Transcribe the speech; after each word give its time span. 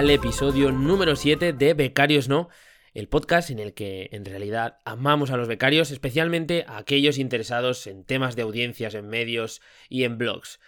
Al 0.00 0.08
episodio 0.08 0.72
número 0.72 1.14
7 1.14 1.52
de 1.52 1.74
Becarios 1.74 2.30
No, 2.30 2.48
el 2.94 3.06
podcast 3.06 3.50
en 3.50 3.58
el 3.58 3.74
que 3.74 4.08
en 4.12 4.24
realidad 4.24 4.78
amamos 4.86 5.30
a 5.30 5.36
los 5.36 5.46
becarios, 5.46 5.90
especialmente 5.90 6.64
a 6.66 6.78
aquellos 6.78 7.18
interesados 7.18 7.86
en 7.86 8.04
temas 8.04 8.34
de 8.34 8.40
audiencias 8.40 8.94
en 8.94 9.08
medios 9.08 9.60
y 9.90 10.04
en 10.04 10.16
blogs. 10.16 10.58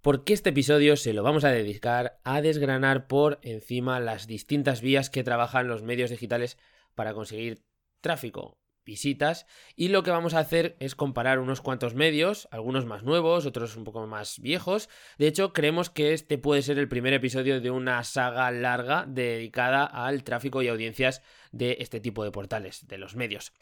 Porque 0.00 0.32
este 0.32 0.50
episodio 0.50 0.96
se 0.96 1.12
lo 1.12 1.24
vamos 1.24 1.42
a 1.42 1.50
dedicar 1.50 2.20
a 2.22 2.40
desgranar 2.40 3.08
por 3.08 3.40
encima 3.42 3.98
las 3.98 4.28
distintas 4.28 4.80
vías 4.80 5.10
que 5.10 5.24
trabajan 5.24 5.66
los 5.66 5.82
medios 5.82 6.10
digitales 6.10 6.56
para 6.94 7.14
conseguir 7.14 7.64
tráfico, 8.00 8.60
visitas 8.84 9.46
y 9.76 9.88
lo 9.88 10.02
que 10.02 10.10
vamos 10.10 10.34
a 10.34 10.40
hacer 10.40 10.76
es 10.80 10.94
comparar 10.94 11.38
unos 11.38 11.60
cuantos 11.60 11.94
medios, 11.94 12.48
algunos 12.50 12.86
más 12.86 13.02
nuevos, 13.02 13.46
otros 13.46 13.76
un 13.76 13.84
poco 13.84 14.06
más 14.06 14.38
viejos. 14.40 14.88
De 15.18 15.26
hecho, 15.26 15.52
creemos 15.52 15.90
que 15.90 16.12
este 16.12 16.38
puede 16.38 16.62
ser 16.62 16.78
el 16.78 16.88
primer 16.88 17.12
episodio 17.12 17.60
de 17.60 17.70
una 17.70 18.02
saga 18.04 18.50
larga 18.50 19.04
dedicada 19.06 19.84
al 19.84 20.24
tráfico 20.24 20.62
y 20.62 20.68
audiencias 20.68 21.22
de 21.50 21.76
este 21.80 22.00
tipo 22.00 22.24
de 22.24 22.32
portales, 22.32 22.86
de 22.86 22.98
los 22.98 23.16
medios. 23.16 23.52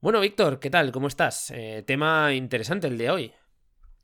Bueno, 0.00 0.20
Víctor, 0.20 0.60
¿qué 0.60 0.70
tal? 0.70 0.92
¿Cómo 0.92 1.08
estás? 1.08 1.50
Eh, 1.50 1.82
tema 1.86 2.32
interesante 2.32 2.86
el 2.86 2.98
de 2.98 3.10
hoy. 3.10 3.32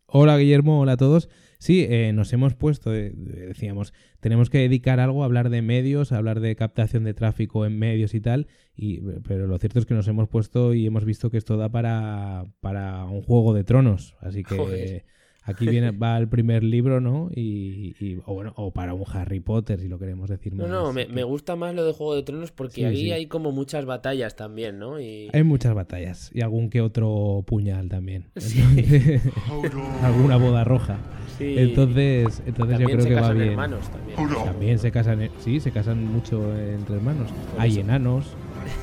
Hola 0.06 0.36
Guillermo, 0.36 0.80
hola 0.80 0.92
a 0.92 0.96
todos. 0.96 1.28
Sí, 1.58 1.86
eh, 1.88 2.12
nos 2.12 2.32
hemos 2.32 2.54
puesto, 2.54 2.94
eh, 2.94 3.12
decíamos, 3.14 3.94
tenemos 4.20 4.50
que 4.50 4.58
dedicar 4.58 5.00
algo 5.00 5.22
a 5.22 5.24
hablar 5.24 5.48
de 5.48 5.62
medios, 5.62 6.12
a 6.12 6.18
hablar 6.18 6.40
de 6.40 6.54
captación 6.56 7.04
de 7.04 7.14
tráfico 7.14 7.64
en 7.64 7.78
medios 7.78 8.14
y 8.14 8.20
tal, 8.20 8.46
y, 8.76 9.00
pero 9.26 9.46
lo 9.46 9.58
cierto 9.58 9.78
es 9.78 9.86
que 9.86 9.94
nos 9.94 10.06
hemos 10.06 10.28
puesto 10.28 10.74
y 10.74 10.86
hemos 10.86 11.04
visto 11.04 11.30
que 11.30 11.38
esto 11.38 11.56
da 11.56 11.70
para, 11.70 12.44
para 12.60 13.04
un 13.04 13.22
juego 13.22 13.54
de 13.54 13.64
tronos, 13.64 14.14
así 14.20 14.42
que... 14.42 15.04
Aquí 15.46 15.66
viene, 15.68 15.90
va 15.90 16.16
el 16.16 16.26
primer 16.26 16.64
libro, 16.64 17.02
¿no? 17.02 17.28
Y, 17.34 18.18
o 18.24 18.32
bueno, 18.32 18.54
o 18.56 18.70
para 18.72 18.94
un 18.94 19.04
Harry 19.12 19.40
Potter, 19.40 19.78
si 19.78 19.88
lo 19.88 19.98
queremos 19.98 20.30
decir 20.30 20.54
más. 20.54 20.66
No, 20.66 20.92
no, 20.92 20.92
me, 20.92 21.22
gusta 21.24 21.54
más 21.54 21.74
lo 21.74 21.84
de 21.84 21.92
Juego 21.92 22.14
de 22.14 22.22
Tronos 22.22 22.50
porque 22.50 22.86
ahí 22.86 23.12
hay 23.12 23.26
como 23.26 23.52
muchas 23.52 23.84
batallas 23.84 24.36
también, 24.36 24.78
¿no? 24.78 24.94
Hay 24.96 25.42
muchas 25.44 25.74
batallas 25.74 26.30
y 26.32 26.40
algún 26.40 26.70
que 26.70 26.80
otro 26.80 27.44
puñal 27.46 27.90
también. 27.90 28.26
alguna 30.02 30.36
boda 30.36 30.64
roja. 30.64 30.98
Entonces, 31.38 32.42
entonces 32.46 32.78
yo 32.78 32.86
creo 32.86 33.04
que 33.04 33.14
va 33.14 33.32
bien. 33.32 33.50
Hermanos, 33.50 33.90
también. 33.90 34.44
también 34.44 34.78
se 34.78 34.90
casan, 34.90 35.30
sí, 35.40 35.60
se 35.60 35.70
casan 35.72 36.04
mucho 36.04 36.56
entre 36.56 36.96
hermanos. 36.96 37.28
hay 37.58 37.80
enanos. 37.80 38.34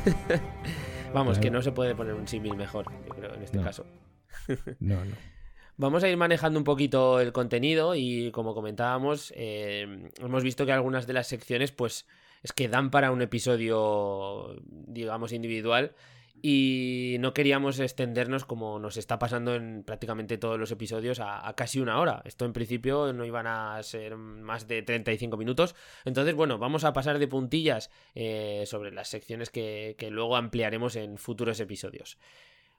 Vamos, 1.13 1.39
que 1.39 1.49
no 1.49 1.61
se 1.61 1.71
puede 1.71 1.95
poner 1.95 2.13
un 2.13 2.27
símil 2.27 2.55
mejor, 2.55 2.85
yo 3.07 3.15
creo, 3.15 3.33
en 3.33 3.41
este 3.41 3.59
caso. 3.59 3.85
no, 4.79 5.03
no. 5.03 5.31
Vamos 5.77 6.03
a 6.03 6.09
ir 6.09 6.17
manejando 6.17 6.59
un 6.59 6.63
poquito 6.63 7.19
el 7.19 7.31
contenido 7.31 7.95
y 7.95 8.31
como 8.31 8.53
comentábamos, 8.53 9.33
eh, 9.35 10.09
hemos 10.19 10.43
visto 10.43 10.65
que 10.65 10.71
algunas 10.71 11.07
de 11.07 11.13
las 11.13 11.27
secciones 11.27 11.71
pues 11.71 12.05
es 12.43 12.53
que 12.53 12.67
dan 12.67 12.91
para 12.91 13.11
un 13.11 13.21
episodio, 13.21 14.55
digamos, 14.65 15.31
individual 15.31 15.95
y 16.43 17.17
no 17.19 17.33
queríamos 17.33 17.79
extendernos 17.79 18.45
como 18.45 18.79
nos 18.79 18.97
está 18.97 19.19
pasando 19.19 19.55
en 19.55 19.83
prácticamente 19.83 20.37
todos 20.37 20.59
los 20.59 20.71
episodios 20.71 21.19
a, 21.19 21.53
casi 21.55 21.79
una 21.79 21.99
hora. 21.99 22.21
Esto 22.25 22.45
en 22.45 22.53
principio 22.53 23.13
no 23.13 23.25
iban 23.25 23.45
a 23.47 23.81
ser 23.83 24.17
más 24.17 24.67
de 24.67 24.81
35 24.81 25.37
minutos. 25.37 25.75
Entonces, 26.03 26.33
bueno, 26.33 26.57
vamos 26.57 26.83
a 26.83 26.93
pasar 26.93 27.19
de 27.19 27.27
puntillas 27.27 27.91
eh, 28.15 28.63
sobre 28.65 28.91
las 28.91 29.07
secciones 29.07 29.49
que 29.49 29.95
luego 30.09 30.35
ampliaremos 30.35 30.95
en 30.95 31.17
futuros 31.17 31.59
episodios. 31.59 32.17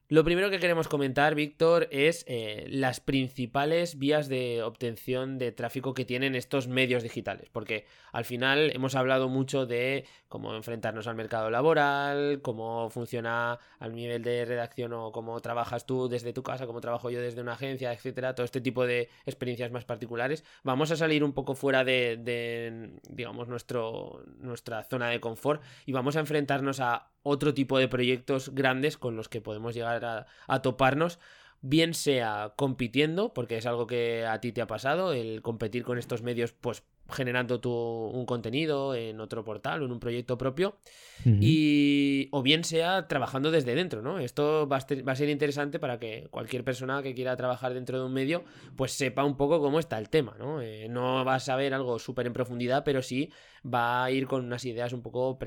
Lo 0.08 0.24
primero 0.24 0.50
que 0.50 0.58
queremos 0.58 0.88
comentar, 0.88 1.34
Víctor, 1.34 1.88
es 1.90 2.26
eh, 2.28 2.66
las 2.68 3.00
principales 3.00 3.98
vías 3.98 4.28
de 4.28 4.62
obtención 4.62 5.38
de 5.38 5.52
tráfico 5.52 5.94
que 5.94 6.04
tienen 6.04 6.34
estos 6.34 6.68
medios 6.68 7.02
digitales, 7.02 7.48
porque 7.50 7.86
al 8.12 8.26
final 8.26 8.70
hemos 8.74 8.94
hablado 8.94 9.30
mucho 9.30 9.64
de 9.64 10.04
cómo 10.28 10.54
enfrentarnos 10.54 11.06
al 11.06 11.14
mercado 11.14 11.48
laboral, 11.48 12.40
cómo 12.42 12.90
funciona 12.90 13.58
al 13.78 13.94
nivel 13.94 14.22
de 14.22 14.44
redacción 14.44 14.92
o 14.92 15.12
cómo 15.12 15.40
trabajas 15.40 15.86
tú 15.86 16.08
desde 16.08 16.34
tu 16.34 16.42
casa, 16.42 16.66
cómo 16.66 16.82
trabajo 16.82 17.08
yo 17.08 17.22
desde 17.22 17.40
una 17.40 17.52
agencia, 17.52 17.90
etcétera, 17.92 18.34
todo 18.34 18.44
este 18.44 18.60
tipo 18.60 18.84
de 18.86 19.08
experiencias 19.24 19.70
más 19.70 19.86
particulares. 19.86 20.44
Vamos 20.62 20.90
a 20.90 20.96
salir 20.96 21.24
un 21.24 21.32
poco 21.32 21.54
fuera 21.54 21.84
de, 21.84 22.98
digamos, 23.08 23.48
nuestro, 23.48 24.22
nuestra 24.38 24.84
zona 24.84 25.08
de 25.08 25.20
confort 25.20 25.62
y 25.86 25.92
vamos 25.92 26.16
a 26.16 26.20
enfrentarnos 26.20 26.80
a 26.80 27.12
otro 27.22 27.54
tipo 27.54 27.78
de 27.78 27.88
proyectos 27.88 28.54
grandes 28.54 28.96
con 28.96 29.16
los 29.16 29.28
que 29.28 29.40
podemos 29.40 29.74
llegar 29.74 30.26
a, 30.46 30.62
toparnos 30.62 31.18
bien 31.62 31.94
sea 31.94 32.52
compitiendo, 32.56 33.32
porque 33.32 33.56
es 33.56 33.66
algo 33.66 33.86
que 33.86 34.26
a 34.26 34.40
ti 34.40 34.52
te 34.52 34.60
ha 34.60 34.66
pasado, 34.66 35.12
el 35.12 35.42
competir 35.42 35.84
con 35.84 35.96
estos 35.96 36.22
medios, 36.22 36.52
pues 36.52 36.82
generando 37.08 37.60
tu, 37.60 37.70
un 37.70 38.26
contenido 38.26 38.94
en 38.94 39.20
otro 39.20 39.44
portal 39.44 39.82
o 39.82 39.84
en 39.84 39.92
un 39.92 40.00
proyecto 40.00 40.38
propio, 40.38 40.76
y 41.24 42.28
o 42.32 42.42
bien 42.42 42.64
sea 42.64 43.06
trabajando 43.06 43.52
desde 43.52 43.76
dentro, 43.76 44.02
¿no? 44.02 44.18
Esto 44.18 44.66
va 44.66 44.78
a, 44.78 45.16
ser 45.16 45.28
interesante 45.28 45.78
para 45.78 46.00
que 46.00 46.26
cualquier 46.30 46.64
persona 46.64 47.02
que 47.02 47.14
quiera 47.14 47.36
trabajar 47.36 47.74
dentro 47.74 47.98
de 47.98 48.06
un 48.06 48.12
medio, 48.12 48.44
pues 48.76 48.92
sepa 48.92 49.22
un 49.24 49.36
poco 49.36 49.60
cómo 49.60 49.78
está 49.78 49.98
el 49.98 50.08
tema, 50.08 50.34
¿no? 50.38 50.60
Eh, 50.60 50.88
no 50.88 51.24
va 51.24 51.36
a 51.36 51.40
saber 51.40 51.74
algo 51.74 51.98
súper 51.98 52.26
en 52.26 52.32
profundidad, 52.32 52.82
pero 52.82 53.02
sí 53.02 53.30
va 53.64 54.02
a 54.02 54.10
ir 54.10 54.26
con 54.26 54.44
unas 54.44 54.64
ideas 54.64 54.92
un 54.92 55.02
poco, 55.02 55.38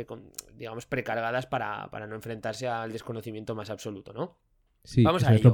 digamos, 0.53 0.86
precargadas 0.86 1.46
para, 1.46 1.90
para 1.90 2.08
no 2.08 2.16
enfrentarse 2.16 2.68
al 2.68 2.94
desconocimiento 2.94 3.53
más 3.53 3.70
absoluto, 3.70 4.14
¿no? 4.14 4.38
Sí, 4.84 5.03
Vamos 5.03 5.24
a 5.24 5.34
ello. 5.34 5.50
Lo, 5.50 5.53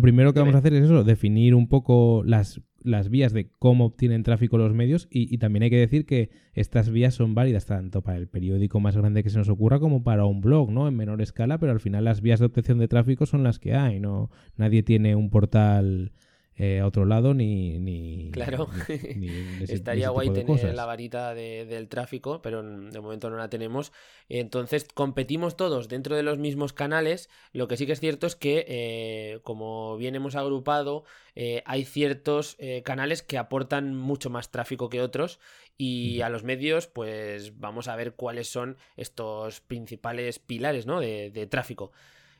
primero 0.00 0.32
que 0.32 0.40
vamos 0.40 0.54
a 0.54 0.58
hacer 0.58 0.74
es 0.74 0.84
eso, 0.84 1.04
definir 1.04 1.54
un 1.54 1.68
poco 1.68 2.22
las, 2.24 2.60
las 2.82 3.10
vías 3.10 3.32
de 3.32 3.50
cómo 3.58 3.86
obtienen 3.86 4.22
tráfico 4.22 4.58
los 4.58 4.72
medios 4.72 5.08
y, 5.10 5.36
también 5.38 5.64
hay 5.64 5.70
que 5.70 5.78
decir 5.78 6.06
que 6.06 6.30
estas 6.54 6.90
vías 6.90 7.14
son 7.14 7.34
válidas 7.34 7.66
tanto 7.66 8.02
para 8.02 8.18
el 8.18 8.28
periódico 8.28 8.80
más 8.80 8.96
grande 8.96 9.22
que 9.22 9.30
se 9.30 9.38
nos 9.38 9.48
ocurra 9.48 9.80
como 9.80 10.02
para 10.02 10.24
un 10.24 10.40
blog, 10.40 10.70
¿no? 10.70 10.88
En 10.88 10.96
menor 10.96 11.20
escala, 11.20 11.58
pero 11.58 11.72
al 11.72 11.80
final 11.80 12.04
las 12.04 12.20
vías 12.20 12.40
de 12.40 12.46
obtención 12.46 12.78
de 12.78 12.88
tráfico 12.88 13.26
son 13.26 13.42
las 13.42 13.58
que 13.58 13.74
hay, 13.74 14.00
¿no? 14.00 14.30
Nadie 14.56 14.82
tiene 14.82 15.16
un 15.16 15.30
portal 15.30 16.12
eh, 16.56 16.80
a 16.80 16.86
otro 16.86 17.06
lado 17.06 17.32
ni... 17.32 17.78
ni 17.78 18.30
claro, 18.30 18.68
estaría 19.68 20.10
guay 20.10 20.30
tener 20.30 20.74
la 20.74 20.84
varita 20.84 21.34
del 21.34 21.88
tráfico, 21.88 22.42
pero 22.42 22.62
de 22.62 23.00
momento 23.00 23.30
no 23.30 23.36
la 23.36 23.48
tenemos. 23.48 23.92
Entonces 24.28 24.86
competimos 24.92 25.56
todos 25.56 25.88
dentro 25.88 26.14
de 26.14 26.22
los 26.22 26.38
mismos 26.38 26.72
canales. 26.72 27.30
Lo 27.52 27.68
que 27.68 27.76
sí 27.76 27.86
que 27.86 27.92
es 27.92 28.00
cierto 28.00 28.26
es 28.26 28.36
que, 28.36 28.66
eh, 28.68 29.40
como 29.44 29.96
bien 29.96 30.14
hemos 30.14 30.36
agrupado, 30.36 31.04
eh, 31.34 31.62
hay 31.64 31.84
ciertos 31.84 32.58
canales 32.84 33.22
que 33.22 33.38
aportan 33.38 33.94
mucho 33.94 34.28
más 34.28 34.50
tráfico 34.50 34.90
que 34.90 35.00
otros 35.00 35.40
y 35.78 36.20
a 36.20 36.28
los 36.28 36.44
medios 36.44 36.86
pues 36.86 37.58
vamos 37.58 37.88
a 37.88 37.96
ver 37.96 38.14
cuáles 38.14 38.48
son 38.48 38.76
estos 38.96 39.60
principales 39.60 40.38
pilares 40.38 40.86
¿no? 40.86 41.00
de, 41.00 41.30
de 41.30 41.46
tráfico. 41.46 41.92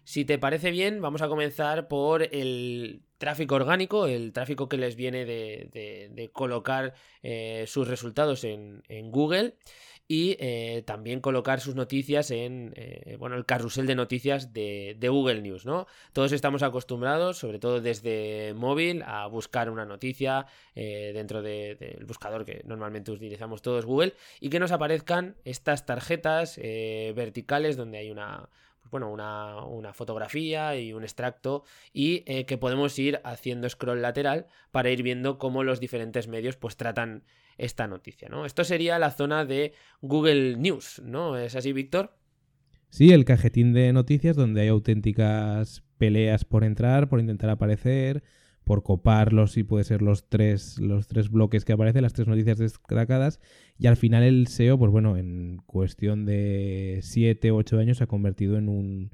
Si 0.05 0.25
te 0.25 0.39
parece 0.39 0.71
bien, 0.71 1.01
vamos 1.01 1.23
a 1.23 1.29
comenzar 1.29 1.87
por 1.87 2.23
el 2.23 3.03
tráfico 3.19 3.55
orgánico, 3.55 4.07
el 4.07 4.33
tráfico 4.33 4.69
que 4.69 4.77
les 4.77 4.97
viene 4.97 5.25
de, 5.25 6.31
colocar 6.33 6.95
eh, 7.23 7.65
sus 7.69 7.87
resultados 7.87 8.43
en, 8.43 8.83
Google 9.13 9.55
y 10.09 10.37
eh, 10.41 10.83
también 10.85 11.21
colocar 11.21 11.61
sus 11.61 11.77
noticias 11.77 12.33
en 12.33 12.73
eh, 12.75 13.17
bueno, 13.21 13.37
el 13.37 13.47
carrusel 13.47 13.87
de 13.87 13.95
noticias 13.95 14.53
de, 14.53 14.97
Google 15.01 15.41
News. 15.41 15.65
¿no? 15.65 15.87
Todos 16.13 16.33
estamos 16.33 16.65
acostumbrados, 16.65 17.39
sobre 17.39 17.61
todo 17.61 17.81
desde 17.81 18.55
móvil, 18.55 19.05
a 19.07 19.29
buscar 19.29 19.71
una 19.71 19.85
noticia 19.85 20.47
dentro 20.75 21.43
del 21.43 22.05
buscador 22.07 22.45
que 22.45 22.63
normalmente 22.65 23.13
utilizamos 23.13 23.63
todos 23.63 23.87
Google 23.87 24.15
y 24.41 24.51
que 24.51 24.59
nos 24.59 24.73
aparezcan 24.73 25.37
estas 25.45 25.87
tarjetas 25.87 26.57
verticales 26.59 27.77
donde 27.77 27.99
hay 27.99 28.11
una 28.11 28.49
bueno, 28.93 29.11
una, 29.11 29.93
fotografía 29.95 30.77
y 30.77 30.93
un 30.93 31.03
extracto 31.03 31.65
y 31.93 32.23
eh, 32.27 32.45
que 32.45 32.59
podemos 32.59 32.97
ir 32.99 33.21
haciendo 33.25 33.69
scroll 33.69 34.03
lateral 34.03 34.47
para 34.71 34.91
ir 34.91 35.03
viendo 35.03 35.39
cómo 35.39 35.65
los 35.65 35.81
diferentes 35.81 36.29
medios 36.29 36.57
pues 36.57 36.77
tratan 36.77 37.25
esta 37.59 37.89
noticia, 37.89 38.29
¿no? 38.29 38.47
Esto 38.47 38.65
sería 38.65 38.99
la 38.99 39.11
zona 39.11 39.45
de 39.45 39.73
Google 40.01 40.57
News, 40.57 41.03
¿no? 41.05 41.37
¿Es 41.37 41.57
así, 41.57 41.73
Víctor? 41.73 42.15
Sí, 42.91 43.13
el 43.13 43.25
cajetín 43.25 43.73
de 43.73 43.93
noticias 43.93 44.37
donde 44.37 44.61
hay 44.61 44.69
auténticas 44.69 45.83
peleas 45.97 46.45
por 46.45 46.63
entrar, 46.63 47.09
por 47.09 47.19
intentar 47.19 47.49
aparecer, 47.49 48.23
por 48.65 48.83
coparlos 48.83 49.57
y 49.57 49.65
puede 49.65 49.85
ser 49.85 50.03
los 50.03 50.29
tres, 50.29 50.79
los 50.79 51.09
tres 51.09 51.31
bloques 51.31 51.65
que 51.65 51.73
aparecen, 51.73 52.03
las 52.03 52.13
tres 52.13 52.29
noticias 52.29 52.59
destacadas. 52.59 53.41
Y 53.79 53.87
al 53.87 53.97
final 53.97 54.23
el 54.23 54.47
SEO, 54.47 54.79
pues 54.79 54.91
bueno, 54.91 55.17
en 55.17 55.63
cuestión 55.67 56.25
de 56.25 57.01
7 57.03 57.51
o 57.51 57.57
8 57.57 57.79
años 57.79 57.99
se 57.99 58.05
ha 58.05 58.07
convertido 58.07 58.57
en 58.59 58.69
un, 58.69 59.11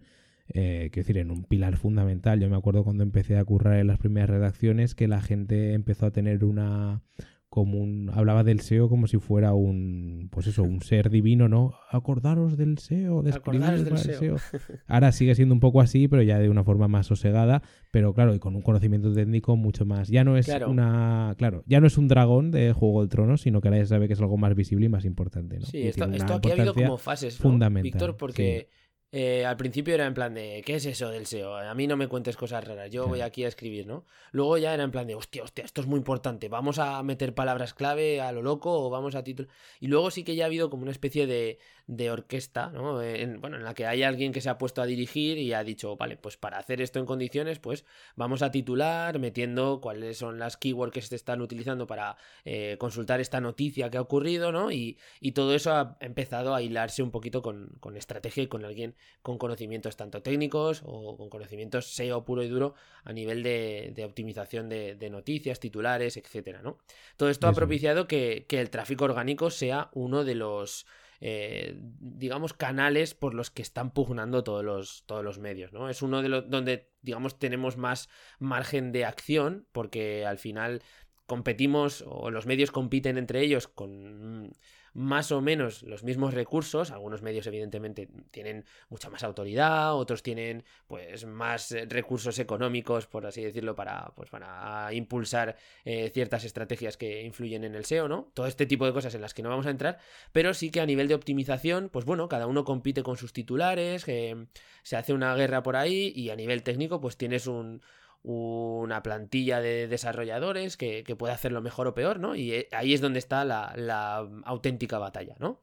eh, 0.49 0.91
decir, 0.95 1.19
en 1.19 1.31
un 1.31 1.45
pilar 1.45 1.77
fundamental. 1.77 2.41
Yo 2.41 2.51
me 2.51 2.57
acuerdo 2.57 2.85
cuando 2.85 3.03
empecé 3.03 3.37
a 3.37 3.45
currar 3.45 3.79
en 3.79 3.87
las 3.87 3.99
primeras 3.99 4.31
redacciones 4.31 4.95
que 4.95 5.09
la 5.09 5.21
gente 5.21 5.73
empezó 5.73 6.07
a 6.07 6.11
tener 6.11 6.45
una, 6.45 7.03
como 7.51 7.79
un 7.79 8.11
hablaba 8.13 8.45
del 8.45 8.61
SEO 8.61 8.91
como 8.91 9.07
si 9.07 9.17
fuera 9.19 9.55
un 9.55 10.29
pues 10.31 10.47
eso 10.47 10.63
un 10.63 10.83
ser 10.83 11.09
divino 11.09 11.49
no 11.49 11.75
acordaros 11.91 12.59
del 12.59 12.77
SEO 12.79 13.23
de 13.23 13.31
Acordaros 13.33 13.85
del 13.87 13.97
SEO. 13.97 14.37
ahora 14.87 15.13
sigue 15.13 15.35
siendo 15.35 15.55
un 15.55 15.61
poco 15.61 15.81
así 15.81 16.09
pero 16.09 16.23
ya 16.23 16.39
de 16.39 16.51
una 16.51 16.63
forma 16.63 16.89
más 16.89 17.07
sosegada 17.07 17.63
pero 17.91 18.13
claro 18.13 18.35
y 18.35 18.39
con 18.39 18.55
un 18.55 18.61
conocimiento 18.61 19.13
técnico 19.15 19.57
mucho 19.57 19.87
más 19.87 20.09
ya 20.09 20.25
no 20.25 20.37
es 20.37 20.45
Claro. 20.45 20.71
una 20.71 21.35
claro 21.39 21.65
ya 21.67 21.81
no 21.81 21.87
es 21.87 21.97
un 21.97 22.07
dragón 22.09 22.51
de 22.51 22.73
Juego 22.75 23.01
del 23.01 23.09
Trono 23.09 23.39
sino 23.39 23.63
que 23.63 23.69
ahora 23.69 23.79
ya 23.79 23.85
se 23.85 23.89
sabe 23.91 24.09
que 24.09 24.13
es 24.13 24.21
algo 24.21 24.37
más 24.37 24.55
visible 24.55 24.85
y 24.87 24.89
más 24.91 25.07
importante 25.07 25.59
¿no? 25.59 25.65
Sí, 25.65 25.83
esto, 25.89 26.05
aquí 26.05 26.51
ha 26.51 26.53
habido 26.53 26.75
como 26.75 26.99
fases, 26.99 27.39
¿no, 27.41 27.43
fundamental, 27.45 27.83
Víctor, 27.93 28.17
porque 28.19 28.69
eh, 29.11 29.47
al 29.47 29.57
principio 29.57 29.95
era 29.95 30.07
en 30.07 30.15
plan 30.15 30.35
de, 30.35 30.63
¿qué 30.67 30.75
es 30.77 30.85
eso 30.85 31.09
del 31.09 31.27
SEO? 31.27 31.57
A 31.57 31.75
mí 31.75 31.87
no 31.87 31.97
me 31.97 32.09
cuentes 32.09 32.37
cosas 32.37 32.65
raras, 32.65 32.91
yo 32.91 33.07
voy 33.07 33.23
aquí 33.23 33.45
a 33.45 33.49
escribir, 33.49 33.87
¿no? 33.87 34.05
Luego 34.33 34.59
ya 34.59 34.75
era 34.75 34.85
en 34.85 34.91
plan 34.91 35.07
de, 35.07 35.15
hostia, 35.15 35.43
hostia, 35.43 35.65
esto 35.65 35.81
es 35.81 35.87
muy 35.87 35.99
importante, 35.99 36.49
vamos 36.49 36.79
a 36.79 37.03
meter 37.03 37.35
palabras 37.35 37.73
clave 37.73 38.21
a 38.21 38.33
lo 38.33 38.43
loco 38.43 38.71
o 38.71 38.91
vamos 38.91 39.15
a 39.15 39.25
título... 39.25 39.49
Y 39.81 39.87
luego 39.87 40.11
sí 40.11 40.25
que 40.25 40.35
ya 40.35 40.45
ha 40.45 40.47
habido 40.47 40.69
como 40.69 40.83
una 40.83 40.93
especie 40.93 41.27
de, 41.27 41.59
de 41.89 42.11
orquesta, 42.11 42.71
¿no? 42.71 43.03
En, 43.03 43.41
bueno, 43.41 43.57
en 43.57 43.65
la 43.65 43.73
que 43.73 43.87
hay 43.87 44.03
alguien 44.03 44.31
que 44.31 44.43
se 44.43 44.51
ha 44.51 44.59
puesto 44.59 44.83
a 44.83 44.87
dirigir 44.87 45.39
y 45.39 45.55
ha 45.55 45.65
dicho, 45.65 45.97
vale, 45.97 46.19
pues 46.19 46.37
para 46.37 46.59
hacer 46.59 46.83
esto 46.83 46.99
en 46.99 47.07
condiciones, 47.07 47.59
pues 47.59 47.87
vamos 48.15 48.43
a 48.43 48.51
titular 48.51 49.19
metiendo 49.19 49.81
cuáles 49.81 50.19
son 50.19 50.39
las 50.39 50.59
keywords 50.59 50.93
que 50.93 51.01
se 51.01 51.17
están 51.17 51.41
utilizando 51.41 51.87
para 51.87 52.19
eh, 52.45 52.77
consultar 52.79 53.21
esta 53.21 53.41
noticia 53.41 53.89
que 53.89 53.97
ha 53.97 54.03
ocurrido, 54.03 54.53
¿no? 54.53 54.71
Y, 54.71 54.99
y 55.19 55.33
todo 55.33 55.55
eso 55.55 55.73
ha 55.73 55.97
empezado 56.01 56.55
a 56.55 56.61
hilarse 56.61 57.03
un 57.03 57.11
poquito 57.11 57.41
con, 57.41 57.71
con 57.81 57.97
estrategia 57.97 58.43
y 58.43 58.49
con 58.49 58.67
alguien 58.67 58.95
con 59.23 59.39
conocimientos 59.39 59.97
tanto 59.97 60.23
técnicos 60.23 60.83
o 60.85 61.17
con 61.17 61.31
conocimientos 61.31 61.87
SEO 61.87 62.23
puro 62.23 62.43
y 62.43 62.49
duro 62.49 62.75
a 63.05 63.15
nivel 63.15 63.43
de, 63.43 63.93
de 63.95 64.05
optimización 64.05 64.69
de, 64.69 64.95
de 64.95 65.09
noticias, 65.09 65.59
titulares, 65.59 66.19
etcétera, 66.19 66.61
¿no? 66.61 66.77
Todo 67.17 67.31
esto 67.31 67.47
ha 67.47 67.51
Eso 67.51 67.57
propiciado 67.57 68.07
que, 68.07 68.45
que 68.47 68.61
el 68.61 68.69
tráfico 68.69 69.07
orgánico 69.07 69.49
sea 69.51 69.89
uno 69.95 70.23
de 70.23 70.35
los 70.35 70.87
eh, 71.21 71.77
digamos, 71.81 72.53
canales 72.53 73.15
por 73.15 73.35
los 73.35 73.51
que 73.51 73.63
están 73.63 73.91
pugnando 73.91 74.45
todos 74.45 74.65
los, 74.65 75.05
todos 75.07 75.25
los 75.25 75.39
medios, 75.39 75.73
¿no? 75.73 75.89
Es 75.89 76.03
uno 76.03 76.23
de 76.23 76.29
los 76.29 76.49
donde, 76.49 76.91
digamos, 77.03 77.39
tenemos 77.39 77.77
más 77.77 78.09
margen 78.39 78.93
de 78.93 79.05
acción, 79.05 79.67
porque 79.73 80.25
al 80.25 80.39
final 80.39 80.83
competimos, 81.27 82.05
o 82.07 82.31
los 82.31 82.47
medios 82.47 82.71
compiten 82.71 83.19
entre 83.19 83.41
ellos 83.43 83.69
con 83.69 84.53
más 84.95 85.33
o 85.33 85.41
menos 85.41 85.83
los 85.83 86.05
mismos 86.05 86.35
recursos. 86.35 86.91
Algunos 86.91 87.23
medios, 87.23 87.47
evidentemente, 87.47 88.09
tienen 88.31 88.65
mucha 88.89 89.11
más 89.11 89.23
autoridad, 89.25 89.95
otros 89.95 90.23
tienen, 90.23 90.65
pues, 90.87 91.27
más 91.27 91.73
eh, 91.73 91.87
recursos 91.89 92.39
económicos, 92.39 93.07
por 93.07 93.27
así 93.27 93.43
decirlo, 93.43 93.75
para, 93.75 94.13
pues, 94.15 94.31
para 94.31 94.93
impulsar 94.93 95.57
eh, 95.85 96.11
ciertas 96.13 96.45
estrategias 96.45 96.97
que 96.97 97.23
influyen 97.23 97.65
en 97.65 97.75
el 97.75 97.85
SEO, 97.85 98.09
¿no? 98.09 98.31
Todo 98.35 98.47
este 98.47 98.67
tipo 98.67 98.87
de 98.87 98.93
cosas 98.93 99.15
en 99.15 99.21
las 99.21 99.35
que 99.35 99.43
no 99.43 99.49
vamos 99.49 99.67
a 99.67 99.71
entrar, 99.71 99.99
pero 100.33 100.55
sí 100.55 100.71
que 100.71 100.81
a 100.81 100.87
nivel 100.87 101.09
de 101.09 101.15
optimización, 101.15 101.89
pues 101.91 102.05
bueno, 102.05 102.29
cada 102.29 102.47
uno 102.47 102.65
compite 102.65 103.03
con 103.03 103.17
sus 103.17 103.33
titulares, 103.33 104.07
eh, 104.09 104.47
se 104.83 104.97
hace 104.97 105.13
una 105.13 105.35
guerra 105.35 105.63
por 105.63 105.77
ahí 105.77 106.13
y 106.15 106.31
a 106.31 106.37
nivel 106.37 106.63
técnico, 106.63 107.01
pues 107.01 107.17
tienes 107.17 107.47
un, 107.47 107.83
una 108.23 109.03
plantilla 109.03 109.61
de 109.61 109.89
desarrolladores 109.89 110.77
que, 110.77 111.05
que 111.05 111.17
puede 111.17 111.33
hacerlo 111.33 111.61
mejor 111.63 111.87
o 111.87 111.95
peor, 111.95 112.19
¿no? 112.21 112.35
Y 112.35 112.53
eh, 112.53 112.69
ahí 112.73 112.93
es 112.95 113.01
donde 113.01 113.19
está 113.19 113.45
la, 113.45 113.73
la 113.77 114.29
auténtica 114.45 114.99
batalla, 114.99 115.35
¿no? 115.39 115.61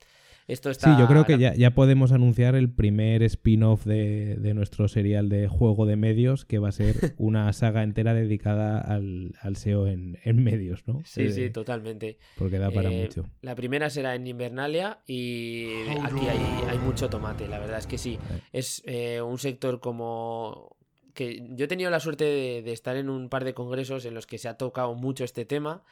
Esto 0.48 0.70
está... 0.70 0.94
Sí, 0.94 1.02
yo 1.02 1.08
creo 1.08 1.26
que 1.26 1.40
ya, 1.40 1.56
ya 1.56 1.72
podemos 1.72 2.12
anunciar 2.12 2.54
el 2.54 2.70
primer 2.70 3.24
spin-off 3.24 3.84
de, 3.84 4.36
de 4.36 4.54
nuestro 4.54 4.88
serial 4.88 5.28
de 5.28 5.48
juego 5.48 5.88
de 5.88 5.96
medios, 5.96 6.46
que 6.46 6.60
va 6.60 6.70
a 6.70 6.72
ser 6.72 6.94
una 7.18 7.52
saga 7.52 7.82
entera 7.82 8.14
dedicada 8.14 8.80
al, 8.80 9.34
al 9.42 9.56
SEO 9.56 9.88
en, 9.88 10.20
en 10.24 10.44
medios, 10.44 10.84
¿no? 10.88 11.02
Sí, 11.04 11.24
Eh, 11.24 11.32
sí, 11.32 11.50
totalmente. 11.50 12.20
Porque 12.38 12.60
da 12.60 12.70
para 12.70 12.92
Eh, 12.92 13.02
mucho. 13.02 13.26
La 13.42 13.56
primera 13.56 13.90
será 13.90 14.14
en 14.14 14.28
Invernalia 14.28 15.00
y 15.08 15.66
aquí 16.04 16.28
hay, 16.28 16.70
hay 16.70 16.78
mucho 16.78 17.10
tomate, 17.10 17.48
la 17.48 17.58
verdad 17.58 17.80
es 17.80 17.88
que 17.88 17.98
sí. 17.98 18.20
Es 18.54 18.84
eh, 18.86 19.22
un 19.24 19.40
sector 19.40 19.80
como 19.80 20.75
que 21.16 21.44
yo 21.50 21.66
he 21.66 21.68
tenido 21.68 21.90
la 21.90 22.00
suerte 22.00 22.26
de, 22.62 22.72
estar 22.72 22.96
en 22.96 23.10
un 23.10 23.30
par 23.30 23.44
de 23.44 23.56
congresos 23.56 24.06
en 24.06 24.14
los 24.14 24.28
que 24.28 24.38
se 24.38 24.48
ha 24.48 24.58
tocado 24.58 24.94
mucho 24.94 25.24
este 25.24 25.46
tema 25.46 25.84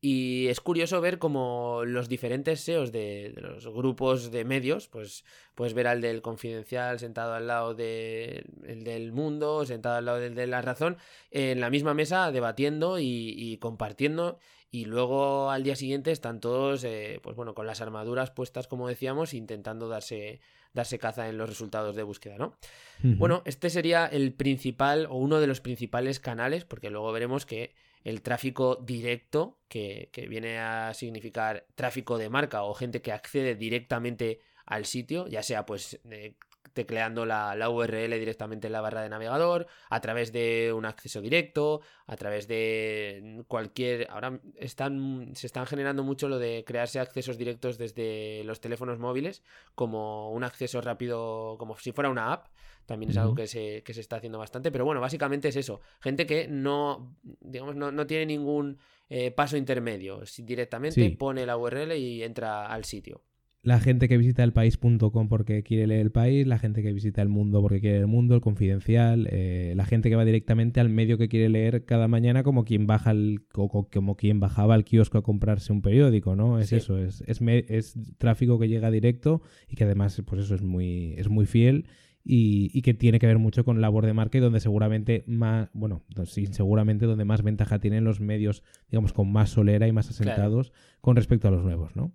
y 0.00 0.48
es 0.48 0.60
curioso 0.60 1.00
ver 1.00 1.18
como 1.18 1.82
los 1.84 2.08
diferentes 2.08 2.62
SEOs 2.62 2.90
de, 2.90 3.32
de 3.34 3.40
los 3.42 3.68
grupos 3.68 4.32
de 4.32 4.44
medios, 4.44 4.88
pues 4.88 5.24
puedes 5.54 5.74
ver 5.74 5.86
al 5.86 6.00
del 6.00 6.22
Confidencial 6.22 6.98
sentado 6.98 7.34
al 7.34 7.46
lado 7.46 7.74
de, 7.74 8.44
el 8.66 8.82
del 8.82 9.12
Mundo, 9.12 9.66
sentado 9.66 9.96
al 9.96 10.06
lado 10.06 10.18
del 10.18 10.34
de 10.34 10.46
La 10.46 10.62
Razón, 10.62 10.96
en 11.30 11.60
la 11.60 11.70
misma 11.70 11.94
mesa 11.94 12.32
debatiendo 12.32 12.98
y, 12.98 13.34
y 13.36 13.58
compartiendo 13.58 14.38
y 14.72 14.84
luego 14.84 15.50
al 15.50 15.64
día 15.64 15.74
siguiente 15.74 16.12
están 16.12 16.40
todos, 16.40 16.84
eh, 16.84 17.18
pues 17.22 17.34
bueno, 17.34 17.54
con 17.54 17.66
las 17.66 17.80
armaduras 17.80 18.30
puestas, 18.30 18.68
como 18.68 18.86
decíamos, 18.86 19.34
intentando 19.34 19.88
darse, 19.88 20.40
darse 20.72 20.98
caza 20.98 21.28
en 21.28 21.38
los 21.38 21.48
resultados 21.48 21.96
de 21.96 22.02
búsqueda, 22.02 22.36
¿no? 22.38 22.56
Bueno, 23.02 23.42
este 23.46 23.70
sería 23.70 24.06
el 24.06 24.34
principal 24.34 25.06
o 25.08 25.16
uno 25.16 25.40
de 25.40 25.46
los 25.46 25.60
principales 25.60 26.20
canales, 26.20 26.64
porque 26.64 26.90
luego 26.90 27.10
veremos 27.12 27.46
que 27.46 27.74
el 28.04 28.22
tráfico 28.22 28.76
directo, 28.76 29.58
que, 29.68 30.10
que 30.12 30.26
viene 30.26 30.58
a 30.58 30.92
significar 30.94 31.66
tráfico 31.74 32.18
de 32.18 32.28
marca 32.28 32.62
o 32.62 32.74
gente 32.74 33.00
que 33.00 33.12
accede 33.12 33.54
directamente 33.54 34.40
al 34.66 34.84
sitio, 34.84 35.26
ya 35.28 35.42
sea 35.42 35.66
pues 35.66 35.98
eh, 36.10 36.34
tecleando 36.72 37.26
la, 37.26 37.54
la 37.54 37.68
URL 37.70 38.18
directamente 38.18 38.66
en 38.66 38.72
la 38.72 38.80
barra 38.80 39.02
de 39.02 39.08
navegador, 39.08 39.66
a 39.88 40.00
través 40.00 40.32
de 40.32 40.72
un 40.74 40.84
acceso 40.86 41.20
directo, 41.20 41.80
a 42.06 42.16
través 42.16 42.48
de 42.48 43.44
cualquier... 43.48 44.08
Ahora 44.10 44.40
están, 44.56 45.30
se 45.34 45.46
están 45.46 45.66
generando 45.66 46.02
mucho 46.02 46.28
lo 46.28 46.38
de 46.38 46.64
crearse 46.66 47.00
accesos 47.00 47.38
directos 47.38 47.78
desde 47.78 48.42
los 48.44 48.60
teléfonos 48.60 48.98
móviles, 48.98 49.42
como 49.74 50.30
un 50.32 50.44
acceso 50.44 50.80
rápido, 50.80 51.56
como 51.58 51.76
si 51.78 51.92
fuera 51.92 52.10
una 52.10 52.32
app. 52.32 52.46
También 52.86 53.10
es 53.10 53.16
algo 53.18 53.36
que 53.36 53.46
se, 53.46 53.82
que 53.84 53.94
se 53.94 54.00
está 54.00 54.16
haciendo 54.16 54.38
bastante. 54.38 54.72
Pero 54.72 54.84
bueno, 54.84 55.00
básicamente 55.00 55.48
es 55.48 55.56
eso. 55.56 55.80
Gente 56.00 56.26
que 56.26 56.48
no, 56.48 57.14
digamos, 57.22 57.76
no, 57.76 57.92
no 57.92 58.06
tiene 58.06 58.26
ningún 58.26 58.78
eh, 59.08 59.30
paso 59.30 59.56
intermedio. 59.56 60.22
Directamente 60.38 61.00
Sí. 61.00 61.10
pone 61.10 61.46
la 61.46 61.56
URL 61.56 61.92
y 61.96 62.24
entra 62.24 62.66
al 62.66 62.84
sitio. 62.84 63.22
La 63.62 63.78
gente 63.78 64.08
que 64.08 64.16
visita 64.16 64.42
el 64.42 64.54
país.com 64.54 65.28
porque 65.28 65.62
quiere 65.62 65.86
leer 65.86 66.00
el 66.00 66.10
país, 66.10 66.46
la 66.46 66.58
gente 66.58 66.82
que 66.82 66.94
visita 66.94 67.20
el 67.20 67.28
mundo 67.28 67.60
porque 67.60 67.80
quiere 67.80 67.98
el 67.98 68.06
mundo, 68.06 68.34
el 68.34 68.40
confidencial, 68.40 69.28
eh, 69.30 69.74
la 69.76 69.84
gente 69.84 70.08
que 70.08 70.16
va 70.16 70.24
directamente 70.24 70.80
al 70.80 70.88
medio 70.88 71.18
que 71.18 71.28
quiere 71.28 71.50
leer 71.50 71.84
cada 71.84 72.08
mañana 72.08 72.42
como 72.42 72.64
quien 72.64 72.86
baja 72.86 73.10
el, 73.10 73.42
como 73.52 74.16
quien 74.16 74.40
bajaba 74.40 74.74
al 74.74 74.84
kiosco 74.84 75.18
a 75.18 75.22
comprarse 75.22 75.74
un 75.74 75.82
periódico, 75.82 76.36
¿no? 76.36 76.58
Es 76.58 76.68
Sí. 76.70 76.76
eso, 76.76 76.96
es, 76.96 77.22
es, 77.26 77.94
tráfico 78.16 78.58
que 78.58 78.68
llega 78.68 78.90
directo 78.90 79.42
y 79.68 79.76
que 79.76 79.84
además, 79.84 80.22
pues 80.24 80.40
eso 80.44 80.54
es 80.54 80.62
muy, 80.62 81.12
es 81.18 81.28
muy 81.28 81.44
fiel 81.44 81.84
y, 82.24 82.70
y 82.72 82.80
que 82.80 82.94
tiene 82.94 83.18
que 83.18 83.26
ver 83.26 83.38
mucho 83.38 83.64
con 83.66 83.82
labor 83.82 84.06
de 84.06 84.14
marca 84.14 84.38
y 84.38 84.40
donde 84.40 84.60
seguramente 84.60 85.22
más, 85.26 85.68
bueno, 85.74 86.02
no, 86.16 86.24
sí, 86.24 86.46
seguramente 86.46 87.04
donde 87.04 87.26
más 87.26 87.42
ventaja 87.42 87.78
tienen 87.78 88.04
los 88.04 88.20
medios, 88.20 88.62
digamos, 88.90 89.12
con 89.12 89.30
más 89.30 89.50
solera 89.50 89.86
y 89.86 89.92
más 89.92 90.06
Claro. 90.06 90.30
asentados 90.32 90.72
con 91.02 91.14
respecto 91.16 91.48
a 91.48 91.50
los 91.50 91.62
nuevos, 91.62 91.94
¿no? 91.94 92.14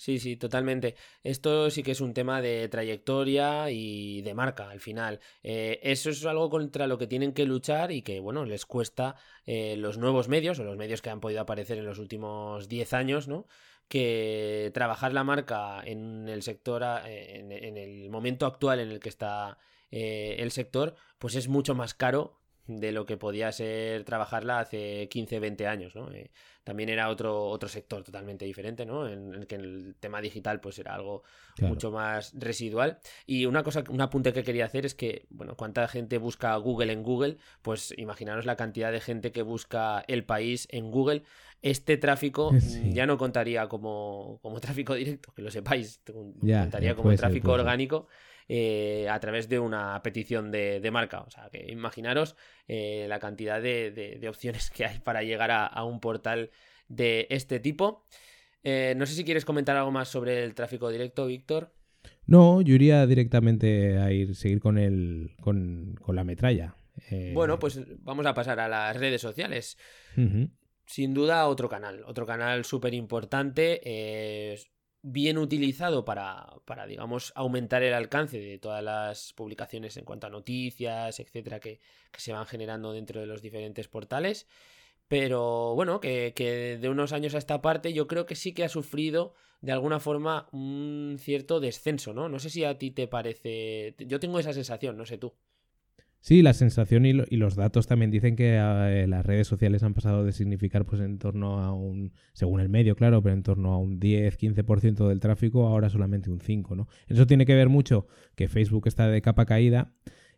Sí, 0.00 0.18
sí, 0.18 0.36
totalmente. 0.38 0.94
Esto 1.22 1.68
sí 1.68 1.82
que 1.82 1.90
es 1.90 2.00
un 2.00 2.14
tema 2.14 2.40
de 2.40 2.70
trayectoria 2.70 3.70
y 3.70 4.22
de 4.22 4.32
marca 4.32 4.70
al 4.70 4.80
final. 4.80 5.20
Eh, 5.42 5.78
eso 5.82 6.08
es 6.08 6.24
algo 6.24 6.48
contra 6.48 6.86
lo 6.86 6.96
que 6.96 7.06
tienen 7.06 7.34
que 7.34 7.44
luchar 7.44 7.92
y 7.92 8.00
que, 8.00 8.18
bueno, 8.18 8.46
les 8.46 8.64
cuesta 8.64 9.16
eh, 9.44 9.76
los 9.76 9.98
nuevos 9.98 10.26
medios 10.28 10.58
o 10.58 10.64
los 10.64 10.78
medios 10.78 11.02
que 11.02 11.10
han 11.10 11.20
podido 11.20 11.42
aparecer 11.42 11.76
en 11.76 11.84
los 11.84 11.98
últimos 11.98 12.66
10 12.66 12.94
años, 12.94 13.28
¿no? 13.28 13.46
Que 13.88 14.70
trabajar 14.72 15.12
la 15.12 15.22
marca 15.22 15.82
en 15.84 16.30
el 16.30 16.42
sector, 16.42 16.82
en, 17.04 17.52
en 17.52 17.76
el 17.76 18.08
momento 18.08 18.46
actual 18.46 18.80
en 18.80 18.90
el 18.90 19.00
que 19.00 19.10
está 19.10 19.58
eh, 19.90 20.36
el 20.38 20.50
sector, 20.50 20.94
pues 21.18 21.34
es 21.34 21.48
mucho 21.48 21.74
más 21.74 21.92
caro 21.92 22.39
de 22.78 22.92
lo 22.92 23.04
que 23.06 23.16
podía 23.16 23.50
ser 23.52 24.04
trabajarla 24.04 24.60
hace 24.60 25.08
15, 25.08 25.40
20 25.40 25.66
años, 25.66 25.94
¿no? 25.96 26.10
Eh, 26.12 26.30
también 26.62 26.88
era 26.90 27.08
otro, 27.08 27.46
otro 27.46 27.68
sector 27.68 28.04
totalmente 28.04 28.44
diferente, 28.44 28.84
¿no? 28.86 29.08
En 29.08 29.34
el 29.34 29.46
que 29.46 29.56
el 29.56 29.96
tema 29.98 30.20
digital 30.20 30.60
pues 30.60 30.78
era 30.78 30.94
algo 30.94 31.22
Claro. 31.56 31.74
mucho 31.74 31.90
más 31.90 32.32
residual. 32.38 32.98
Y 33.26 33.46
una 33.46 33.62
cosa, 33.62 33.82
un 33.88 34.00
apunte 34.00 34.32
que 34.32 34.44
quería 34.44 34.64
hacer 34.66 34.86
es 34.86 34.94
que, 34.94 35.26
bueno, 35.30 35.56
cuánta 35.56 35.86
gente 35.88 36.16
busca 36.18 36.54
Google 36.56 36.92
en 36.92 37.02
Google, 37.02 37.36
pues 37.62 37.92
imaginaros 37.98 38.46
la 38.46 38.56
cantidad 38.56 38.92
de 38.92 39.00
gente 39.00 39.32
que 39.32 39.42
busca 39.42 40.04
el 40.06 40.24
país 40.24 40.68
en 40.70 40.90
Google. 40.90 41.22
Este 41.62 41.96
tráfico 41.96 42.52
Sí. 42.60 42.92
ya 42.92 43.04
no 43.06 43.18
contaría 43.18 43.68
como, 43.68 44.38
como 44.42 44.60
tráfico 44.60 44.94
directo, 44.94 45.32
que 45.34 45.42
lo 45.42 45.50
sepáis, 45.50 46.00
Ya, 46.42 46.60
contaría 46.62 46.90
ya, 46.90 46.94
como 46.96 47.10
ser, 47.10 47.18
tráfico 47.20 47.48
ser. 47.48 47.56
Eh, 48.52 49.06
a 49.08 49.20
través 49.20 49.48
de 49.48 49.60
una 49.60 50.02
petición 50.02 50.50
de, 50.50 50.80
de 50.80 50.90
marca. 50.90 51.20
O 51.20 51.30
sea, 51.30 51.48
que 51.52 51.70
imaginaros 51.70 52.34
eh, 52.66 53.06
la 53.08 53.20
cantidad 53.20 53.62
de, 53.62 53.92
de- 53.92 54.16
de 54.18 54.28
opciones 54.28 54.70
que 54.70 54.84
hay 54.86 54.98
para 54.98 55.22
llegar 55.22 55.50
a, 55.52 55.66
a 55.66 55.84
un 55.84 56.00
portal 56.00 56.50
de 56.88 57.28
este 57.30 57.60
tipo. 57.60 58.06
Eh, 58.64 58.94
no 58.96 59.06
sé 59.06 59.14
si 59.14 59.24
quieres 59.24 59.44
comentar 59.44 59.76
algo 59.76 59.92
más 59.92 60.08
sobre 60.08 60.42
el 60.42 60.54
tráfico 60.54 60.90
directo, 60.90 61.26
Víctor. 61.26 61.72
No, 62.26 62.60
yo 62.60 62.74
iría 62.74 63.06
directamente 63.06 63.98
a 63.98 64.10
ir 64.10 64.34
seguir 64.34 64.58
con 64.60 64.78
el 64.78 65.30
con, 65.40 65.94
con 66.02 66.16
la 66.16 66.24
metralla. 66.24 66.74
Eh, 67.10 67.30
Bueno, 67.34 67.58
pues 67.58 67.80
vamos 68.02 68.26
a 68.26 68.34
pasar 68.34 68.58
a 68.58 68.68
las 68.68 68.96
redes 68.96 69.20
sociales. 69.20 69.78
sin 70.86 71.14
duda 71.14 71.46
otro 71.46 71.68
canal, 71.68 72.02
otro 72.04 72.26
canal 72.26 72.64
súper 72.64 72.94
importante, 72.94 73.80
eh, 73.84 74.58
bien 75.02 75.38
utilizado 75.38 76.04
para, 76.04 76.46
para, 76.64 76.86
digamos, 76.86 77.32
aumentar 77.34 77.82
el 77.82 77.94
alcance 77.94 78.38
de 78.38 78.58
todas 78.58 78.82
las 78.82 79.32
publicaciones 79.32 79.96
en 79.96 80.04
cuanto 80.04 80.26
a 80.26 80.30
noticias, 80.30 81.20
etcétera, 81.20 81.60
que, 81.60 81.80
que 82.10 82.20
se 82.20 82.32
van 82.32 82.46
generando 82.46 82.92
dentro 82.92 83.20
de 83.20 83.26
los 83.26 83.42
diferentes 83.42 83.88
portales. 83.88 84.46
Pero 85.08 85.74
bueno, 85.74 86.00
que, 86.00 86.32
que, 86.36 86.78
de 86.78 86.88
unos 86.88 87.12
años 87.12 87.34
a 87.34 87.38
esta 87.38 87.60
parte 87.60 87.92
yo 87.92 88.06
creo 88.06 88.26
que 88.26 88.36
sí 88.36 88.52
que 88.52 88.64
ha 88.64 88.68
sufrido 88.68 89.34
de 89.60 89.72
alguna 89.72 90.00
forma 90.00 90.48
un 90.52 91.16
cierto 91.18 91.60
descenso, 91.60 92.14
¿no? 92.14 92.28
No 92.28 92.38
sé 92.38 92.50
si 92.50 92.64
a 92.64 92.78
ti 92.78 92.90
te 92.90 93.08
parece... 93.08 93.94
Yo 93.98 94.20
tengo 94.20 94.38
esa 94.38 94.52
sensación, 94.52 94.96
no 94.96 95.06
sé 95.06 95.18
tú. 95.18 95.34
Sí, 96.22 96.42
la 96.42 96.52
sensación 96.52 97.06
y, 97.06 97.14
los 97.14 97.56
datos 97.56 97.86
también 97.86 98.10
dicen 98.10 98.36
que 98.36 98.56
eh, 98.56 99.06
las 99.06 99.24
redes 99.24 99.46
sociales 99.46 99.82
han 99.82 99.94
pasado 99.94 100.22
de 100.22 100.32
significar 100.32 100.84
pues 100.84 101.00
en 101.00 101.18
torno 101.18 101.60
a 101.60 101.72
un, 101.72 102.12
según 102.34 102.60
el 102.60 102.68
medio, 102.68 102.94
claro, 102.94 103.22
pero 103.22 103.34
en 103.34 103.42
torno 103.42 103.72
a 103.72 103.78
un 103.78 103.98
10-15% 103.98 105.08
del 105.08 105.18
tráfico, 105.18 105.66
ahora 105.66 105.88
solamente 105.88 106.30
un 106.30 106.40
5%, 106.40 106.76
¿no? 106.76 106.88
Eso 107.08 107.26
tiene 107.26 107.46
que 107.46 107.54
ver 107.54 107.70
mucho 107.70 108.06
que 108.34 108.48
Facebook 108.48 108.86
está 108.86 109.08
de 109.08 109.22
capa 109.22 109.46
caída 109.46 109.94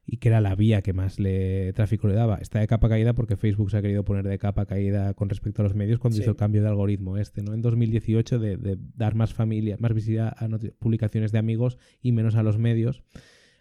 y 0.07 0.19
que 0.19 0.29
era 0.29 0.41
la 0.41 0.55
vía 0.55 0.83
que 0.83 0.93
más 0.93 1.19
le 1.19 1.73
tráfico 1.73 2.07
le 2.07 2.15
daba. 2.15 2.37
Está 2.37 2.61
de 2.61 2.69
capa 2.69 2.89
caída 2.89 3.12
porque 3.15 3.37
Facebook 3.37 3.73
se 3.73 3.79
ha 3.79 3.83
querido 3.83 4.05
poner 4.05 4.27
de 4.27 4.39
capa 4.39 4.67
caída 4.67 5.15
con 5.15 5.29
respecto 5.29 5.62
a 5.62 5.65
los 5.65 5.75
medios 5.75 5.99
cuando 5.99 6.21
hizo 6.21 6.31
el 6.31 6.37
cambio 6.37 6.62
de 6.62 6.69
algoritmo 6.69 7.17
este, 7.17 7.43
¿no? 7.43 7.55
En 7.55 7.61
2018 7.62 8.39
de, 8.39 8.57
de 8.57 8.79
dar 8.97 9.17
más 9.17 9.35
familia, 9.35 9.77
más 9.81 9.93
visibilidad 9.95 10.35
a 10.37 10.49
publicaciones 10.79 11.33
de 11.33 11.39
amigos 11.39 11.77
y 12.01 12.12
menos 12.12 12.37
a 12.37 12.45
los 12.45 12.59
medios. 12.59 13.03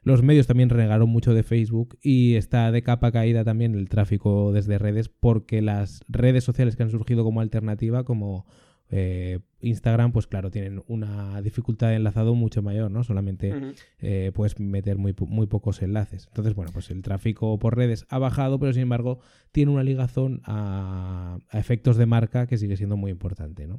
Los 0.03 0.23
medios 0.23 0.47
también 0.47 0.69
renegaron 0.69 1.09
mucho 1.09 1.33
de 1.33 1.43
Facebook 1.43 1.99
y 2.01 2.35
está 2.35 2.71
de 2.71 2.81
capa 2.81 3.11
caída 3.11 3.43
también 3.43 3.75
el 3.75 3.87
tráfico 3.87 4.51
desde 4.51 4.79
redes 4.79 5.09
porque 5.09 5.61
las 5.61 6.03
redes 6.07 6.43
sociales 6.43 6.75
que 6.75 6.83
han 6.83 6.89
surgido 6.89 7.23
como 7.23 7.39
alternativa, 7.39 8.03
como 8.03 8.47
eh, 8.89 9.39
Instagram, 9.59 10.11
pues 10.11 10.25
claro, 10.25 10.49
tienen 10.49 10.83
una 10.87 11.39
dificultad 11.41 11.89
de 11.89 11.95
enlazado 11.95 12.33
mucho 12.33 12.63
mayor, 12.63 12.89
¿no? 12.89 13.03
Solamente 13.03 13.75
eh, 13.99 14.31
puedes 14.33 14.59
meter 14.59 14.97
muy, 14.97 15.15
muy 15.27 15.45
pocos 15.45 15.83
enlaces. 15.83 16.25
Entonces, 16.27 16.55
bueno, 16.55 16.71
pues 16.73 16.89
el 16.89 17.03
tráfico 17.03 17.57
por 17.59 17.77
redes 17.77 18.05
ha 18.09 18.17
bajado, 18.17 18.59
pero 18.59 18.73
sin 18.73 18.81
embargo 18.81 19.19
tiene 19.51 19.71
una 19.71 19.83
ligazón 19.83 20.41
a, 20.45 21.37
a 21.49 21.59
efectos 21.59 21.95
de 21.95 22.07
marca 22.07 22.47
que 22.47 22.57
sigue 22.57 22.75
siendo 22.75 22.97
muy 22.97 23.11
importante, 23.11 23.67
¿no? 23.67 23.77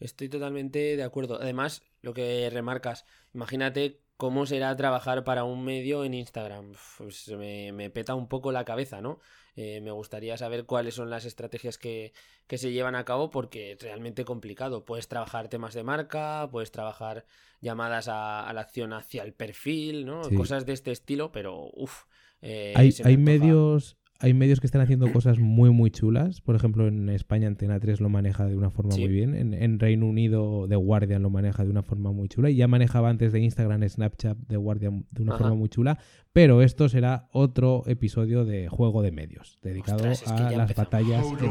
Estoy 0.00 0.28
totalmente 0.28 0.96
de 0.96 1.02
acuerdo. 1.02 1.40
Además, 1.40 1.82
lo 2.02 2.12
que 2.12 2.50
remarcas, 2.50 3.06
imagínate 3.32 4.02
cómo 4.16 4.46
será 4.46 4.74
trabajar 4.76 5.24
para 5.24 5.44
un 5.44 5.64
medio 5.64 6.04
en 6.04 6.14
Instagram. 6.14 6.72
Pues 6.98 7.28
me, 7.28 7.90
peta 7.90 8.14
un 8.14 8.28
poco 8.28 8.52
la 8.52 8.64
cabeza, 8.64 9.00
¿no? 9.00 9.20
Eh, 9.56 9.80
me 9.80 9.90
gustaría 9.90 10.36
saber 10.36 10.66
cuáles 10.66 10.94
son 10.94 11.10
las 11.10 11.24
estrategias 11.24 11.78
que, 11.78 12.12
se 12.48 12.72
llevan 12.72 12.94
a 12.94 13.04
cabo 13.04 13.30
porque 13.30 13.72
es 13.72 13.80
realmente 13.80 14.24
complicado. 14.24 14.84
Puedes 14.84 15.08
trabajar 15.08 15.48
temas 15.48 15.74
de 15.74 15.82
marca, 15.82 16.48
puedes 16.50 16.70
trabajar 16.70 17.24
llamadas 17.60 18.08
a, 18.08 18.50
la 18.52 18.60
acción 18.60 18.92
hacia 18.92 19.22
el 19.22 19.32
perfil, 19.32 20.06
¿no? 20.06 20.22
Cosas 20.36 20.66
de 20.66 20.72
este 20.72 20.92
estilo, 20.92 21.32
pero 21.32 21.70
uff. 21.74 22.04
Eh, 22.42 22.74
hay, 22.76 22.94
hay 23.02 23.16
medios 23.16 23.96
hay 24.18 24.34
medios 24.34 24.60
que 24.60 24.66
están 24.66 24.80
haciendo 24.80 25.12
cosas 25.12 25.38
muy, 25.38 25.70
muy 25.70 25.90
chulas. 25.90 26.40
Por 26.40 26.56
ejemplo, 26.56 26.86
en 26.86 27.08
España 27.08 27.48
Antena 27.48 27.78
3 27.78 28.00
lo 28.00 28.08
maneja 28.08 28.46
de 28.46 28.56
una 28.56 28.70
forma 28.70 28.96
muy 28.96 29.08
bien. 29.08 29.34
En, 29.34 29.78
Reino 29.78 30.06
Unido 30.06 30.66
The 30.68 30.76
Guardian 30.76 31.22
lo 31.22 31.30
maneja 31.30 31.64
de 31.64 31.70
una 31.70 31.82
forma 31.82 32.12
muy 32.12 32.28
chula. 32.28 32.50
Y 32.50 32.56
ya 32.56 32.68
manejaba 32.68 33.10
antes 33.10 33.32
de 33.32 33.40
Instagram 33.40 33.86
Snapchat 33.88 34.38
The 34.48 34.56
Guardian 34.56 35.06
de 35.10 35.22
una 35.22 35.36
forma 35.36 35.54
muy 35.54 35.68
chula. 35.68 35.98
Pero 36.32 36.62
esto 36.62 36.88
será 36.88 37.28
otro 37.32 37.82
episodio 37.86 38.44
de 38.44 38.68
Juego 38.68 39.02
de 39.02 39.12
Medios, 39.12 39.58
dedicado 39.62 40.04
a 40.04 40.50
las 40.50 40.74
batallas 40.74 41.26
entre 41.26 41.48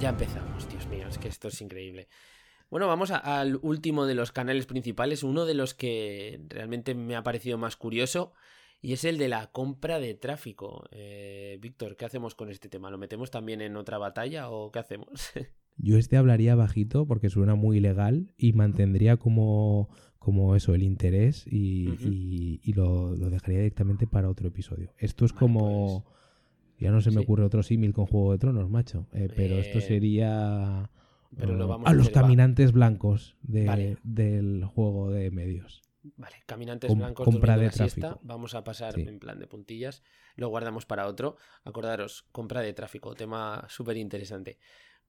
Ya 0.00 0.10
empezamos, 0.10 0.68
Dios 0.68 0.86
mío, 0.88 1.06
es 1.08 1.18
que 1.18 1.28
esto 1.28 1.48
es 1.48 1.60
increíble. 1.60 2.08
Bueno, 2.70 2.86
vamos 2.86 3.10
al 3.10 3.58
último 3.62 4.06
de 4.06 4.14
los 4.14 4.32
canales 4.32 4.66
principales, 4.66 5.22
uno 5.22 5.44
de 5.44 5.54
los 5.54 5.74
que 5.74 6.40
realmente 6.48 6.94
me 6.94 7.14
ha 7.14 7.22
parecido 7.22 7.56
más 7.56 7.76
curioso 7.76 8.32
y 8.84 8.92
es 8.92 9.06
el 9.06 9.16
de 9.16 9.28
la 9.28 9.46
compra 9.46 9.98
de 9.98 10.12
tráfico. 10.12 10.84
Eh, 10.90 11.56
Víctor, 11.58 11.96
¿qué 11.96 12.04
hacemos 12.04 12.34
con 12.34 12.50
este 12.50 12.68
tema? 12.68 12.90
¿Lo 12.90 12.98
metemos 12.98 13.30
también 13.30 13.62
en 13.62 13.76
otra 13.76 13.96
batalla 13.96 14.50
o 14.50 14.70
qué 14.70 14.78
hacemos? 14.78 15.08
Yo 15.78 15.96
este 15.96 16.18
hablaría 16.18 16.54
bajito 16.54 17.06
porque 17.06 17.30
suena 17.30 17.54
muy 17.54 17.80
legal 17.80 18.34
y 18.36 18.52
mantendría 18.52 19.16
como, 19.16 19.88
como 20.18 20.54
eso, 20.54 20.74
el 20.74 20.82
interés 20.82 21.46
y, 21.46 22.60
lo, 22.74 23.16
dejaría 23.16 23.60
directamente 23.60 24.06
para 24.06 24.28
otro 24.28 24.48
episodio. 24.48 24.92
Esto 24.98 25.24
es 25.24 25.32
como... 25.32 26.04
Pues, 26.04 26.14
ya 26.78 26.90
no 26.90 27.00
se 27.00 27.10
me 27.10 27.20
ocurre 27.20 27.44
otro 27.44 27.62
símil 27.62 27.94
con 27.94 28.04
Juego 28.04 28.32
de 28.32 28.38
Tronos, 28.38 28.68
macho. 28.68 29.06
Eh, 29.14 29.28
pero 29.34 29.54
esto 29.54 29.78
eh, 29.78 29.80
sería... 29.80 30.90
a, 30.90 31.92
los 31.94 32.10
caminantes 32.10 32.72
blancos 32.72 33.34
del 33.40 34.64
juego 34.66 35.10
de 35.10 35.30
medios. 35.30 35.84
Vale, 36.16 36.42
caminantes 36.46 36.94
blancos 36.94 37.24
compra 37.24 37.56
de 37.56 37.70
tráfico. 37.70 38.20
Vamos 38.22 38.54
a 38.54 38.62
pasar 38.62 38.98
en 38.98 39.18
plan 39.18 39.38
de 39.38 39.46
puntillas. 39.46 40.02
Lo 40.36 40.48
guardamos 40.48 40.84
para 40.84 41.06
otro. 41.06 41.36
Acordaros, 41.64 42.26
compra 42.30 42.60
de 42.60 42.74
tráfico, 42.74 43.14
tema 43.14 43.64
súper 43.68 43.96
interesante. 43.96 44.58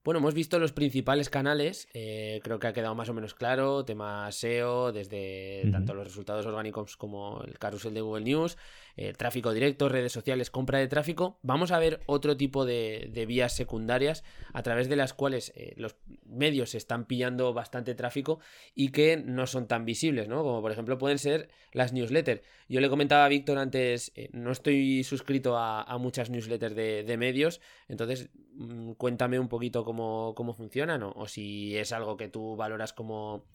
Bueno, 0.06 0.20
hemos 0.20 0.34
visto 0.34 0.60
los 0.60 0.72
principales 0.72 1.28
canales, 1.28 1.88
eh, 1.92 2.40
creo 2.44 2.60
que 2.60 2.68
ha 2.68 2.72
quedado 2.72 2.94
más 2.94 3.08
o 3.08 3.12
menos 3.12 3.34
claro, 3.34 3.84
tema 3.84 4.30
SEO, 4.30 4.92
desde 4.92 5.68
tanto 5.72 5.94
los 5.94 6.06
resultados 6.06 6.46
orgánicos 6.46 6.96
como 6.96 7.42
el 7.42 7.58
carrusel 7.58 7.92
de 7.92 8.02
Google 8.02 8.24
News, 8.24 8.56
eh, 8.96 9.12
tráfico 9.12 9.52
directo, 9.52 9.88
redes 9.88 10.12
sociales, 10.12 10.50
compra 10.50 10.78
de 10.78 10.88
tráfico. 10.88 11.38
Vamos 11.42 11.70
a 11.70 11.78
ver 11.78 12.00
otro 12.06 12.36
tipo 12.36 12.64
de, 12.64 13.24
vías 13.26 13.54
secundarias 13.54 14.24
a 14.52 14.62
través 14.62 14.88
de 14.88 14.96
las 14.96 15.12
cuales 15.12 15.52
eh, 15.54 15.74
los 15.76 15.96
medios 16.24 16.74
están 16.74 17.04
pillando 17.04 17.52
bastante 17.52 17.94
tráfico 17.94 18.40
y 18.74 18.90
que 18.92 19.16
no 19.16 19.46
son 19.46 19.66
tan 19.66 19.84
visibles, 19.84 20.28
¿no? 20.28 20.42
Como 20.42 20.62
por 20.62 20.72
ejemplo 20.72 20.96
pueden 20.98 21.18
ser 21.18 21.50
las 21.72 21.92
newsletters. 21.92 22.42
Yo 22.68 22.80
le 22.80 22.88
comentaba 22.88 23.24
a 23.24 23.28
Víctor 23.28 23.58
antes, 23.58 24.12
no 24.32 24.50
estoy 24.52 25.04
suscrito 25.04 25.56
a, 25.58 25.96
muchas 25.98 26.30
newsletters 26.30 26.74
de, 26.74 27.16
medios, 27.16 27.60
entonces 27.88 28.28
mm, 28.54 28.92
cuéntame 28.92 29.38
un 29.38 29.48
poquito 29.48 29.84
cómo 29.84 30.34
cómo, 30.34 30.54
funcionan 30.54 31.02
o, 31.02 31.26
si 31.26 31.76
es 31.76 31.92
algo 31.92 32.16
que 32.16 32.28
tú 32.28 32.56
valoras 32.56 32.92
como 32.92 33.46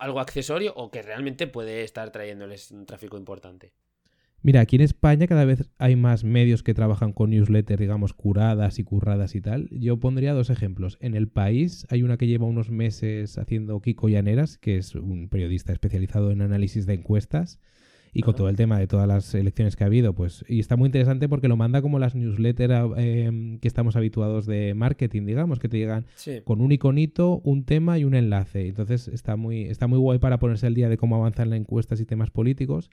algo 0.00 0.20
accesorio 0.20 0.72
o 0.76 0.90
que 0.90 1.02
realmente 1.02 1.46
puede 1.46 1.82
estar 1.82 2.10
trayéndoles 2.10 2.70
un 2.70 2.86
tráfico 2.86 3.16
importante. 3.16 3.72
Mira, 4.46 4.60
aquí 4.60 4.76
en 4.76 4.82
España 4.82 5.26
cada 5.26 5.44
vez 5.44 5.68
hay 5.76 5.96
más 5.96 6.22
medios 6.22 6.62
que 6.62 6.72
trabajan 6.72 7.12
con 7.12 7.30
newsletters, 7.30 7.80
digamos, 7.80 8.12
curadas 8.12 8.78
y 8.78 8.84
curradas 8.84 9.34
y 9.34 9.40
tal. 9.40 9.68
Yo 9.72 9.96
pondría 9.96 10.34
dos 10.34 10.50
ejemplos. 10.50 10.98
En 11.00 11.16
el 11.16 11.26
país 11.26 11.84
hay 11.90 12.04
una 12.04 12.16
que 12.16 12.28
lleva 12.28 12.46
unos 12.46 12.70
meses 12.70 13.38
haciendo 13.38 13.80
Kiko 13.80 14.08
Llaneras, 14.08 14.56
que 14.56 14.76
es 14.76 14.94
un 14.94 15.28
periodista 15.30 15.72
especializado 15.72 16.30
en 16.30 16.42
análisis 16.42 16.86
de 16.86 16.94
encuestas 16.94 17.58
y 18.12 18.22
con 18.22 18.36
todo 18.36 18.48
el 18.48 18.54
tema 18.54 18.78
de 18.78 18.86
todas 18.86 19.08
las 19.08 19.34
elecciones 19.34 19.74
que 19.74 19.82
ha 19.82 19.88
habido, 19.88 20.14
pues, 20.14 20.44
y 20.48 20.60
está 20.60 20.76
muy 20.76 20.86
interesante 20.86 21.28
porque 21.28 21.48
lo 21.48 21.56
manda 21.56 21.82
como 21.82 21.98
las 21.98 22.14
newsletters 22.14 22.92
em, 22.98 23.58
que 23.58 23.66
estamos 23.66 23.96
habituados 23.96 24.46
de 24.46 24.74
marketing, 24.74 25.26
digamos, 25.26 25.58
que 25.58 25.68
te 25.68 25.78
llegan 25.78 26.06
con 26.44 26.60
un 26.60 26.70
iconito, 26.70 27.40
un 27.42 27.64
tema 27.64 27.98
y 27.98 28.04
un 28.04 28.14
enlace. 28.14 28.68
Entonces 28.68 29.08
está 29.08 29.34
muy, 29.34 29.62
está 29.64 29.88
muy 29.88 29.98
guay 29.98 30.20
para 30.20 30.38
ponerse 30.38 30.68
al 30.68 30.74
día 30.74 30.88
de 30.88 30.98
cómo 30.98 31.16
avanzan 31.16 31.50
las 31.50 31.58
encuestas 31.58 32.00
y 32.00 32.06
temas 32.06 32.30
políticos. 32.30 32.90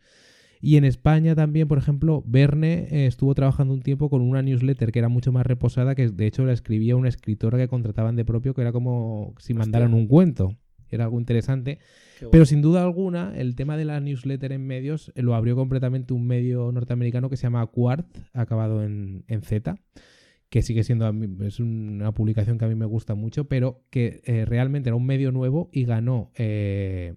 Y 0.66 0.78
en 0.78 0.86
España 0.86 1.36
también, 1.36 1.68
por 1.68 1.78
ejemplo, 1.78 2.24
Verne 2.26 2.88
eh, 2.90 3.06
estuvo 3.06 3.36
trabajando 3.36 3.74
un 3.74 3.82
tiempo 3.82 4.10
con 4.10 4.22
una 4.22 4.42
newsletter 4.42 4.94
que 4.94 5.00
era 5.00 5.10
mucho 5.10 5.34
más 5.34 5.46
reposada, 5.46 5.94
que 5.94 6.08
de 6.08 6.26
hecho 6.26 6.46
la 6.46 6.54
escribía 6.54 6.96
una 6.96 7.10
escritora 7.10 7.58
que 7.58 7.68
contrataban 7.68 8.16
de 8.16 8.24
propio, 8.24 8.54
que 8.54 8.62
era 8.62 8.72
como 8.72 9.36
si 9.40 9.54
mandaran 9.54 9.94
un 9.94 10.08
cuento. 10.08 10.56
Era 10.90 11.04
algo 11.04 11.20
interesante. 11.20 11.80
Pero 12.32 12.46
sin 12.46 12.62
duda 12.62 12.82
alguna, 12.82 13.34
el 13.36 13.56
tema 13.56 13.76
de 13.76 13.84
la 13.84 14.00
newsletter 14.00 14.54
en 14.54 14.66
medios 14.66 15.12
eh, 15.16 15.22
lo 15.22 15.36
abrió 15.36 15.58
completamente 15.58 16.14
un 16.14 16.26
medio 16.26 16.72
norteamericano 16.72 17.30
que 17.30 17.36
se 17.36 17.44
llama 17.44 17.68
Quart, 17.68 18.08
acabado 18.32 18.86
en, 18.86 19.26
Z, 19.42 19.76
que 20.48 20.62
sigue 20.62 20.86
siendo, 20.86 21.14
es 21.46 21.60
una 21.60 22.14
publicación 22.14 22.58
que 22.58 22.64
a 22.64 22.70
mí 22.70 22.76
me 22.76 22.86
gusta 22.86 23.16
mucho, 23.16 23.50
pero 23.50 23.84
que 23.90 24.22
eh, 24.24 24.46
realmente 24.46 24.88
era 24.88 24.96
un 24.96 25.06
medio 25.06 25.34
nuevo 25.34 25.70
y 25.74 25.84
ganó 25.84 26.32
eh, 26.38 27.16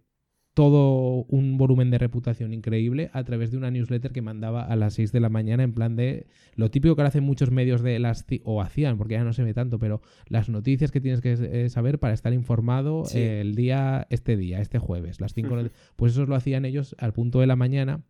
todo 0.56 1.26
un 1.28 1.58
volumen 1.58 1.90
de 1.90 1.98
reputación 1.98 2.54
increíble 2.54 3.10
a 3.12 3.22
través 3.24 3.50
de 3.50 3.58
una 3.58 3.70
newsletter 3.70 4.10
que 4.10 4.22
mandaba 4.22 4.62
a 4.62 4.74
las 4.74 4.94
6 4.94 5.12
de 5.12 5.20
la 5.20 5.28
mañana 5.28 5.62
en 5.62 5.74
plan 5.74 5.96
de 5.96 6.28
lo 6.54 6.70
típico 6.70 6.96
que 6.96 7.02
hacen 7.02 7.24
muchos 7.24 7.50
medios 7.50 7.82
de 7.82 7.98
las 7.98 8.24
o 8.42 8.62
hacían 8.62 8.96
porque 8.96 9.14
ya 9.14 9.22
no 9.22 9.34
se 9.34 9.44
ve 9.44 9.52
tanto 9.52 9.78
pero 9.78 10.00
las 10.28 10.48
noticias 10.48 10.92
que 10.92 11.02
tienes 11.02 11.20
que 11.20 11.34
eh, 11.38 11.68
saber 11.68 11.98
para 11.98 12.14
estar 12.14 12.32
informado 12.32 13.02
el 13.12 13.54
día 13.54 14.06
este 14.08 14.38
día 14.38 14.62
este 14.62 14.78
jueves 14.78 15.20
las 15.20 15.34
5 15.34 15.56
pues 15.96 16.12
eso 16.12 16.24
lo 16.24 16.34
hacían 16.34 16.64
ellos 16.64 16.96
al 16.98 17.12
punto 17.12 17.40
de 17.40 17.46
la 17.48 17.56
mañana 17.56 18.00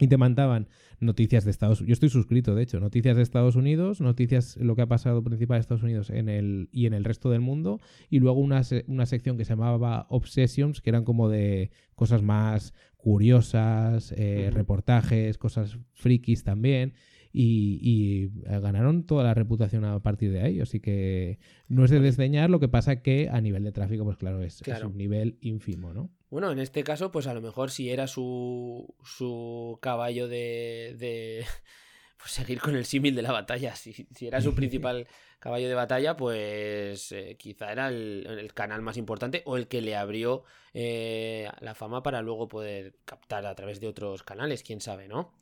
y 0.00 0.08
te 0.08 0.16
mandaban 0.16 0.68
noticias 0.98 1.44
de 1.44 1.50
Estados 1.50 1.80
Unidos. 1.80 1.88
Yo 1.88 1.92
estoy 1.92 2.08
suscrito, 2.08 2.54
de 2.54 2.62
hecho, 2.62 2.80
noticias 2.80 3.16
de 3.16 3.22
Estados 3.22 3.54
Unidos, 3.54 4.00
noticias 4.00 4.56
lo 4.56 4.74
que 4.74 4.82
ha 4.82 4.86
pasado 4.86 5.22
principal 5.22 5.56
de 5.56 5.60
Estados 5.60 5.82
Unidos 5.82 6.08
en 6.10 6.28
el, 6.28 6.70
y 6.72 6.86
en 6.86 6.94
el 6.94 7.04
resto 7.04 7.30
del 7.30 7.42
mundo, 7.42 7.80
y 8.08 8.18
luego 8.18 8.40
una, 8.40 8.62
una 8.86 9.06
sección 9.06 9.36
que 9.36 9.44
se 9.44 9.50
llamaba 9.50 10.06
Obsessions, 10.08 10.80
que 10.80 10.90
eran 10.90 11.04
como 11.04 11.28
de 11.28 11.70
cosas 11.94 12.22
más 12.22 12.72
curiosas, 12.96 14.12
eh, 14.16 14.50
reportajes, 14.52 15.36
cosas 15.36 15.78
frikis 15.92 16.44
también. 16.44 16.94
y, 17.32 18.30
ganaron 18.44 19.04
toda 19.04 19.22
la 19.22 19.34
reputación 19.34 19.84
a 19.84 20.00
partir 20.00 20.32
de 20.32 20.42
ahí. 20.42 20.60
Así 20.60 20.80
que 20.80 21.38
no 21.68 21.84
es 21.84 21.90
de 21.90 22.00
desdeñar, 22.00 22.50
lo 22.50 22.58
que 22.58 22.68
pasa 22.68 23.02
que 23.02 23.28
a 23.30 23.40
nivel 23.40 23.62
de 23.62 23.70
tráfico, 23.70 24.04
pues 24.04 24.16
claro, 24.16 24.42
es, 24.42 24.62
un 24.84 24.96
nivel 24.96 25.38
ínfimo, 25.40 25.92
¿no? 25.92 26.10
Bueno, 26.30 26.52
en 26.52 26.60
este 26.60 26.84
caso, 26.84 27.10
pues 27.10 27.26
a 27.26 27.34
lo 27.34 27.40
mejor 27.40 27.70
si 27.72 27.90
era 27.90 28.06
su, 28.06 28.94
su 29.04 29.78
caballo 29.82 30.28
de, 30.28 30.94
de 30.96 31.44
pues 32.18 32.30
seguir 32.30 32.60
con 32.60 32.76
el 32.76 32.84
símil 32.84 33.16
de 33.16 33.22
la 33.22 33.32
batalla, 33.32 33.74
si, 33.74 33.92
si 34.14 34.26
era 34.28 34.40
su 34.40 34.54
principal 34.54 35.08
caballo 35.40 35.68
de 35.68 35.74
batalla, 35.74 36.16
pues 36.16 37.10
eh, 37.10 37.36
quizá 37.36 37.72
era 37.72 37.88
el, 37.88 38.52
canal 38.54 38.80
más 38.80 38.96
importante 38.96 39.42
o 39.44 39.56
el 39.56 39.66
que 39.66 39.80
le 39.80 39.96
abrió 39.96 40.44
eh, 40.72 41.50
la 41.60 41.74
fama 41.74 42.02
para 42.02 42.22
luego 42.22 42.46
poder 42.46 42.94
captar 43.04 43.44
a 43.46 43.54
través 43.56 43.80
de 43.80 43.88
otros 43.88 44.22
canales, 44.22 44.62
quién 44.62 44.80
sabe, 44.80 45.08
¿no? 45.08 45.32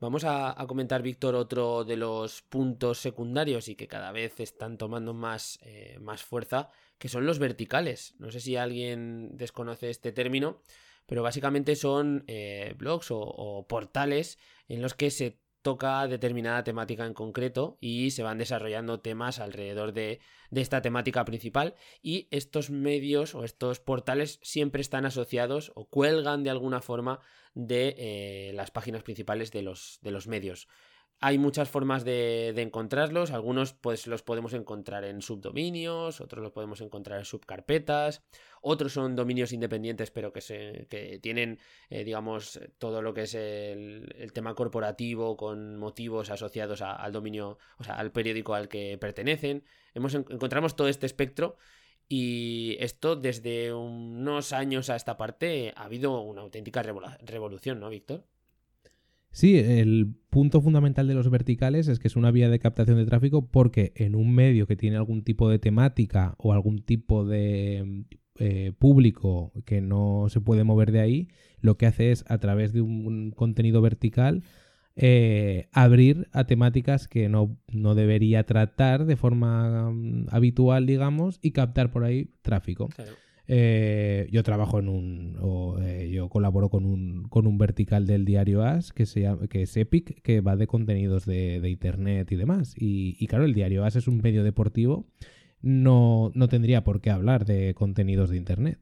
Vamos 0.00 0.24
a, 0.24 0.54
comentar, 0.68 1.02
Víctor, 1.02 1.34
otro 1.34 1.84
de 1.84 1.96
los 1.96 2.42
puntos 2.42 2.98
secundarios 2.98 3.68
y 3.68 3.74
que 3.74 3.88
cada 3.88 4.12
vez 4.12 4.38
están 4.38 4.78
tomando 4.78 5.12
más, 5.12 5.58
eh, 5.62 5.98
más 6.00 6.22
fuerza, 6.22 6.70
que 6.98 7.08
son 7.08 7.26
los 7.26 7.40
verticales. 7.40 8.14
No 8.18 8.30
sé 8.30 8.38
si 8.38 8.56
alguien 8.56 9.36
desconoce 9.36 9.90
este 9.90 10.12
término, 10.12 10.60
pero 11.06 11.24
básicamente 11.24 11.74
son 11.74 12.24
blogs 12.76 13.08
o 13.10 13.66
portales 13.68 14.38
en 14.68 14.82
los 14.82 14.94
que 14.94 15.10
se 15.10 15.38
toca 15.68 16.08
determinada 16.08 16.64
temática 16.64 17.04
en 17.04 17.12
concreto 17.12 17.76
y 17.78 18.10
se 18.12 18.22
van 18.22 18.38
desarrollando 18.38 19.00
temas 19.00 19.38
alrededor 19.38 19.92
de, 19.92 20.18
esta 20.50 20.80
temática 20.80 21.26
principal 21.26 21.74
y 22.00 22.26
estos 22.30 22.70
medios 22.70 23.34
o 23.34 23.44
estos 23.44 23.78
portales 23.78 24.40
siempre 24.42 24.80
están 24.80 25.04
asociados 25.04 25.72
o 25.74 25.84
cuelgan 25.84 26.42
de 26.42 26.48
alguna 26.48 26.80
forma 26.80 27.20
de 27.52 27.94
eh, 27.98 28.52
las 28.54 28.70
páginas 28.70 29.02
principales 29.02 29.52
de 29.52 29.60
los, 29.60 29.98
de 30.00 30.10
los 30.10 30.26
medios. 30.26 30.68
Hay 31.20 31.36
muchas 31.36 31.68
formas 31.68 32.04
de, 32.04 32.50
encontrarlos, 32.56 33.32
algunos 33.32 33.72
pues 33.72 34.06
los 34.06 34.22
podemos 34.22 34.52
encontrar 34.52 35.04
en 35.04 35.20
subdominios, 35.20 36.20
otros 36.20 36.40
los 36.42 36.52
podemos 36.52 36.80
encontrar 36.80 37.18
en 37.18 37.24
subcarpetas, 37.24 38.22
otros 38.62 38.92
son 38.92 39.16
dominios 39.16 39.52
independientes 39.52 40.12
pero 40.12 40.32
que, 40.32 40.40
se, 40.40 40.86
que 40.88 41.18
tienen, 41.18 41.58
eh, 41.90 42.04
digamos, 42.04 42.60
todo 42.78 43.02
lo 43.02 43.14
que 43.14 43.22
es 43.22 43.34
el, 43.34 44.30
tema 44.32 44.54
corporativo 44.54 45.36
con 45.36 45.76
motivos 45.76 46.30
asociados 46.30 46.82
al 46.82 47.10
dominio, 47.10 47.58
o 47.78 47.84
sea, 47.84 47.96
al 47.96 48.12
periódico 48.12 48.54
al 48.54 48.68
que 48.68 48.96
pertenecen. 48.98 49.64
Hemos, 49.94 50.14
encontramos 50.14 50.76
todo 50.76 50.86
este 50.86 51.06
espectro 51.06 51.56
y 52.08 52.76
esto 52.78 53.16
desde 53.16 53.74
unos 53.74 54.52
años 54.52 54.88
a 54.88 54.94
esta 54.94 55.16
parte 55.16 55.72
ha 55.76 55.84
habido 55.84 56.20
una 56.20 56.42
auténtica 56.42 56.82
revolución, 56.82 57.80
¿no, 57.80 57.90
Víctor? 57.90 58.24
Sí, 59.30 59.56
el 59.58 60.14
punto 60.30 60.60
fundamental 60.60 61.06
de 61.06 61.14
los 61.14 61.30
verticales 61.30 61.88
es 61.88 61.98
que 61.98 62.08
es 62.08 62.16
una 62.16 62.30
vía 62.30 62.48
de 62.48 62.58
captación 62.58 62.96
de 62.96 63.06
tráfico 63.06 63.46
porque 63.46 63.92
en 63.96 64.14
un 64.14 64.34
medio 64.34 64.66
que 64.66 64.76
tiene 64.76 64.96
algún 64.96 65.22
tipo 65.22 65.48
de 65.48 65.58
temática 65.58 66.34
o 66.38 66.52
algún 66.52 66.82
tipo 66.82 67.24
de 67.24 68.04
eh, 68.38 68.72
público 68.78 69.52
que 69.64 69.80
no 69.80 70.26
se 70.28 70.40
puede 70.40 70.64
mover 70.64 70.92
de 70.92 71.00
ahí, 71.00 71.28
lo 71.60 71.76
que 71.76 71.86
hace 71.86 72.10
es 72.10 72.24
a 72.28 72.38
través 72.38 72.72
de 72.72 72.80
un 72.80 73.30
contenido 73.32 73.80
vertical 73.82 74.42
eh, 75.00 75.68
abrir 75.72 76.28
a 76.32 76.44
temáticas 76.44 77.06
que 77.06 77.28
no, 77.28 77.56
no, 77.68 77.94
debería 77.94 78.42
tratar 78.44 79.06
de 79.06 79.14
forma 79.14 79.92
mm, 79.92 80.26
habitual, 80.32 80.86
digamos, 80.86 81.38
y 81.40 81.52
captar 81.52 81.92
por 81.92 82.02
ahí 82.02 82.32
tráfico. 82.42 82.88
Eh, 83.50 84.28
yo 84.30 84.42
trabajo 84.42 84.78
en 84.78 84.88
un. 84.88 85.78
Eh, 85.82 86.10
yo 86.12 86.28
colaboro 86.28 86.68
con 86.68 86.84
un, 86.84 87.24
con 87.30 87.46
un 87.46 87.56
vertical 87.56 88.06
del 88.06 88.26
diario 88.26 88.62
As 88.62 88.92
que, 88.92 89.06
se 89.06 89.26
que 89.48 89.62
es 89.62 89.76
Epic, 89.76 90.20
que 90.22 90.42
va 90.42 90.54
de 90.56 90.66
contenidos 90.66 91.24
de, 91.24 91.66
internet 91.68 92.30
y 92.30 92.36
demás. 92.36 92.74
Y, 92.76 93.26
claro, 93.26 93.46
el 93.46 93.54
diario 93.54 93.84
As 93.84 93.96
es 93.96 94.06
un 94.06 94.18
medio 94.18 94.44
deportivo. 94.44 95.06
No, 95.62 96.30
no 96.34 96.48
tendría 96.48 96.84
por 96.84 97.00
qué 97.00 97.10
hablar 97.10 97.46
de 97.46 97.74
contenidos 97.74 98.30
de 98.30 98.36
internet. 98.36 98.78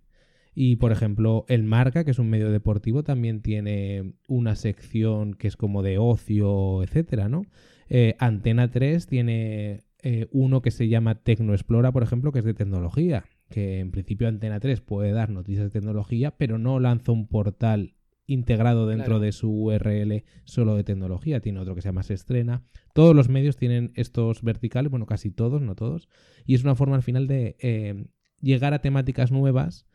Y 0.54 0.76
por 0.76 0.90
ejemplo, 0.90 1.44
el 1.48 1.62
Marca, 1.64 2.04
que 2.04 2.10
es 2.10 2.18
un 2.18 2.28
medio 2.28 2.50
deportivo, 2.50 3.04
también 3.04 3.42
tiene 3.42 4.14
una 4.26 4.56
sección 4.56 5.34
que 5.34 5.48
es 5.48 5.56
como 5.56 5.82
de 5.82 5.98
ocio, 5.98 6.82
etcétera, 6.82 7.28
¿no? 7.28 7.42
Eh, 7.88 8.16
Antena 8.18 8.70
3 8.70 9.06
tiene 9.06 9.84
uno 10.30 10.62
que 10.62 10.70
se 10.70 10.86
llama 10.88 11.16
Tecno 11.16 11.52
Explora, 11.52 11.90
por 11.90 12.04
ejemplo, 12.04 12.30
que 12.30 12.38
es 12.38 12.44
de 12.44 12.54
tecnología 12.54 13.24
que 13.48 13.78
en 13.80 13.90
principio 13.90 14.28
Antena 14.28 14.60
3 14.60 14.80
puede 14.80 15.12
dar 15.12 15.30
noticias 15.30 15.64
de 15.64 15.70
tecnología, 15.70 16.32
pero 16.36 16.58
no 16.58 16.80
lanza 16.80 17.12
un 17.12 17.28
portal 17.28 17.94
integrado 18.26 18.86
dentro 18.86 19.20
de 19.20 19.32
su 19.32 19.50
URL 19.50 20.24
solo 20.44 20.74
de 20.74 20.84
tecnología, 20.84 21.40
tiene 21.40 21.60
otro 21.60 21.74
que 21.74 21.82
se 21.82 21.88
llama 21.88 22.02
Se 22.02 22.14
Estrena. 22.14 22.64
Todos 22.92 23.14
los 23.14 23.28
medios 23.28 23.56
tienen 23.56 23.92
estos 23.94 24.42
verticales, 24.42 24.90
bueno, 24.90 25.06
casi 25.06 25.30
todos, 25.30 25.62
no 25.62 25.76
todos, 25.76 26.08
y 26.44 26.54
es 26.54 26.64
una 26.64 26.74
forma 26.74 26.96
al 26.96 27.02
final 27.02 27.26
de 27.28 27.56
eh, 27.60 28.06
llegar 28.40 28.74
a 28.74 28.80
temáticas 28.80 29.30
nuevas. 29.30 29.86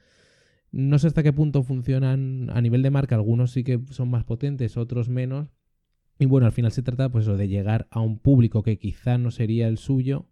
No 0.71 0.97
sé 0.99 1.07
hasta 1.07 1.23
qué 1.23 1.33
punto 1.33 1.63
funcionan 1.63 2.49
a 2.51 2.61
nivel 2.61 2.81
de 2.81 2.91
marca, 2.91 3.15
algunos 3.15 3.51
sí 3.51 3.63
que 3.65 3.81
son 3.89 4.09
más 4.09 4.23
potentes, 4.23 4.77
otros 4.77 5.09
menos. 5.09 5.49
Y 6.17 6.25
bueno, 6.25 6.45
al 6.45 6.53
final 6.53 6.71
se 6.71 6.83
trata 6.83 7.09
pues 7.09 7.25
de 7.25 7.47
llegar 7.47 7.87
a 7.91 7.99
un 7.99 8.19
público 8.19 8.63
que 8.63 8.77
quizá 8.77 9.17
no 9.17 9.31
sería 9.31 9.67
el 9.67 9.77
suyo, 9.77 10.29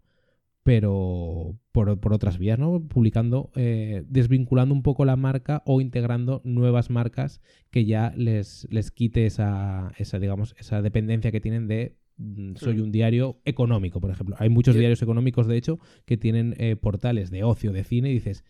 pero 0.70 1.58
por, 1.72 2.14
otras 2.14 2.38
vías, 2.38 2.60
¿no? 2.60 2.80
Publicando, 2.88 3.50
eh, 3.56 4.04
desvinculando 4.08 4.72
un 4.72 4.84
poco 4.84 5.04
la 5.04 5.16
marca 5.16 5.64
o 5.66 5.82
integrando 5.82 6.42
nuevas 6.44 6.92
marcas 6.92 7.42
que 7.72 7.86
ya 7.86 8.14
les, 8.16 8.68
les 8.70 8.92
quite 8.92 9.26
esa, 9.26 9.92
esa, 9.98 10.20
digamos, 10.20 10.56
esa 10.60 10.84
dependencia 10.84 11.32
que 11.32 11.42
tienen 11.42 11.68
de 11.68 11.96
mm, 12.18 12.54
soy 12.54 12.82
un 12.82 12.92
diario 12.92 13.40
económico, 13.46 14.00
por 14.00 14.12
ejemplo. 14.12 14.36
Hay 14.38 14.50
muchos 14.50 14.76
diarios 14.76 15.02
económicos, 15.02 15.48
de 15.48 15.58
hecho, 15.58 15.80
que 16.06 16.18
tienen 16.18 16.54
eh, 16.60 16.76
portales 16.76 17.32
de 17.32 17.44
ocio, 17.44 17.72
de 17.72 17.84
cine, 17.84 18.12
y 18.12 18.14
dices, 18.14 18.44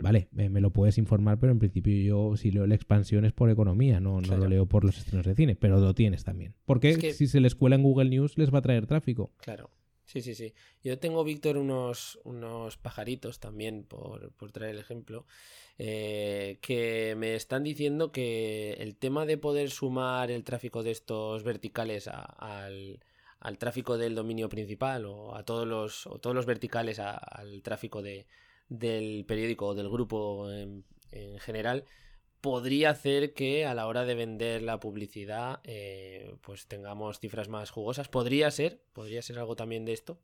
vale, 0.00 0.28
me, 0.32 0.48
lo 0.62 0.70
puedes 0.70 0.96
informar, 0.96 1.38
pero 1.38 1.52
en 1.52 1.58
principio 1.58 1.94
yo 1.94 2.36
si 2.38 2.52
leo 2.52 2.66
la 2.66 2.74
expansión 2.74 3.26
es 3.26 3.34
por 3.34 3.50
economía, 3.50 4.00
no, 4.00 4.22
no 4.22 4.38
lo 4.38 4.48
leo 4.48 4.64
por 4.64 4.82
los 4.82 4.96
estrenos 4.96 5.26
de 5.26 5.34
cine, 5.34 5.56
pero 5.56 5.78
lo 5.78 5.94
tienes 5.94 6.24
también. 6.24 6.54
Porque 6.64 7.12
si 7.12 7.26
se 7.26 7.40
les 7.40 7.54
cuela 7.54 7.76
en 7.76 7.82
Google 7.82 8.08
News 8.08 8.38
les 8.38 8.50
va 8.50 8.60
a 8.60 8.62
traer 8.62 8.86
tráfico. 8.86 9.34
Claro. 9.42 9.68
Sí, 10.06 10.22
sí, 10.22 10.36
sí. 10.36 10.54
Yo 10.84 10.98
tengo, 11.00 11.24
Víctor, 11.24 11.56
unos, 11.58 12.20
unos 12.22 12.76
pajaritos 12.76 13.40
también, 13.40 13.84
por, 13.84 14.32
traer 14.52 14.76
el 14.76 14.80
ejemplo, 14.80 15.26
eh, 15.78 16.58
que 16.62 17.14
me 17.16 17.34
están 17.34 17.64
diciendo 17.64 18.12
que 18.12 18.74
el 18.74 18.96
tema 18.96 19.26
de 19.26 19.36
poder 19.36 19.70
sumar 19.70 20.30
el 20.30 20.44
tráfico 20.44 20.84
de 20.84 20.92
estos 20.92 21.42
verticales 21.42 22.06
al, 22.06 23.00
al, 23.40 23.58
tráfico 23.58 23.98
del 23.98 24.14
dominio 24.14 24.48
principal 24.48 25.06
o 25.06 25.34
a 25.34 25.42
todos 25.44 25.66
los, 25.66 26.06
o 26.06 26.18
todos 26.20 26.36
los 26.36 26.46
verticales 26.46 27.00
al 27.00 27.62
tráfico 27.62 28.00
de, 28.00 28.26
del 28.68 29.24
periódico 29.26 29.66
o 29.66 29.74
del 29.74 29.90
grupo 29.90 30.50
en, 30.52 30.84
en 31.10 31.38
general, 31.40 31.84
podría 32.40 32.90
hacer 32.90 33.34
que 33.34 33.66
a 33.66 33.74
la 33.74 33.86
hora 33.86 34.04
de 34.04 34.14
vender 34.14 34.62
la 34.62 34.80
publicidad 34.80 35.60
eh, 35.64 36.34
pues 36.42 36.66
tengamos 36.66 37.18
cifras 37.20 37.48
más 37.48 37.70
jugosas. 37.70 38.08
Podría 38.08 38.50
ser, 38.50 38.80
podría 38.92 39.22
ser 39.22 39.38
algo 39.38 39.56
también 39.56 39.84
de 39.84 39.92
esto. 39.92 40.18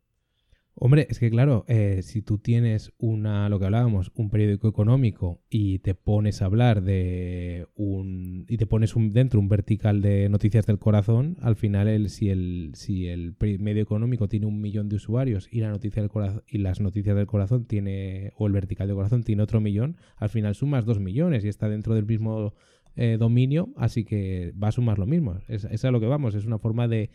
Hombre, 0.74 1.06
es 1.10 1.18
que 1.18 1.30
claro, 1.30 1.64
eh, 1.68 2.00
si 2.02 2.22
tú 2.22 2.38
tienes 2.38 2.92
una, 2.98 3.48
lo 3.50 3.58
que 3.58 3.66
hablábamos, 3.66 4.10
un 4.14 4.30
periódico 4.30 4.68
económico 4.68 5.42
y 5.50 5.80
te 5.80 5.94
pones 5.94 6.40
a 6.40 6.46
hablar 6.46 6.82
de 6.82 7.66
un 7.74 8.46
y 8.48 8.56
te 8.56 8.66
pones 8.66 8.96
un, 8.96 9.12
dentro 9.12 9.38
un 9.38 9.48
vertical 9.48 10.00
de 10.00 10.30
noticias 10.30 10.64
del 10.64 10.78
corazón, 10.78 11.36
al 11.42 11.56
final 11.56 11.88
el, 11.88 12.08
si 12.08 12.30
el 12.30 12.72
si 12.74 13.06
el 13.06 13.36
medio 13.60 13.82
económico 13.82 14.28
tiene 14.28 14.46
un 14.46 14.62
millón 14.62 14.88
de 14.88 14.96
usuarios 14.96 15.46
y 15.52 15.60
la 15.60 15.68
noticia 15.68 16.00
del 16.00 16.10
corazón 16.10 16.42
y 16.48 16.58
las 16.58 16.80
noticias 16.80 17.16
del 17.16 17.26
corazón 17.26 17.66
tiene 17.66 18.32
o 18.36 18.46
el 18.46 18.52
vertical 18.54 18.86
del 18.86 18.96
corazón 18.96 19.24
tiene 19.24 19.42
otro 19.42 19.60
millón, 19.60 19.98
al 20.16 20.30
final 20.30 20.54
sumas 20.54 20.86
dos 20.86 21.00
millones 21.00 21.44
y 21.44 21.48
está 21.48 21.68
dentro 21.68 21.94
del 21.94 22.06
mismo 22.06 22.54
eh, 22.94 23.16
dominio, 23.18 23.70
así 23.76 24.04
que 24.04 24.52
va 24.62 24.68
a 24.68 24.72
sumar 24.72 24.98
lo 24.98 25.06
mismo. 25.06 25.38
Es, 25.48 25.64
es, 25.64 25.84
a 25.84 25.90
lo 25.90 26.00
que 26.00 26.06
vamos, 26.06 26.34
es 26.34 26.44
una 26.44 26.58
forma 26.58 26.88
de, 26.88 27.10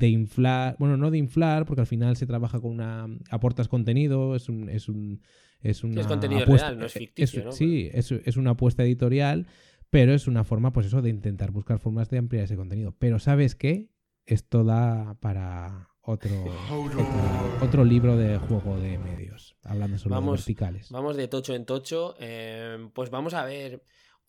inflar, 0.00 0.76
bueno, 0.78 0.96
no 0.96 1.10
de 1.10 1.18
inflar, 1.18 1.66
porque 1.66 1.82
al 1.82 1.86
final 1.86 2.16
se 2.16 2.26
trabaja 2.26 2.60
con 2.60 2.72
una, 2.72 3.06
aportas 3.30 3.68
contenido, 3.68 4.34
es 4.34 4.48
un... 4.48 4.68
Es 4.68 4.88
un 4.88 5.20
es 5.62 5.84
una 5.84 6.08
contenido 6.08 6.46
real, 6.46 6.78
no 6.78 6.86
es 6.86 6.96
eh, 6.96 7.00
ficticio, 7.00 7.52
Sí, 7.52 7.90
es, 7.92 8.10
es 8.12 8.38
una 8.38 8.52
apuesta 8.52 8.82
editorial, 8.82 9.46
pero 9.90 10.14
es 10.14 10.26
una 10.26 10.42
forma, 10.42 10.72
pues 10.72 10.86
eso, 10.86 11.02
de 11.02 11.10
intentar 11.10 11.50
buscar 11.50 11.78
formas 11.78 12.08
de 12.08 12.18
ampliar 12.18 12.44
ese 12.44 12.56
contenido. 12.56 12.94
Pero 12.98 13.18
¿sabes 13.18 13.56
qué? 13.56 13.90
Esto 14.24 14.64
da 14.64 15.16
para 15.20 15.90
otro, 16.02 16.30
otro, 17.60 17.84
libro 17.84 18.16
de 18.16 18.38
juego 18.38 18.78
de 18.78 18.98
medios, 18.98 19.56
hablando 19.64 19.98
sobre 19.98 20.14
vamos, 20.14 20.40
verticales. 20.40 20.90
Vamos 20.90 21.16
de 21.16 21.28
tocho 21.28 21.54
en 21.54 21.64
tocho. 21.64 22.14
Eh, 22.20 22.88
pues 22.94 23.10
vamos 23.10 23.34
a 23.34 23.44
ver 23.44 23.82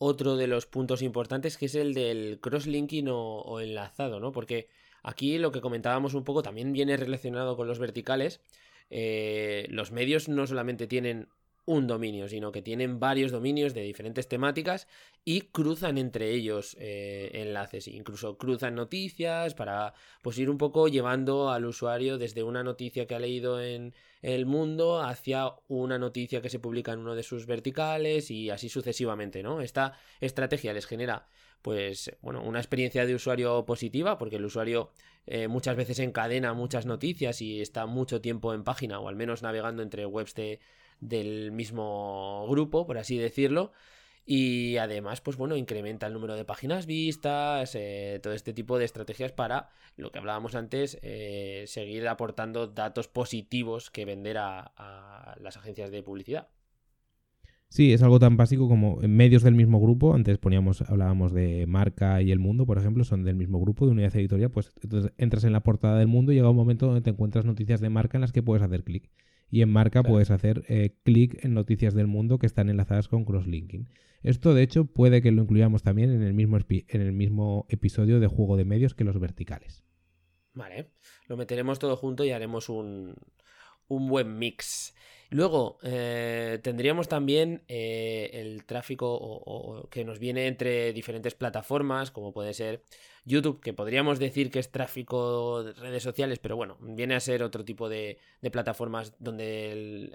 otro 0.03 0.35
de 0.35 0.47
los 0.47 0.65
puntos 0.65 1.03
importantes 1.03 1.57
que 1.57 1.67
es 1.67 1.75
el 1.75 1.93
del 1.93 2.39
crosslinking 2.41 3.07
o, 3.11 3.59
enlazado, 3.59 4.19
¿no? 4.19 4.31
Porque 4.31 4.67
aquí 5.03 5.37
lo 5.37 5.51
que 5.51 5.61
comentábamos 5.61 6.15
un 6.15 6.23
poco 6.23 6.41
también 6.41 6.73
viene 6.73 6.97
relacionado 6.97 7.55
con 7.55 7.67
los 7.67 7.77
verticales. 7.77 8.41
Eh, 8.89 9.67
los 9.69 9.91
medios 9.91 10.27
no 10.27 10.47
solamente 10.47 10.87
tienen 10.87 11.27
un 11.65 11.88
dominio, 11.88 12.28
sino 12.28 12.52
que 12.52 12.62
tienen 12.62 13.00
varios 13.00 13.32
dominios 13.32 13.74
de 13.74 13.82
diferentes 13.82 14.28
temáticas 14.28 14.88
y 15.24 15.41
cruzan 15.41 15.97
entre 15.97 16.32
ellos 16.32 16.76
eh, 16.80 17.30
enlaces, 17.34 17.88
incluso 17.88 18.38
cruzan 18.38 18.76
noticias 18.76 19.54
para 19.54 19.93
pues 20.21 20.38
ir 20.39 20.50
un 20.50 20.58
poco 20.58 20.88
llevando 20.88 21.52
al 21.52 21.65
usuario 21.65 22.17
desde 22.17 22.43
una 22.43 22.63
noticia 22.63 23.06
que 23.06 23.15
ha 23.15 23.19
leído 23.19 23.62
en 23.62 23.93
el 24.21 24.45
mundo 24.45 25.02
hacia 25.02 25.52
una 25.67 26.00
noticia 26.00 26.41
que 26.41 26.50
se 26.50 26.60
publica 26.60 26.93
en 26.93 27.00
uno 27.00 27.15
de 27.15 27.24
sus 27.24 27.45
verticales 27.45 28.32
y 28.32 28.50
así 28.50 28.69
sucesivamente, 28.69 29.43
¿no? 29.43 29.62
Esta 29.62 29.93
estrategia 30.19 30.74
les 30.74 30.86
genera 30.86 31.28
pues 31.62 32.12
bueno, 32.21 32.41
una 32.43 32.60
experiencia 32.60 33.06
de 33.06 33.15
usuario 33.15 33.65
positiva 33.65 34.17
porque 34.17 34.38
el 34.38 34.45
usuario 34.45 34.91
eh, 35.28 35.47
muchas 35.47 35.76
veces 35.76 36.00
encadena 36.00 36.54
muchas 36.54 36.86
noticias 36.86 37.41
y 37.41 37.62
está 37.62 37.86
mucho 37.86 38.21
tiempo 38.21 38.54
en 38.54 38.63
página 38.63 39.00
o 39.00 39.08
al 39.08 39.15
menos 39.15 39.43
navegando 39.43 39.84
entre 39.84 40.06
webs 40.06 40.34
de 40.34 40.60
del 41.01 41.51
mismo 41.51 42.45
grupo, 42.47 42.87
por 42.87 42.97
así 42.97 43.17
decirlo. 43.17 43.73
Y 44.25 44.77
además, 44.77 45.19
pues 45.19 45.35
bueno, 45.35 45.57
incrementa 45.57 46.07
el 46.07 46.13
número 46.13 46.35
de 46.35 46.45
páginas 46.45 46.85
vistas, 46.85 47.75
eh, 47.75 48.19
todo 48.21 48.33
este 48.33 48.53
tipo 48.53 48.77
de 48.77 48.85
estrategias 48.85 49.31
para 49.31 49.69
lo 49.97 50.11
que 50.11 50.19
hablábamos 50.19 50.55
antes, 50.55 50.99
eh, 51.01 51.65
seguir 51.67 52.07
aportando 52.07 52.67
datos 52.67 53.07
positivos 53.07 53.89
que 53.89 54.05
vender 54.05 54.37
a, 54.37 55.35
las 55.39 55.57
agencias 55.57 55.91
de 55.91 56.03
publicidad. 56.03 56.49
Sí, 57.67 57.93
es 57.93 58.03
algo 58.03 58.19
tan 58.19 58.37
básico 58.37 58.67
como 58.67 58.97
medios 58.97 59.43
del 59.43 59.55
mismo 59.55 59.79
grupo. 59.79 60.13
Antes 60.13 60.37
poníamos, 60.37 60.81
hablábamos 60.81 61.33
de 61.33 61.65
Marca 61.67 62.21
y 62.21 62.31
El 62.31 62.39
Mundo, 62.39 62.65
por 62.65 62.77
ejemplo, 62.77 63.05
son 63.05 63.23
del 63.23 63.35
mismo 63.35 63.59
grupo, 63.59 63.85
de 63.85 63.93
unidad 63.93 64.15
editorial. 64.15 64.51
Pues 64.51 64.73
entonces 64.83 65.13
entras 65.17 65.45
en 65.45 65.53
la 65.53 65.63
portada 65.63 65.97
del 65.97 66.07
Mundo 66.07 66.31
y 66.31 66.35
llega 66.35 66.49
un 66.49 66.55
momento 66.55 66.85
donde 66.85 67.01
te 67.01 67.09
encuentras 67.09 67.45
noticias 67.45 67.79
de 67.79 67.89
marca 67.89 68.17
en 68.17 68.21
las 68.21 68.33
que 68.33 68.43
puedes 68.43 68.61
hacer 68.61 68.83
clic 68.83 69.09
y 69.51 69.61
en 69.61 69.69
marca 69.69 70.01
puedes 70.01 70.31
hacer 70.31 70.63
eh, 70.69 70.95
clic 71.03 71.43
en 71.43 71.53
noticias 71.53 71.93
del 71.93 72.07
mundo 72.07 72.39
que 72.39 72.47
están 72.47 72.69
enlazadas 72.69 73.09
con 73.09 73.25
crosslinking. 73.25 73.89
Esto, 74.23 74.53
de 74.53 74.63
hecho, 74.63 74.85
puede 74.85 75.21
que 75.21 75.31
lo 75.31 75.41
incluyamos 75.41 75.83
también 75.83 76.11
en 76.11 76.23
el 76.23 76.33
mismo, 76.33 76.57
en 76.57 77.01
el 77.01 77.11
mismo 77.11 77.65
episodio 77.69 78.19
de 78.19 78.27
juego 78.27 78.55
de 78.55 78.65
medios 78.65 78.95
que 78.95 79.03
los 79.03 79.19
verticales. 79.19 79.83
Vale, 80.53 80.91
lo 81.27 81.37
meteremos 81.37 81.79
todo 81.79 81.97
junto 81.97 82.23
y 82.23 82.31
haremos 82.31 82.69
un, 82.69 83.15
un 83.91 84.08
buen 84.08 84.39
mix. 84.39 84.95
Luego 85.30 85.80
eh, 85.84 86.60
tendríamos 86.62 87.08
también 87.08 87.63
eh, 87.67 88.30
el 88.34 88.65
tráfico 88.65 89.88
que 89.89 90.04
nos 90.04 90.19
viene 90.19 90.47
entre 90.47 90.91
diferentes 90.91 91.36
plataformas, 91.36 92.12
como 92.12 92.34
puede 92.34 92.54
ser 92.54 92.84
YouTube, 93.23 93.62
que 93.62 93.71
podríamos 93.73 94.19
decir 94.19 94.51
que 94.51 94.60
es 94.60 94.71
tráfico 94.71 95.63
de 95.63 95.73
redes 95.73 96.04
sociales, 96.04 96.39
pero 96.39 96.58
bueno, 96.58 96.77
viene 96.82 97.15
a 97.15 97.19
ser 97.21 97.43
otro 97.43 97.63
tipo 97.63 97.88
de, 97.88 98.17
plataformas 98.51 99.13
donde 99.19 100.10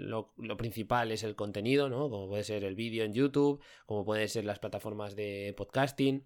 lo, 0.00 0.32
lo, 0.38 0.56
principal 0.56 1.10
es 1.10 1.22
el 1.22 1.36
contenido, 1.36 1.90
¿no? 1.90 2.08
Como 2.08 2.28
puede 2.28 2.44
ser 2.44 2.64
el 2.64 2.74
vídeo 2.74 3.04
en 3.04 3.12
YouTube, 3.12 3.62
como 3.84 4.06
pueden 4.06 4.28
ser 4.28 4.44
las 4.46 4.58
plataformas 4.58 5.16
de 5.16 5.52
podcasting. 5.54 6.24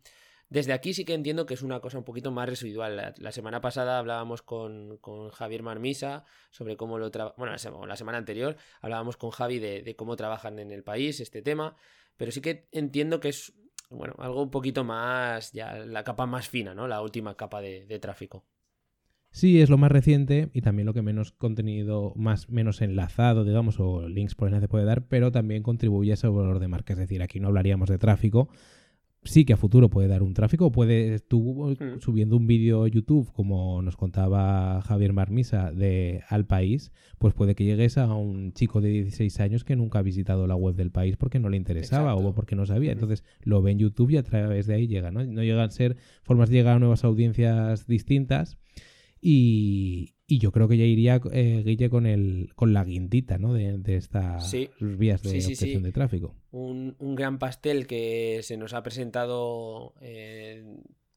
Desde 0.48 0.72
aquí 0.72 0.94
sí 0.94 1.04
que 1.04 1.14
entiendo 1.14 1.44
que 1.44 1.54
es 1.54 1.62
una 1.62 1.80
cosa 1.80 1.98
un 1.98 2.04
poquito 2.04 2.30
más 2.30 2.48
residual. 2.48 3.14
La, 3.16 3.32
semana 3.32 3.60
pasada 3.60 3.98
hablábamos 3.98 4.42
con, 4.42 4.98
Javier 5.32 5.62
Marmisa 5.62 6.24
sobre 6.50 6.76
cómo 6.76 6.98
lo 6.98 7.10
trabaja. 7.10 7.34
Bueno, 7.36 7.52
la, 7.86 7.96
semana 7.96 8.18
anterior 8.18 8.56
hablábamos 8.80 9.16
con 9.16 9.30
Javi 9.30 9.58
de, 9.58 9.96
cómo 9.96 10.14
trabajan 10.14 10.58
en 10.60 10.70
el 10.70 10.84
país 10.84 11.18
este 11.20 11.42
tema. 11.42 11.76
Pero 12.16 12.30
sí 12.30 12.40
que 12.40 12.68
entiendo 12.70 13.18
que 13.18 13.30
es 13.30 13.54
bueno, 13.90 14.14
algo 14.18 14.42
un 14.42 14.50
poquito 14.50 14.84
más, 14.84 15.52
ya 15.52 15.78
la 15.78 16.04
capa 16.04 16.26
más 16.26 16.48
fina, 16.48 16.74
¿no? 16.74 16.88
La 16.88 17.02
última 17.02 17.36
capa 17.36 17.60
de, 17.60 17.98
tráfico. 18.00 18.44
Sí, 19.30 19.60
es 19.60 19.68
lo 19.68 19.78
más 19.78 19.92
reciente 19.92 20.48
y 20.54 20.62
también 20.62 20.86
lo 20.86 20.94
que 20.94 21.02
menos 21.02 21.32
contenido, 21.32 22.12
más 22.16 22.48
menos 22.48 22.80
enlazado, 22.80 23.44
digamos, 23.44 23.78
o 23.80 24.08
links 24.08 24.34
por 24.34 24.48
enlace 24.48 24.68
puede 24.68 24.84
dar, 24.84 25.06
pero 25.08 25.30
también 25.30 25.62
contribuye 25.62 26.12
a 26.12 26.14
ese 26.14 26.28
valor 26.28 26.58
de 26.58 26.68
marca. 26.68 26.94
Es 26.94 26.98
decir, 26.98 27.22
aquí 27.22 27.38
no 27.38 27.48
hablaríamos 27.48 27.88
de 27.88 27.98
tráfico, 27.98 28.48
sí 29.26 29.44
que 29.44 29.52
a 29.52 29.56
futuro 29.56 29.88
puede 29.90 30.08
dar 30.08 30.22
un 30.22 30.34
tráfico. 30.34 30.72
Puedes 30.72 31.26
tú 31.26 31.76
hmm. 31.78 32.00
subiendo 32.00 32.36
un 32.36 32.46
vídeo 32.46 32.84
a 32.84 32.88
YouTube, 32.88 33.30
como 33.32 33.82
nos 33.82 33.96
contaba 33.96 34.80
Javier 34.82 35.12
Marmisa, 35.12 35.72
de 35.72 36.22
Al 36.28 36.46
País, 36.46 36.92
pues 37.18 37.34
puede 37.34 37.54
que 37.54 37.64
llegues 37.64 37.98
a 37.98 38.12
un 38.14 38.52
chico 38.52 38.80
de 38.80 38.88
16 38.88 39.40
años 39.40 39.64
que 39.64 39.76
nunca 39.76 40.00
ha 40.00 40.02
visitado 40.02 40.46
la 40.46 40.56
web 40.56 40.74
del 40.74 40.90
país 40.90 41.16
porque 41.16 41.38
no 41.38 41.48
le 41.48 41.56
interesaba 41.56 42.14
o 42.14 42.34
porque 42.34 42.56
no 42.56 42.66
sabía. 42.66 42.92
Entonces 42.92 43.24
lo 43.42 43.62
ve 43.62 43.72
en 43.72 43.78
YouTube 43.78 44.10
y 44.10 44.16
a 44.16 44.22
través 44.22 44.66
de 44.66 44.74
ahí 44.74 44.86
llega, 44.86 45.10
¿no? 45.10 45.24
No 45.24 45.42
llegan 45.42 45.68
a 45.68 45.70
ser 45.70 45.96
formas 46.22 46.48
de 46.48 46.56
llegar 46.56 46.76
a 46.76 46.78
nuevas 46.78 47.04
audiencias 47.04 47.86
distintas. 47.86 48.58
Y, 49.20 50.15
yo 50.28 50.50
creo 50.50 50.68
que 50.68 50.76
ya 50.76 50.84
iría, 50.84 51.20
eh, 51.32 51.62
Guille, 51.64 51.88
con, 51.88 52.06
el, 52.06 52.50
con 52.56 52.72
la 52.72 52.84
guindita 52.84 53.38
¿no? 53.38 53.54
de, 53.54 53.80
estas 53.96 54.52
vías 54.80 55.22
de 55.22 55.28
obtención 55.30 55.82
de 55.82 55.92
tráfico. 55.92 56.34
Un, 56.50 56.96
gran 56.98 57.38
pastel 57.38 57.86
que 57.86 58.40
se 58.42 58.56
nos 58.56 58.74
ha 58.74 58.82
presentado 58.82 59.94
eh, 60.00 60.64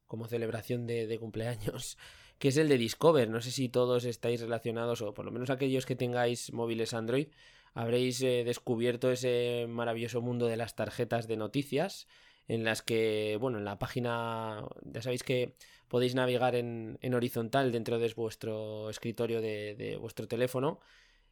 como 0.05 0.27
celebración 0.27 0.85
de, 0.85 1.17
cumpleaños, 1.19 1.97
que 2.37 2.49
es 2.49 2.57
el 2.57 2.69
de 2.69 2.77
Discover. 2.77 3.29
No 3.29 3.41
sé 3.41 3.51
si 3.51 3.67
todos 3.67 4.05
estáis 4.05 4.41
relacionados, 4.41 5.01
o 5.01 5.13
por 5.13 5.25
lo 5.25 5.31
menos 5.31 5.49
aquellos 5.49 5.87
que 5.87 5.95
tengáis 5.95 6.53
móviles 6.53 6.93
Android, 6.93 7.27
habréis 7.73 8.21
eh, 8.21 8.43
descubierto 8.43 9.11
ese 9.11 9.65
maravilloso 9.67 10.21
mundo 10.21 10.45
de 10.45 10.57
las 10.57 10.75
tarjetas 10.75 11.27
de 11.27 11.37
noticias 11.37 12.07
en 12.47 12.63
las 12.63 12.81
que, 12.81 13.37
bueno, 13.39 13.59
en 13.59 13.65
la 13.65 13.77
página, 13.77 14.65
ya 14.83 15.01
sabéis 15.01 15.23
que 15.23 15.53
podéis 15.89 16.15
navegar 16.15 16.55
en, 16.55 16.97
horizontal 17.13 17.71
dentro 17.71 17.99
de 17.99 18.13
vuestro 18.13 18.89
escritorio 18.89 19.41
de, 19.41 19.97
vuestro 19.99 20.27
teléfono 20.27 20.79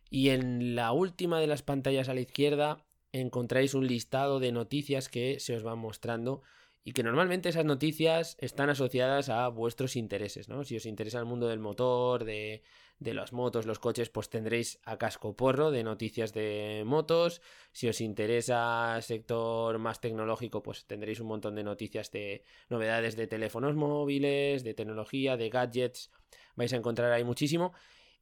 y 0.10 0.30
en 0.30 0.76
la 0.76 0.92
última 0.92 1.40
de 1.40 1.48
las 1.48 1.62
pantallas 1.62 2.10
a 2.10 2.14
la 2.14 2.22
izquierda 2.22 2.86
encontráis 3.14 3.74
un 3.74 3.88
listado 3.88 4.40
de 4.40 4.52
noticias 4.52 5.08
que 5.08 5.40
se 5.40 5.56
os 5.56 5.64
van 5.64 5.80
mostrando 5.80 6.42
y 6.84 6.94
que 6.94 7.04
normalmente 7.04 7.50
esas 7.50 7.66
noticias 7.66 8.38
están 8.40 8.70
asociadas 8.70 9.30
a 9.30 9.48
vuestros 9.50 9.96
intereses, 9.96 10.48
¿no? 10.48 10.64
Si 10.64 10.78
os 10.78 10.86
interesa 10.86 11.20
el 11.20 11.26
mundo 11.26 11.48
del 11.48 11.60
motor, 11.60 12.24
de 12.24 12.64
de 13.00 13.14
las 13.14 13.32
motos, 13.32 13.66
los 13.66 13.80
coches, 13.80 14.10
pues 14.10 14.30
tendréis 14.30 14.80
a 14.84 14.98
casco 14.98 15.36
porro 15.36 15.70
de 15.72 15.84
noticias 15.84 16.34
de 16.34 16.84
motos. 16.86 17.42
Si 17.72 17.88
os 17.88 18.02
interesa 18.02 19.00
sector 19.02 19.78
más 19.78 20.02
tecnológico, 20.02 20.64
pues 20.64 20.86
tendréis 20.86 21.20
un 21.20 21.28
montón 21.28 21.56
de 21.56 21.64
noticias 21.64 22.12
de 22.12 22.44
novedades 22.70 23.16
de 23.16 23.28
teléfonos 23.28 23.76
móviles, 23.76 24.64
de 24.64 24.74
tecnología, 24.74 25.38
de 25.38 25.50
gadgets. 25.50 26.12
Vais 26.56 26.74
a 26.74 26.78
encontrar 26.78 27.12
ahí 27.12 27.24
muchísimo. 27.24 27.74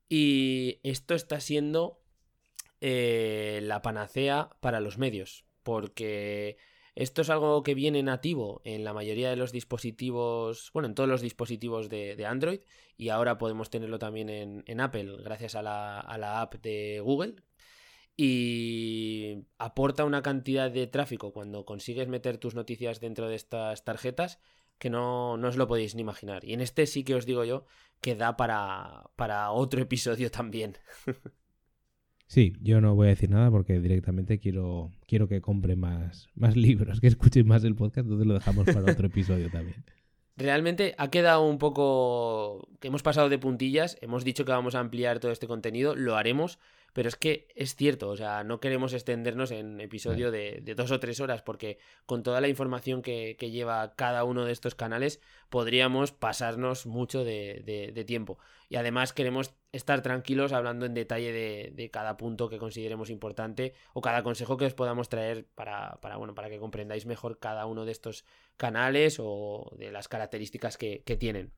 Y 0.10 0.80
esto 0.84 1.16
está 1.16 1.40
siendo 1.40 2.02
eh, 2.82 3.62
la 3.64 3.82
panacea 3.82 4.50
para 4.60 4.82
los 4.82 4.98
medios. 4.98 5.46
Porque 5.64 6.58
esto 6.96 7.22
es 7.22 7.30
algo 7.30 7.62
que 7.62 7.76
viene 7.76 8.02
nativo 8.04 8.62
en 8.64 8.86
la 8.86 8.94
mayoría 8.94 9.30
de 9.30 9.36
los 9.36 9.52
dispositivos, 9.52 10.72
bueno, 10.74 10.88
en 10.88 10.96
todos 10.96 11.10
los 11.10 11.22
dispositivos 11.22 11.90
de, 11.90 12.26
Android 12.26 12.62
y 12.98 13.10
ahora 13.10 13.38
podemos 13.38 13.70
tenerlo 13.70 14.00
también 14.00 14.30
en, 14.30 14.80
Apple 14.80 15.18
gracias 15.22 15.56
a 15.56 15.62
la, 15.62 16.42
app 16.42 16.56
de 16.56 17.02
Google. 17.02 17.36
Y 18.18 19.46
aporta 19.58 20.06
una 20.06 20.22
cantidad 20.22 20.72
de 20.72 20.88
tráfico 20.88 21.34
cuando 21.34 21.66
consigues 21.66 22.08
meter 22.08 22.38
tus 22.38 22.56
noticias 22.56 23.02
dentro 23.02 23.28
de 23.28 23.36
estas 23.36 23.84
tarjetas 23.84 24.40
que 24.78 24.90
no, 24.90 25.36
no 25.36 25.50
os 25.50 25.58
lo 25.58 25.68
podéis 25.68 25.96
ni 25.96 26.02
imaginar. 26.02 26.46
Y 26.46 26.54
en 26.54 26.62
este 26.62 26.88
sí 26.88 27.04
que 27.04 27.16
os 27.16 27.26
digo 27.26 27.44
yo 27.44 27.66
que 28.00 28.16
da 28.16 28.38
para, 28.38 29.10
para 29.18 29.52
otro 29.52 29.82
episodio 29.82 30.32
también. 30.32 30.78
Sí, 32.28 32.54
yo 32.62 32.82
no 32.82 32.96
voy 32.96 33.08
a 33.08 33.10
decir 33.12 33.30
nada 33.30 33.52
porque 33.52 33.80
directamente 33.80 34.40
quiero, 34.40 34.92
quiero 35.08 35.28
que 35.28 35.42
compre 35.42 35.76
más, 35.76 36.28
más 36.34 36.56
libros, 36.56 37.00
que 37.00 37.08
escuchen 37.08 37.48
más 37.48 37.64
el 37.64 37.76
podcast, 37.76 38.06
entonces 38.06 38.28
lo 38.28 38.34
dejamos 38.34 38.66
para 38.66 38.92
otro 38.92 39.08
episodio 39.08 39.50
también. 39.52 39.84
Realmente 40.38 40.96
ha 40.98 41.10
quedado 41.10 41.48
un 41.48 41.60
poco 41.60 42.68
que 42.82 42.90
hemos 42.90 43.04
pasado 43.04 43.30
de 43.30 43.38
puntillas, 43.38 43.98
hemos 44.02 44.26
dicho 44.26 44.44
que 44.44 44.52
vamos 44.52 44.76
a 44.76 44.80
ampliar 44.80 45.20
todo 45.20 45.32
este 45.32 45.48
contenido, 45.48 45.96
lo 45.96 46.18
haremos, 46.18 46.60
pero 46.96 47.10
es 47.10 47.18
que 47.18 47.50
es 47.56 47.76
cierto, 47.76 48.08
o 48.08 48.16
sea, 48.16 48.46
no 48.46 48.62
queremos 48.62 48.94
extendernos 48.94 49.52
en 49.52 49.82
episodio 49.82 50.32
de, 50.32 50.64
dos 50.78 50.92
o 50.92 51.00
tres 51.02 51.20
horas, 51.20 51.42
porque 51.42 51.78
con 52.06 52.24
toda 52.24 52.40
la 52.40 52.48
información 52.48 53.02
que, 53.02 53.36
lleva 53.36 53.96
cada 53.98 54.24
uno 54.24 54.46
de 54.46 54.54
estos 54.54 54.76
canales, 54.76 55.20
podríamos 55.50 56.14
pasarnos 56.14 56.86
mucho 56.86 57.26
de, 57.26 58.04
tiempo. 58.08 58.40
Y 58.70 58.78
además 58.78 59.12
queremos 59.12 59.54
estar 59.74 60.02
tranquilos 60.04 60.54
hablando 60.54 60.86
en 60.86 60.94
detalle 60.94 61.34
de, 61.34 61.90
cada 61.92 62.16
punto 62.16 62.48
que 62.48 62.60
consideremos 62.60 63.10
importante 63.10 63.74
o 63.92 64.00
cada 64.00 64.24
consejo 64.24 64.56
que 64.56 64.64
os 64.64 64.74
podamos 64.74 65.10
traer 65.10 65.46
para, 65.54 66.00
bueno, 66.18 66.34
para 66.34 66.50
que 66.50 66.60
comprendáis 66.60 67.06
mejor 67.06 67.40
cada 67.40 67.66
uno 67.66 67.84
de 67.84 67.92
estos 67.92 68.24
canales 68.56 69.18
o 69.20 69.70
de 69.78 69.92
las 69.92 70.08
características 70.08 70.78
que 70.78 71.18
tienen. 71.20 71.52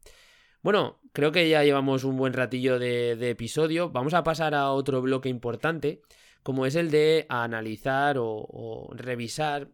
Bueno, 0.62 1.00
creo 1.14 1.32
que 1.32 1.50
ya 1.50 1.64
llevamos 1.64 2.04
un 2.04 2.18
buen 2.18 2.34
ratillo 2.34 2.80
de, 2.80 3.30
episodio. 3.30 3.90
Vamos 3.90 4.14
a 4.14 4.24
pasar 4.24 4.56
a 4.56 4.72
otro 4.72 5.02
bloque 5.02 5.30
importante, 5.30 6.02
como 6.44 6.66
es 6.66 6.76
el 6.76 6.92
de 6.92 7.26
analizar 7.30 8.18
o, 8.20 8.90
revisar, 8.96 9.70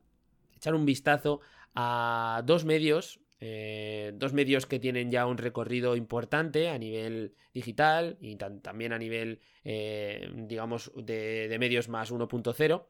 echar 0.56 0.76
un 0.76 0.86
vistazo 0.86 1.42
a 1.76 2.44
dos 2.46 2.66
medios 2.66 3.20
eh, 3.46 4.14
dos 4.16 4.32
medios 4.32 4.66
que 4.66 4.80
tienen 4.80 5.12
ya 5.12 5.26
un 5.26 5.38
recorrido 5.38 5.98
importante 5.98 6.70
a 6.70 6.78
nivel 6.78 7.34
digital 7.54 8.16
y 8.22 8.38
también 8.38 8.94
a 8.94 8.98
nivel, 8.98 9.42
eh, 9.66 10.32
digamos, 10.34 10.94
de, 10.96 11.54
medios 11.60 11.90
más 11.90 12.14
1.0 12.14 12.86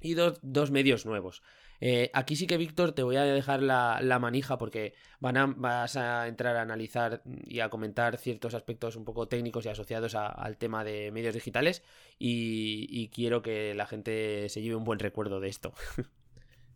y 0.00 0.14
dos 0.14 0.70
medios 0.70 1.04
nuevos. 1.04 1.42
Eh, 1.80 2.10
aquí 2.12 2.36
sí 2.36 2.46
que, 2.46 2.56
Víctor, 2.56 2.92
te 2.92 3.02
voy 3.02 3.16
a 3.16 3.24
dejar 3.24 3.62
la, 3.62 4.18
manija 4.20 4.58
porque 4.58 4.94
van 5.18 5.36
a, 5.36 5.46
vas 5.46 5.96
a 5.96 6.28
entrar 6.28 6.56
a 6.56 6.62
analizar 6.62 7.22
y 7.44 7.60
a 7.60 7.70
comentar 7.70 8.16
ciertos 8.18 8.54
aspectos 8.54 8.96
un 8.96 9.04
poco 9.04 9.28
técnicos 9.28 9.64
y 9.66 9.68
asociados 9.68 10.14
al 10.14 10.56
tema 10.58 10.84
de 10.84 11.10
medios 11.10 11.34
digitales 11.34 11.82
y 12.18 13.08
quiero 13.08 13.42
que 13.42 13.74
la 13.74 13.86
gente 13.86 14.48
se 14.48 14.62
lleve 14.62 14.76
un 14.76 14.84
buen 14.84 14.98
recuerdo 14.98 15.40
de 15.40 15.48
esto. 15.48 15.72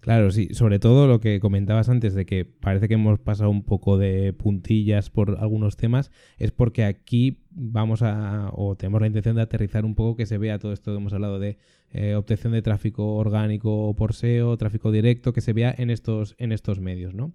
Claro, 0.05 0.31
sí, 0.33 0.49
sobre 0.53 0.79
todo 0.79 1.07
lo 1.07 1.19
que 1.19 1.41
comentabas 1.41 1.89
antes 1.89 2.13
de 2.13 2.27
que 2.27 2.45
parece 2.45 2.89
que 2.89 2.93
hemos 2.93 3.19
pasado 3.19 3.49
un 3.49 3.63
poco 3.63 3.97
de 3.97 4.35
puntillas 4.35 5.09
por 5.09 5.39
algunos 5.41 5.79
temas, 5.79 6.11
es 6.37 6.51
porque 6.51 6.85
aquí 6.85 7.39
vamos 7.53 8.03
a, 8.03 8.51
o 8.53 8.77
tenemos 8.77 9.01
la 9.01 9.07
intención 9.07 9.35
de 9.35 9.41
aterrizar 9.41 9.87
un 9.87 9.95
poco 9.95 10.15
que 10.15 10.27
se 10.27 10.37
vea 10.37 10.59
todo 10.59 10.75
esto 10.75 10.93
que 10.93 10.99
hemos 10.99 11.15
hablado 11.15 11.39
de 11.39 11.57
eh, 11.91 12.17
obtención 12.17 12.53
de 12.53 12.61
tráfico 12.61 13.15
orgánico 13.15 13.97
por 13.97 14.13
SEO, 14.13 14.59
tráfico 14.59 14.93
directo, 14.93 15.33
que 15.33 15.41
se 15.41 15.55
vea 15.55 15.75
en 15.79 15.89
estos, 15.89 16.35
en 16.37 16.53
estos 16.53 16.81
medios, 16.81 17.15
¿no? 17.15 17.33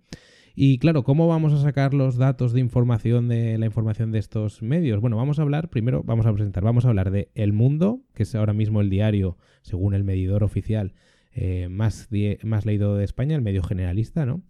Y 0.53 0.77
claro, 0.77 1.03
¿cómo 1.03 1.27
vamos 1.27 1.53
a 1.53 1.62
sacar 1.63 1.95
los 1.95 2.17
datos 2.17 2.53
de 2.53 2.60
información 2.60 3.29
de 3.29 3.58
la 3.58 3.65
información 3.65 4.12
de 4.12 4.19
estos 4.19 4.62
medios? 4.62 5.01
Bueno, 5.01 5.17
vamos 5.17 5.39
a 5.39 5.41
hablar, 5.41 5.69
primero 5.71 6.03
vamos 6.03 6.27
a 6.27 6.34
presentar, 6.34 6.63
vamos 6.63 6.86
a 6.86 6.89
hablar 6.89 7.10
de 7.10 7.32
El 7.34 7.51
Mundo, 7.51 8.01
que 8.13 8.21
es 8.21 8.36
ahora 8.36 8.53
mismo 8.53 8.79
el 8.79 8.91
diario, 8.91 9.39
según 9.63 9.95
el 9.95 10.03
medidor 10.03 10.43
oficial, 10.43 10.93
eh, 11.31 11.67
más, 11.69 12.09
más 12.43 12.65
leído 12.65 12.95
de 12.95 13.05
España, 13.05 13.35
el 13.35 13.41
medio 13.41 13.63
generalista, 13.63 14.25
¿no? 14.25 14.43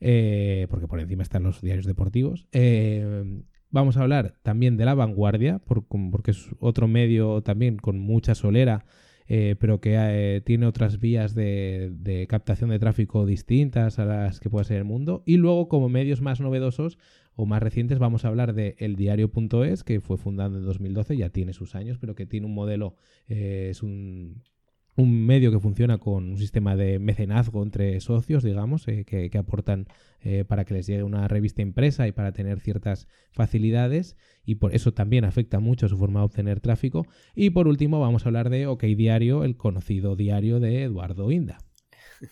Eh, 0.00 0.66
porque 0.70 0.88
por 0.88 1.00
encima 1.00 1.22
están 1.22 1.42
los 1.42 1.60
diarios 1.60 1.86
deportivos. 1.86 2.48
Eh, 2.52 3.42
vamos 3.70 3.96
a 3.96 4.02
hablar 4.02 4.34
también 4.42 4.76
de 4.76 4.84
La 4.84 4.94
Vanguardia, 4.94 5.60
porque 5.60 6.30
es 6.30 6.48
otro 6.58 6.88
medio 6.88 7.42
también 7.42 7.76
con 7.76 7.98
mucha 7.98 8.34
solera, 8.34 8.84
pero 9.26 9.80
que 9.80 10.42
tiene 10.44 10.66
otras 10.66 11.00
vías 11.00 11.34
de, 11.34 12.26
captación 12.28 12.70
de 12.70 12.78
tráfico 12.78 13.24
distintas 13.24 13.98
a 13.98 14.04
las 14.04 14.40
que 14.40 14.50
puede 14.50 14.66
ser 14.66 14.78
el 14.78 14.84
mundo. 14.84 15.22
Y 15.24 15.38
luego, 15.38 15.68
como 15.68 15.88
medios 15.88 16.20
más 16.20 16.40
novedosos 16.40 16.98
o 17.34 17.46
más 17.46 17.62
recientes, 17.62 17.98
vamos 17.98 18.24
a 18.24 18.28
hablar 18.28 18.52
de 18.54 18.76
eldiario.es, 18.78 19.84
que 19.84 20.00
fue 20.00 20.18
fundado 20.18 20.58
en 20.58 20.64
2012, 20.64 21.16
ya 21.16 21.30
tiene 21.30 21.52
sus 21.52 21.74
años, 21.74 21.98
pero 21.98 22.14
que 22.14 22.26
tiene 22.26 22.46
un 22.46 22.54
modelo, 22.54 22.96
es 23.28 23.82
un 23.82 24.42
un 24.96 25.26
medio 25.26 25.50
que 25.50 25.58
funciona 25.58 25.98
con 25.98 26.30
un 26.30 26.38
sistema 26.38 26.76
de 26.76 26.98
mecenazgo 26.98 27.62
entre 27.62 28.00
socios, 28.00 28.44
digamos, 28.44 28.86
eh, 28.86 29.04
que, 29.04 29.30
aportan 29.36 29.86
eh, 30.22 30.44
para 30.46 30.64
que 30.64 30.74
les 30.74 30.86
llegue 30.86 31.02
una 31.02 31.26
revista 31.26 31.62
impresa 31.62 32.06
y 32.06 32.12
para 32.12 32.32
tener 32.32 32.60
ciertas 32.60 33.08
facilidades, 33.32 34.16
y 34.44 34.56
por 34.56 34.74
eso 34.74 34.92
también 34.92 35.24
afecta 35.24 35.58
mucho 35.58 35.88
su 35.88 35.98
forma 35.98 36.20
de 36.20 36.26
obtener 36.26 36.60
tráfico. 36.60 37.06
Y 37.34 37.50
por 37.50 37.66
último, 37.66 37.98
vamos 37.98 38.24
a 38.24 38.28
hablar 38.28 38.50
de 38.50 38.66
OK 38.66 38.84
Diario, 38.84 39.44
el 39.44 39.56
conocido 39.56 40.14
diario 40.14 40.60
de 40.60 40.84
Eduardo 40.84 41.30
Inda, 41.32 41.58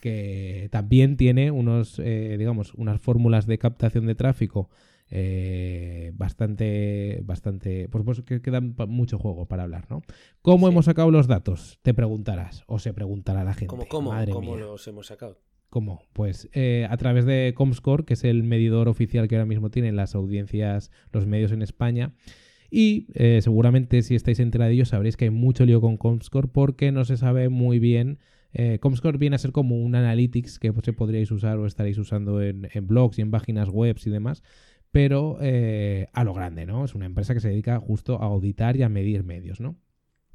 que 0.01 0.69
también 0.71 1.17
tiene 1.17 1.51
unos, 1.51 1.99
eh, 1.99 2.37
digamos, 2.39 2.75
unas 2.75 3.01
fórmulas 3.01 3.47
de 3.47 3.59
captación 3.59 4.07
de 4.07 4.15
tráfico 4.15 4.71
eh, 5.15 6.11
bastante, 6.15 7.21
bastante, 7.25 7.87
pues, 7.91 8.03
pues 8.03 8.23
que 8.23 8.41
quedan 8.41 8.75
mucho 8.89 9.19
juego 9.19 9.45
para 9.45 9.65
hablar, 9.65 9.85
¿no? 9.91 10.01
¿Cómo 10.41 10.69
hemos 10.69 10.87
sacado 10.87 11.11
los 11.11 11.27
datos? 11.27 11.79
Te 11.83 11.93
preguntarás, 11.93 12.65
o 12.67 12.79
se 12.79 12.95
preguntará 12.95 13.45
la 13.45 13.53
gente. 13.53 13.67
¿Cómo, 13.67 13.87
cómo, 13.89 14.15
¿Cómo 14.31 14.57
los 14.57 14.89
hemos 14.89 15.09
sacado? 15.09 15.39
¿Cómo? 15.69 16.01
Pues 16.15 16.49
eh, 16.55 16.87
a 16.89 16.97
través 16.97 17.27
de 17.27 17.53
Comscore, 17.55 18.07
que 18.07 18.15
es 18.15 18.25
el 18.25 18.43
medidor 18.43 18.89
oficial 18.89 19.29
que 19.29 19.37
ahora 19.37 19.45
mismo 19.45 19.71
tienen 19.71 19.97
las 19.97 20.15
audiencias, 20.15 20.91
los 21.13 21.27
medios 21.27 21.53
en 21.53 21.61
España. 21.61 22.15
Y 22.71 23.09
eh, 23.13 23.41
seguramente 23.43 24.01
si 24.01 24.15
estáis 24.15 24.41
enterados 24.41 24.89
sabréis 24.89 25.19
que 25.19 25.27
hay 25.27 25.31
mucho 25.31 25.67
lío 25.67 25.83
con 25.83 25.99
Comscore 25.99 26.49
porque 26.49 26.91
no 26.91 27.05
se 27.05 27.19
sabe 27.19 27.51
muy 27.51 27.79
bien 27.79 28.19
Comscore 28.81 29.17
viene 29.17 29.37
a 29.37 29.39
ser 29.39 29.51
como 29.51 29.77
un 29.77 29.95
analytics 29.95 30.59
que 30.59 30.75
pues, 30.75 30.95
podríais 30.95 31.31
usar 31.31 31.57
o 31.59 31.67
estaréis 31.67 31.97
usando 31.97 32.43
en, 32.43 32.69
en, 32.71 32.87
blogs 32.87 33.19
y 33.19 33.23
en 33.23 33.31
páginas 33.31 33.71
web 33.71 33.97
y 34.05 34.11
demás, 34.11 34.43
pero 34.93 35.39
eh, 35.41 36.07
a 36.13 36.23
lo 36.23 36.35
grande, 36.35 36.67
¿no? 36.67 36.85
Es 36.85 36.95
una 36.95 37.07
empresa 37.07 37.35
que 37.35 37.41
se 37.41 37.49
dedica 37.49 37.81
justo 37.81 38.23
a 38.23 38.27
auditar 38.27 38.77
y 38.77 38.83
a 38.83 38.89
medir 38.89 39.25
medios, 39.25 39.59
¿no? 39.59 39.77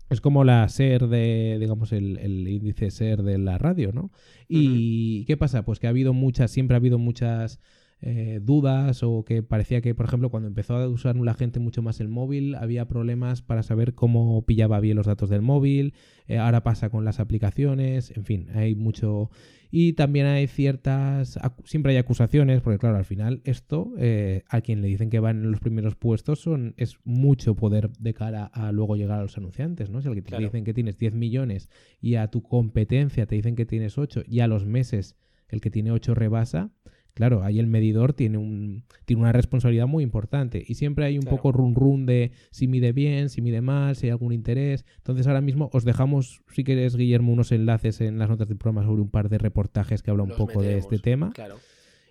Es 0.10 0.20
como 0.20 0.44
la 0.44 0.68
SER 0.68 1.08
de, 1.08 1.58
digamos, 1.60 1.92
el, 1.92 2.48
índice 2.48 2.90
SER 2.92 3.24
de 3.24 3.38
la 3.38 3.58
radio, 3.58 3.92
¿no? 3.92 4.12
¿Y 4.48 5.26
qué 5.26 5.38
pasa? 5.38 5.64
Pues 5.64 5.80
que 5.80 5.88
ha 5.88 5.92
habido 5.92 6.14
muchas, 6.14 6.50
siempre 6.50 6.76
ha 6.76 6.80
habido 6.80 6.98
muchas 6.98 7.60
eh, 8.00 8.40
dudas 8.44 9.02
o 9.02 9.26
que 9.26 9.42
parecía 9.42 9.82
que, 9.82 9.96
por 9.96 10.06
ejemplo, 10.06 10.30
cuando 10.30 10.48
empezó 10.48 10.76
a 10.76 10.88
usar 10.88 11.16
la 11.16 11.34
gente 11.34 11.60
mucho 11.60 11.82
más 11.82 12.00
el 12.00 12.10
móvil, 12.10 12.54
había 12.56 12.88
problemas 12.88 13.42
para 13.42 13.64
saber 13.64 13.96
cómo 13.96 14.46
pillaba 14.46 14.80
bien 14.80 14.98
los 14.98 15.08
datos 15.08 15.30
del 15.30 15.42
móvil, 15.42 15.96
eh, 16.28 16.38
ahora 16.38 16.62
pasa 16.64 16.90
con 16.90 17.06
las 17.06 17.20
aplicaciones, 17.20 18.16
en 18.16 18.26
fin, 18.26 18.48
hay 18.54 18.76
mucho... 18.76 19.32
Y 19.70 19.94
también 19.94 20.28
hay 20.28 20.48
ciertas, 20.48 21.38
siempre 21.66 21.92
hay 21.92 21.98
acusaciones, 21.98 22.62
porque 22.62 22.78
claro, 22.78 22.98
al 22.98 23.04
final 23.04 23.42
esto, 23.44 23.92
eh, 23.98 24.44
a 24.48 24.62
quien 24.62 24.82
le 24.82 24.88
dicen 24.88 25.10
que 25.10 25.20
van 25.20 25.44
en 25.44 25.52
los 25.52 25.60
primeros 25.60 25.96
puestos, 25.96 26.40
son, 26.40 26.74
es 26.78 27.00
mucho 27.04 27.56
poder 27.56 27.90
de 28.00 28.14
cara 28.14 28.46
a 28.46 28.72
luego 28.72 28.96
llegar 28.96 29.20
a 29.20 29.24
los 29.24 29.38
anunciantes, 29.38 29.90
¿no? 29.90 30.02
Si 30.02 30.08
al 30.08 30.24
te 30.24 30.38
dicen 30.38 30.64
que 30.64 30.74
tienes 30.74 30.98
10 30.98 31.16
millones 31.16 31.70
y 32.00 32.16
a 32.16 32.30
tu 32.30 32.44
competencia 32.44 33.26
te 33.26 33.36
dicen 33.36 33.58
que 33.58 33.66
tienes 33.66 33.98
8 33.98 34.24
y 34.26 34.40
a 34.40 34.48
los 34.48 34.66
meses 34.66 35.18
el 35.50 35.60
que 35.60 35.70
tiene 35.70 35.92
8 35.92 36.16
rebasa, 36.16 36.72
claro, 37.18 37.44
ahí 37.44 37.58
el 37.58 37.66
medidor 37.66 38.14
tiene, 38.14 38.38
un, 38.38 38.84
tiene 39.06 39.24
una 39.24 39.32
responsabilidad 39.32 39.88
muy 39.88 40.04
importante 40.04 40.64
y 40.66 40.76
siempre 40.76 41.04
hay 41.06 41.18
un 41.18 41.26
poco 41.26 41.52
run 41.52 41.74
run 41.74 42.06
de 42.06 42.32
si 42.52 42.68
mide 42.68 42.92
bien, 42.92 43.30
si 43.30 43.42
mide 43.42 43.60
mal, 43.60 43.96
si 43.96 44.06
hay 44.06 44.12
algún 44.12 44.34
interés. 44.34 44.86
Entonces 44.98 45.26
ahora 45.26 45.42
mismo 45.42 45.72
os 45.74 45.84
dejamos, 45.84 46.44
si 46.54 46.64
quieres, 46.64 46.96
Guillermo, 46.96 47.34
unos 47.34 47.52
enlaces 47.52 48.02
en 48.02 48.20
las 48.20 48.30
notas 48.30 48.48
del 48.50 48.60
programa 48.60 48.88
sobre 48.88 49.02
un 49.02 49.10
par 49.10 49.30
de 49.30 49.40
reportajes 49.40 50.04
que 50.04 50.12
habla 50.12 50.22
un 50.22 50.36
poco 50.38 50.62
de 50.62 50.78
este 50.78 51.00
tema. 51.00 51.32
Claro. 51.32 51.56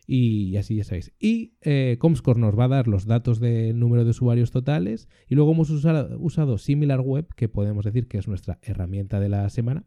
Y 0.09 0.57
así 0.57 0.75
ya 0.75 0.83
sabéis. 0.83 1.12
Y 1.21 1.55
eh, 1.61 1.99
Comscore 2.01 2.40
nos 2.40 2.59
va 2.59 2.64
a 2.64 2.69
dar 2.69 2.88
los 2.88 3.07
datos 3.07 3.38
del 3.38 3.79
número 3.79 4.03
de 4.03 4.11
usuarios 4.11 4.51
totales. 4.51 5.09
Y 5.29 5.37
luego 5.37 5.53
hemos 5.53 5.71
usado, 5.71 6.19
usado 6.19 6.59
SimilarWeb, 6.59 7.33
que 7.37 7.49
podemos 7.49 7.85
decir 7.85 8.09
que 8.09 8.19
es 8.19 8.27
nuestra 8.27 8.59
herramienta 8.62 9.21
de 9.21 9.29
la 9.29 9.49
semana. 9.51 9.85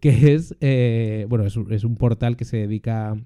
Que 0.00 0.34
es, 0.34 0.56
eh, 0.60 1.26
bueno, 1.28 1.46
es, 1.46 1.56
es, 1.70 1.84
un 1.84 1.96
portal 1.96 2.36
que 2.36 2.44
se 2.44 2.56
dedica 2.56 3.16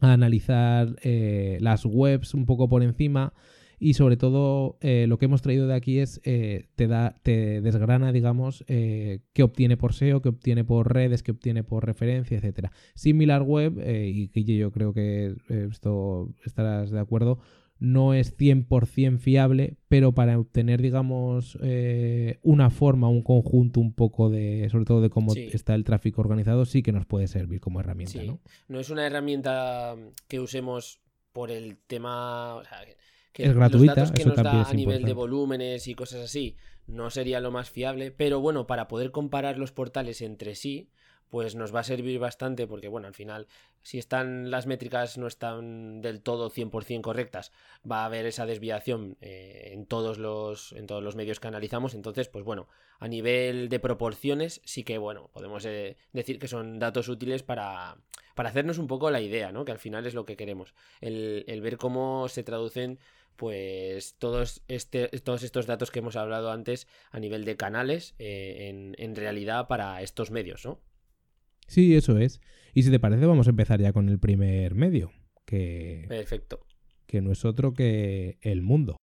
a 0.00 0.12
analizar 0.12 0.96
eh, 1.02 1.58
las 1.60 1.84
webs 1.84 2.34
un 2.34 2.46
poco 2.46 2.68
por 2.68 2.82
encima 2.82 3.32
y 3.78 3.94
sobre 3.94 4.16
todo 4.16 4.76
eh, 4.80 5.06
lo 5.08 5.18
que 5.18 5.24
hemos 5.24 5.40
traído 5.40 5.66
de 5.66 5.74
aquí 5.74 6.00
es 6.00 6.20
eh, 6.24 6.66
te 6.76 6.86
da 6.86 7.18
te 7.22 7.62
desgrana 7.62 8.12
digamos 8.12 8.64
qué 8.66 9.42
obtiene 9.42 9.76
por 9.78 9.94
SEO 9.94 10.20
qué 10.20 10.28
obtiene 10.28 10.64
por 10.64 10.92
redes 10.92 11.22
qué 11.22 11.30
obtiene 11.30 11.64
por 11.64 11.86
referencia 11.86 12.36
etcétera. 12.36 12.72
Similar 12.94 13.42
web 13.42 13.82
y 13.86 14.28
que 14.28 14.44
yo 14.56 14.70
creo 14.70 14.92
que 14.92 15.34
esto 15.48 16.34
estarás 16.44 16.90
de 16.90 17.00
acuerdo 17.00 17.38
no 17.80 18.12
es 18.14 18.36
100% 18.36 19.18
fiable, 19.18 19.76
pero 19.88 20.12
para 20.12 20.38
obtener, 20.38 20.82
digamos, 20.82 21.58
eh, 21.62 22.38
una 22.42 22.70
forma, 22.70 23.08
un 23.08 23.22
conjunto 23.22 23.80
un 23.80 23.94
poco 23.94 24.28
de, 24.28 24.68
sobre 24.70 24.84
todo 24.84 25.00
de 25.00 25.10
cómo 25.10 25.34
está 25.34 25.74
el 25.74 25.84
tráfico 25.84 26.20
organizado, 26.20 26.66
sí 26.66 26.82
que 26.82 26.92
nos 26.92 27.06
puede 27.06 27.26
servir 27.26 27.60
como 27.60 27.80
herramienta, 27.80 28.22
¿no? 28.22 28.40
No 28.68 28.78
es 28.78 28.90
una 28.90 29.06
herramienta 29.06 29.96
que 30.28 30.40
usemos 30.40 31.00
por 31.32 31.50
el 31.50 31.78
tema... 31.78 32.62
que 33.32 33.44
es 33.44 33.54
gratuita, 33.54 33.94
los 33.94 33.96
datos 33.96 34.12
que 34.12 34.24
nos 34.26 34.36
da 34.36 34.62
a 34.62 34.74
nivel 34.74 35.02
de 35.02 35.14
volúmenes 35.14 35.88
y 35.88 35.94
cosas 35.94 36.20
así 36.20 36.56
no 36.86 37.10
sería 37.10 37.40
lo 37.40 37.50
más 37.50 37.70
fiable, 37.70 38.10
pero 38.10 38.40
bueno, 38.40 38.66
para 38.66 38.88
poder 38.88 39.10
comparar 39.10 39.58
los 39.58 39.72
portales 39.72 40.20
entre 40.20 40.54
sí, 40.54 40.90
pues 41.30 41.54
nos 41.54 41.74
va 41.74 41.80
a 41.80 41.84
servir 41.84 42.18
bastante 42.18 42.66
porque, 42.66 42.88
bueno, 42.88 43.06
al 43.06 43.14
final, 43.14 43.46
si 43.82 43.98
están 43.98 44.50
las 44.50 44.66
métricas 44.66 45.16
no 45.16 45.28
están 45.28 46.00
del 46.02 46.20
todo 46.20 46.50
100% 46.50 47.00
correctas, 47.00 47.52
va 47.90 48.02
a 48.02 48.06
haber 48.06 48.26
esa 48.26 48.46
desviación 48.46 49.16
eh, 49.20 49.70
en, 49.72 49.86
todos 49.86 50.18
los, 50.18 50.72
en 50.72 50.86
todos 50.86 51.02
los 51.02 51.14
medios 51.14 51.38
que 51.38 51.48
analizamos. 51.48 51.94
Entonces, 51.94 52.28
pues 52.28 52.44
bueno, 52.44 52.68
a 52.98 53.06
nivel 53.06 53.68
de 53.68 53.78
proporciones, 53.78 54.60
sí 54.64 54.82
que, 54.82 54.98
bueno, 54.98 55.30
podemos 55.32 55.64
eh, 55.64 55.96
decir 56.12 56.40
que 56.40 56.48
son 56.48 56.80
datos 56.80 57.08
útiles 57.08 57.44
para, 57.44 57.96
para 58.34 58.50
hacernos 58.50 58.78
un 58.78 58.88
poco 58.88 59.10
la 59.12 59.20
idea, 59.20 59.52
¿no? 59.52 59.64
Que 59.64 59.72
al 59.72 59.78
final 59.78 60.06
es 60.06 60.14
lo 60.14 60.26
que 60.26 60.36
queremos. 60.36 60.74
El, 61.00 61.60
ver 61.62 61.76
cómo 61.76 62.28
se 62.28 62.42
traducen 62.42 62.98
pues 63.36 64.16
todos, 64.18 64.62
este, 64.68 65.08
todos 65.20 65.44
estos 65.44 65.66
datos 65.66 65.90
que 65.90 66.00
hemos 66.00 66.16
hablado 66.16 66.50
antes 66.50 66.86
a 67.10 67.20
nivel 67.20 67.46
de 67.46 67.56
canales 67.56 68.14
eh, 68.18 68.68
en, 68.68 68.94
en 68.98 69.16
realidad 69.16 69.66
para 69.66 70.02
estos 70.02 70.30
medios, 70.30 70.66
¿no? 70.66 70.78
Sí, 71.70 71.94
eso 71.94 72.18
es. 72.18 72.40
Y 72.74 72.82
si 72.82 72.90
te 72.90 72.98
parece, 72.98 73.26
vamos 73.26 73.46
a 73.46 73.50
empezar 73.50 73.80
ya 73.80 73.92
con 73.92 74.08
el 74.08 74.18
primer 74.18 74.74
medio. 74.74 75.12
Que, 75.44 76.04
Perfecto. 76.08 76.66
Que 77.06 77.20
no 77.20 77.30
es 77.30 77.44
otro 77.44 77.74
que 77.74 78.38
el 78.40 78.60
mundo. 78.60 78.96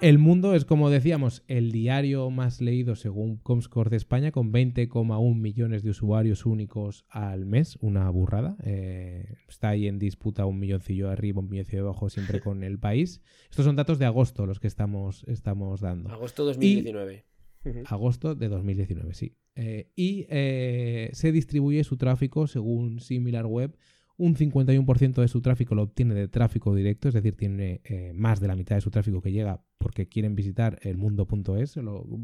El 0.00 0.18
Mundo 0.18 0.54
es, 0.54 0.64
como 0.64 0.88
decíamos, 0.88 1.42
el 1.48 1.70
diario 1.70 2.30
más 2.30 2.62
leído 2.62 2.94
según 2.94 3.36
Comscore 3.36 3.90
de 3.90 3.96
España, 3.96 4.32
con 4.32 4.52
20,1 4.52 5.34
millones 5.34 5.82
de 5.82 5.90
usuarios 5.90 6.46
únicos 6.46 7.04
al 7.10 7.44
mes, 7.44 7.76
una 7.82 8.08
burrada. 8.08 8.56
Eh, 8.64 9.34
está 9.48 9.70
ahí 9.70 9.86
en 9.86 9.98
disputa 9.98 10.46
un 10.46 10.60
milloncillo 10.60 11.10
arriba, 11.10 11.40
un 11.40 11.50
milloncillo 11.50 11.82
abajo, 11.82 12.08
siempre 12.08 12.40
con 12.40 12.62
el 12.62 12.78
país. 12.78 13.20
Estos 13.50 13.66
son 13.66 13.76
datos 13.76 13.98
de 13.98 14.06
agosto 14.06 14.46
los 14.46 14.60
que 14.60 14.68
estamos, 14.68 15.24
estamos 15.24 15.82
dando. 15.82 16.10
Agosto 16.10 16.46
2019. 16.46 17.26
agosto 17.86 18.34
de 18.34 18.48
2019, 18.48 19.12
sí. 19.12 19.36
Eh, 19.60 19.90
y 19.96 20.24
eh, 20.28 21.10
se 21.14 21.32
distribuye 21.32 21.82
su 21.82 21.96
tráfico 21.96 22.46
según 22.46 23.00
SimilarWeb 23.00 23.76
un 24.18 24.34
51% 24.34 25.20
de 25.20 25.28
su 25.28 25.40
tráfico 25.40 25.74
lo 25.76 25.82
obtiene 25.82 26.12
de 26.14 26.26
tráfico 26.26 26.74
directo, 26.74 27.08
es 27.08 27.14
decir, 27.14 27.36
tiene 27.36 27.80
eh, 27.84 28.12
más 28.14 28.40
de 28.40 28.48
la 28.48 28.56
mitad 28.56 28.74
de 28.74 28.80
su 28.80 28.90
tráfico 28.90 29.22
que 29.22 29.30
llega 29.30 29.62
porque 29.78 30.08
quieren 30.08 30.34
visitar 30.34 30.78
el 30.82 30.96
mundo.es, 30.96 31.76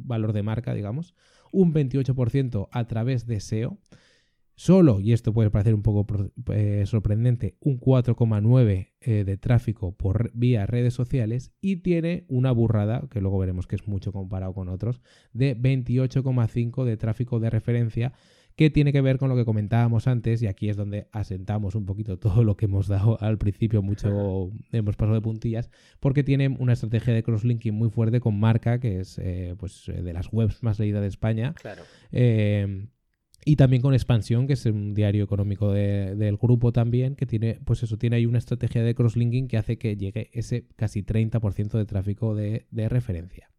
valor 0.05 0.33
de 0.33 0.43
marca, 0.43 0.75
digamos. 0.75 1.15
Un 1.53 1.73
28% 1.73 2.69
a 2.73 2.87
través 2.89 3.27
de 3.27 3.39
SEO. 3.39 3.79
Solo, 4.57 5.01
y 5.01 5.13
esto 5.13 5.33
puede 5.33 5.51
parecer 5.51 5.75
un 5.75 5.83
poco 5.83 6.07
eh, 6.53 6.85
sorprendente, 6.87 7.57
un 7.61 7.81
4,9 7.81 8.93
eh, 9.01 9.25
de 9.25 9.37
tráfico 9.37 9.97
por 9.97 10.31
vía 10.33 10.65
redes 10.67 10.95
sociales 10.95 11.53
y 11.61 11.77
tiene 11.77 12.25
una 12.29 12.53
burrada, 12.53 13.09
que 13.11 13.21
luego 13.21 13.39
veremos 13.39 13.67
que 13.67 13.75
es 13.77 13.89
mucho 13.89 14.13
comparado 14.13 14.55
con 14.55 14.69
otros, 14.69 15.01
de 15.33 15.57
28,5 15.57 16.85
de 16.85 16.97
tráfico 16.97 17.41
de 17.41 17.51
referencia 17.51 18.13
que 18.57 18.71
tiene 18.71 18.93
que 18.93 19.01
ver 19.01 19.19
con 19.19 19.29
lo 19.29 19.37
que 19.37 19.45
comentábamos 19.45 20.07
antes, 20.07 20.41
y 20.43 20.47
aquí 20.47 20.69
es 20.69 20.77
donde 20.77 21.09
asentamos 21.13 21.75
un 21.75 21.87
poquito 21.87 22.19
todo 22.19 22.45
lo 22.45 22.57
que 22.57 22.67
hemos 22.67 22.87
dado 22.87 23.21
al 23.21 23.39
principio, 23.39 23.83
mucho 23.83 24.51
hemos 24.73 24.97
pasado 24.97 25.15
de 25.15 25.21
puntillas, 25.21 25.71
porque 25.99 26.23
tiene 26.23 26.49
una 26.49 26.75
estrategia 26.75 27.13
de 27.13 27.23
crosslinking 27.23 27.75
muy 27.75 27.91
fuerte 27.91 28.21
con 28.21 28.39
Marca, 28.39 28.79
que 28.79 29.01
es 29.01 29.19
eh, 29.19 29.57
pues, 29.59 29.89
eh, 29.89 30.03
de 30.03 30.13
las 30.13 30.33
webs 30.33 30.63
más 30.63 30.79
leídas 30.79 31.03
de 31.03 31.09
España. 31.09 31.55
Claro. 31.55 31.83
Eh, 32.13 32.87
y 33.45 33.57
también 33.57 33.83
con 33.83 33.95
Expansión, 33.95 34.47
que 34.47 34.55
es 34.55 34.65
un 34.67 34.95
diario 34.95 35.25
económico 35.25 35.73
del 35.73 36.37
grupo 36.37 36.73
también, 36.73 37.15
que 37.15 37.27
tiene, 37.27 37.61
pues 37.65 37.83
eso, 37.83 37.99
tiene 37.99 38.17
ahí 38.17 38.27
una 38.27 38.39
estrategia 38.39 38.83
de 38.83 38.95
crosslinking 38.95 39.49
que 39.49 39.59
hace 39.59 39.79
que 39.79 39.97
llegue 39.97 40.31
ese 40.33 40.67
casi 40.77 41.03
30% 41.03 41.79
de 41.79 41.85
tráfico 41.85 42.35
de, 42.35 42.67
referencia. 42.89 43.51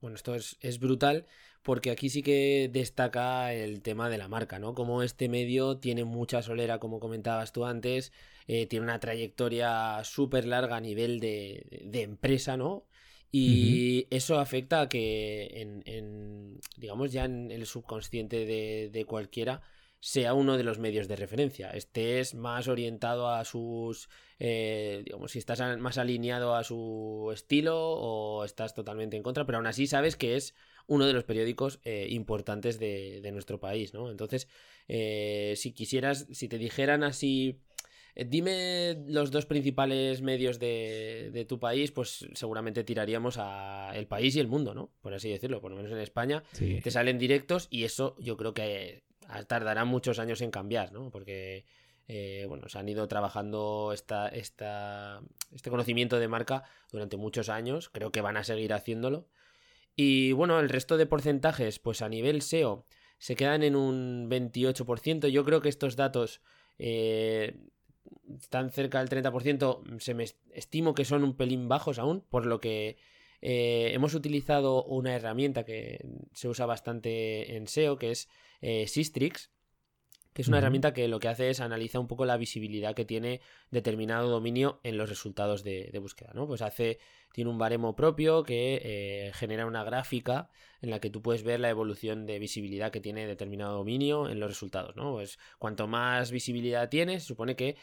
Bueno, 0.00 0.16
esto 0.16 0.34
es, 0.34 0.56
es, 0.60 0.78
brutal 0.78 1.26
porque 1.62 1.90
aquí 1.90 2.10
sí 2.10 2.22
que 2.22 2.70
destaca 2.72 3.52
el 3.52 3.82
tema 3.82 4.08
de 4.08 4.18
la 4.18 4.28
marca, 4.28 4.60
¿no? 4.60 4.72
Como 4.72 5.02
este 5.02 5.28
medio 5.28 5.78
tiene 5.78 6.04
mucha 6.04 6.40
solera, 6.40 6.78
como 6.78 7.00
comentabas 7.00 7.52
tú 7.52 7.64
antes, 7.64 8.12
eh, 8.46 8.66
tiene 8.66 8.84
una 8.84 9.00
trayectoria 9.00 10.04
súper 10.04 10.46
larga 10.46 10.76
a 10.76 10.80
nivel 10.80 11.18
de, 11.18 11.82
de, 11.84 12.02
empresa, 12.02 12.56
¿no? 12.56 12.86
Y 13.32 14.06
eso 14.10 14.38
afecta 14.38 14.82
a 14.82 14.88
que, 14.88 15.50
en, 15.84 16.60
digamos, 16.76 17.12
ya 17.12 17.24
en 17.24 17.50
el 17.50 17.66
subconsciente 17.66 18.46
de, 18.46 18.90
de, 18.90 19.04
cualquiera 19.04 19.62
sea 20.00 20.34
uno 20.34 20.56
de 20.56 20.62
los 20.62 20.78
medios 20.78 21.08
de 21.08 21.16
referencia. 21.16 21.70
Estés 21.70 22.34
más 22.34 22.68
orientado 22.68 23.28
a 23.28 23.44
sus, 23.44 24.08
eh, 24.38 25.02
digamos, 25.04 25.32
si 25.32 25.38
estás 25.38 25.60
más 25.78 25.98
alineado 25.98 26.54
a 26.54 26.64
su 26.64 27.30
estilo 27.32 27.76
o 27.76 28.44
estás 28.44 28.74
totalmente 28.74 29.16
en 29.16 29.22
contra, 29.22 29.46
pero 29.46 29.58
aún 29.58 29.66
así 29.66 29.86
sabes 29.86 30.16
que 30.16 30.36
es 30.36 30.54
uno 30.86 31.06
de 31.06 31.12
los 31.12 31.24
periódicos 31.24 31.80
eh, 31.82 32.06
importantes 32.10 32.78
de, 32.78 33.28
nuestro 33.32 33.58
país, 33.58 33.94
¿no? 33.94 34.10
Entonces, 34.10 34.48
eh, 34.86 35.54
si 35.56 35.72
quisieras, 35.72 36.28
si 36.30 36.48
te 36.48 36.58
dijeran 36.58 37.02
así, 37.02 37.58
dime 38.16 39.04
los 39.06 39.30
dos 39.30 39.46
principales 39.46 40.22
medios 40.22 40.58
de, 40.58 41.46
tu 41.48 41.58
país, 41.58 41.92
pues 41.92 42.26
seguramente 42.34 42.84
tiraríamos 42.84 43.36
a 43.38 43.92
El 43.94 44.06
País 44.06 44.34
y 44.36 44.40
El 44.40 44.48
Mundo, 44.48 44.74
¿no? 44.74 44.90
Por 45.00 45.14
así 45.14 45.28
decirlo, 45.28 45.60
por 45.60 45.70
lo 45.70 45.76
menos 45.76 45.92
en 45.92 45.98
España, 45.98 46.42
te 46.58 46.90
salen 46.90 47.18
directos 47.18 47.68
y 47.70 47.84
eso 47.84 48.16
yo 48.18 48.36
creo 48.36 48.54
que 48.54 49.04
tardará 49.46 49.84
muchos 49.84 50.18
años 50.18 50.40
en 50.40 50.50
cambiar, 50.50 50.92
¿no? 50.92 51.10
Porque... 51.10 51.64
bueno, 52.48 52.68
se 52.68 52.78
han 52.78 52.88
ido 52.88 53.08
trabajando 53.08 53.90
esta, 53.92 54.28
esta, 54.28 55.20
este 55.52 55.70
conocimiento 55.70 56.18
de 56.18 56.28
marca 56.28 56.62
durante 56.92 57.16
muchos 57.16 57.48
años, 57.48 57.90
creo 57.90 58.12
que 58.12 58.20
van 58.20 58.36
a 58.36 58.44
seguir 58.44 58.72
haciéndolo 58.72 59.28
y 59.96 60.32
bueno, 60.32 60.60
el 60.60 60.68
resto 60.68 60.98
de 60.98 61.06
porcentajes, 61.06 61.78
pues 61.78 62.02
a 62.02 62.08
nivel 62.10 62.42
SEO, 62.42 62.86
se 63.18 63.34
quedan 63.34 63.62
en 63.62 63.74
un 63.74 64.28
28%. 64.30 65.28
Yo 65.28 65.44
creo 65.44 65.62
que 65.62 65.70
estos 65.70 65.96
datos 65.96 66.42
eh, 66.78 67.56
están 68.38 68.70
cerca 68.70 69.02
del 69.04 69.08
30%. 69.08 70.00
Se 70.00 70.14
me 70.14 70.24
estimo 70.52 70.94
que 70.94 71.04
son 71.04 71.24
un 71.24 71.36
pelín 71.36 71.68
bajos 71.68 71.98
aún, 71.98 72.22
por 72.28 72.46
lo 72.46 72.60
que 72.60 72.96
eh, 73.40 73.90
hemos 73.92 74.14
utilizado 74.14 74.84
una 74.84 75.14
herramienta 75.14 75.64
que 75.64 76.04
se 76.32 76.48
usa 76.48 76.66
bastante 76.66 77.56
en 77.56 77.66
SEO, 77.66 77.98
que 77.98 78.10
es 78.10 78.28
eh, 78.60 78.86
Sistrix 78.86 79.50
que 80.36 80.42
es 80.42 80.48
una 80.48 80.58
herramienta 80.58 80.92
que 80.92 81.08
lo 81.08 81.18
que 81.18 81.28
hace 81.28 81.48
es 81.48 81.60
analiza 81.60 81.98
un 81.98 82.08
poco 82.08 82.26
la 82.26 82.36
visibilidad 82.36 82.94
que 82.94 83.06
tiene 83.06 83.40
determinado 83.70 84.28
dominio 84.28 84.80
en 84.82 84.98
los 84.98 85.08
resultados 85.08 85.64
de, 85.64 85.90
búsqueda, 85.98 86.32
¿no? 86.34 86.46
Pues 86.46 86.60
hace, 86.60 86.98
tiene 87.32 87.48
un 87.48 87.56
baremo 87.56 87.96
propio 87.96 88.42
que 88.42 88.82
eh, 88.84 89.32
genera 89.32 89.64
una 89.64 89.82
gráfica 89.82 90.50
en 90.82 90.90
la 90.90 91.00
que 91.00 91.08
tú 91.08 91.22
puedes 91.22 91.42
ver 91.42 91.60
la 91.60 91.70
evolución 91.70 92.26
de 92.26 92.38
visibilidad 92.38 92.90
que 92.90 93.00
tiene 93.00 93.26
determinado 93.26 93.78
dominio 93.78 94.28
en 94.28 94.38
los 94.38 94.50
resultados, 94.50 94.94
¿no? 94.94 95.14
Pues 95.14 95.38
cuanto 95.58 95.86
más 95.86 96.30
visibilidad 96.30 96.90
tiene, 96.90 97.18
se 97.18 97.26
supone 97.26 97.56
que 97.56 97.78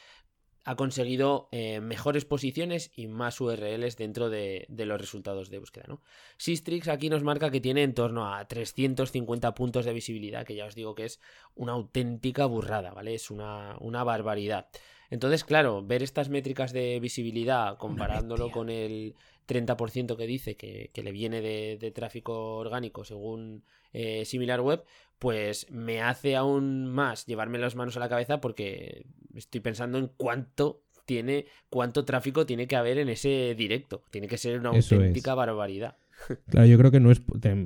ha 0.66 0.76
conseguido 0.76 1.50
eh, 1.52 1.82
mejores 1.82 2.26
posiciones 2.26 2.92
y 2.96 3.08
más 3.08 3.42
URLs 3.42 3.98
dentro 3.98 4.30
de, 4.30 4.66
los 4.70 5.00
resultados 5.00 5.50
de 5.50 5.60
búsqueda. 5.60 5.86
¿no? 5.88 6.02
Sistrix 6.38 6.88
aquí 6.88 7.10
nos 7.10 7.24
marca 7.24 7.52
que 7.52 7.60
tiene 7.60 7.84
en 7.84 7.94
torno 7.94 8.34
a 8.34 8.48
350 8.48 9.54
puntos 9.54 9.86
de 9.86 9.94
visibilidad, 9.94 10.46
que 10.46 10.56
ya 10.56 10.66
os 10.66 10.76
digo 10.76 10.96
que 10.96 11.06
es 11.06 11.20
una 11.56 11.74
auténtica 11.74 12.46
burrada, 12.46 12.92
¿vale? 12.92 13.14
Es 13.14 13.30
una, 13.30 13.78
barbaridad. 14.04 14.68
Entonces, 15.10 15.44
claro, 15.44 15.84
ver 15.84 16.02
estas 16.02 16.30
métricas 16.30 16.72
de 16.72 17.00
visibilidad 17.00 17.78
comparándolo 17.78 18.50
con 18.50 18.70
el 18.70 19.16
30% 19.48 20.16
que 20.16 20.28
dice 20.28 20.56
que, 20.56 20.92
le 20.96 21.12
viene 21.12 21.42
de, 21.42 21.92
tráfico 21.92 22.58
orgánico 22.58 23.04
según 23.04 23.64
eh, 23.92 24.26
SimilarWeb, 24.26 24.84
pues 25.20 25.70
me 25.72 26.02
hace 26.02 26.36
aún 26.36 26.88
más 26.88 27.26
llevarme 27.26 27.60
las 27.60 27.76
manos 27.76 27.98
a 27.98 28.00
la 28.00 28.10
cabeza 28.10 28.42
porque 28.42 29.06
estoy 29.36 29.62
pensando 29.62 29.98
en 29.98 30.08
cuánto 30.18 30.84
tiene, 31.06 31.46
cuánto 31.70 32.06
tráfico 32.06 32.46
tiene 32.46 32.68
que 32.68 32.76
haber 32.76 32.98
en 32.98 33.10
ese 33.10 33.56
directo. 33.58 34.04
Tiene 34.12 34.28
que 34.28 34.38
ser 34.38 34.60
una 34.60 34.70
auténtica 34.70 35.36
barbaridad. 35.36 35.98
Claro, 36.50 36.68
yo 36.68 36.78
creo 36.78 36.92
que 36.92 37.00
no 37.00 37.12
es. 37.12 37.22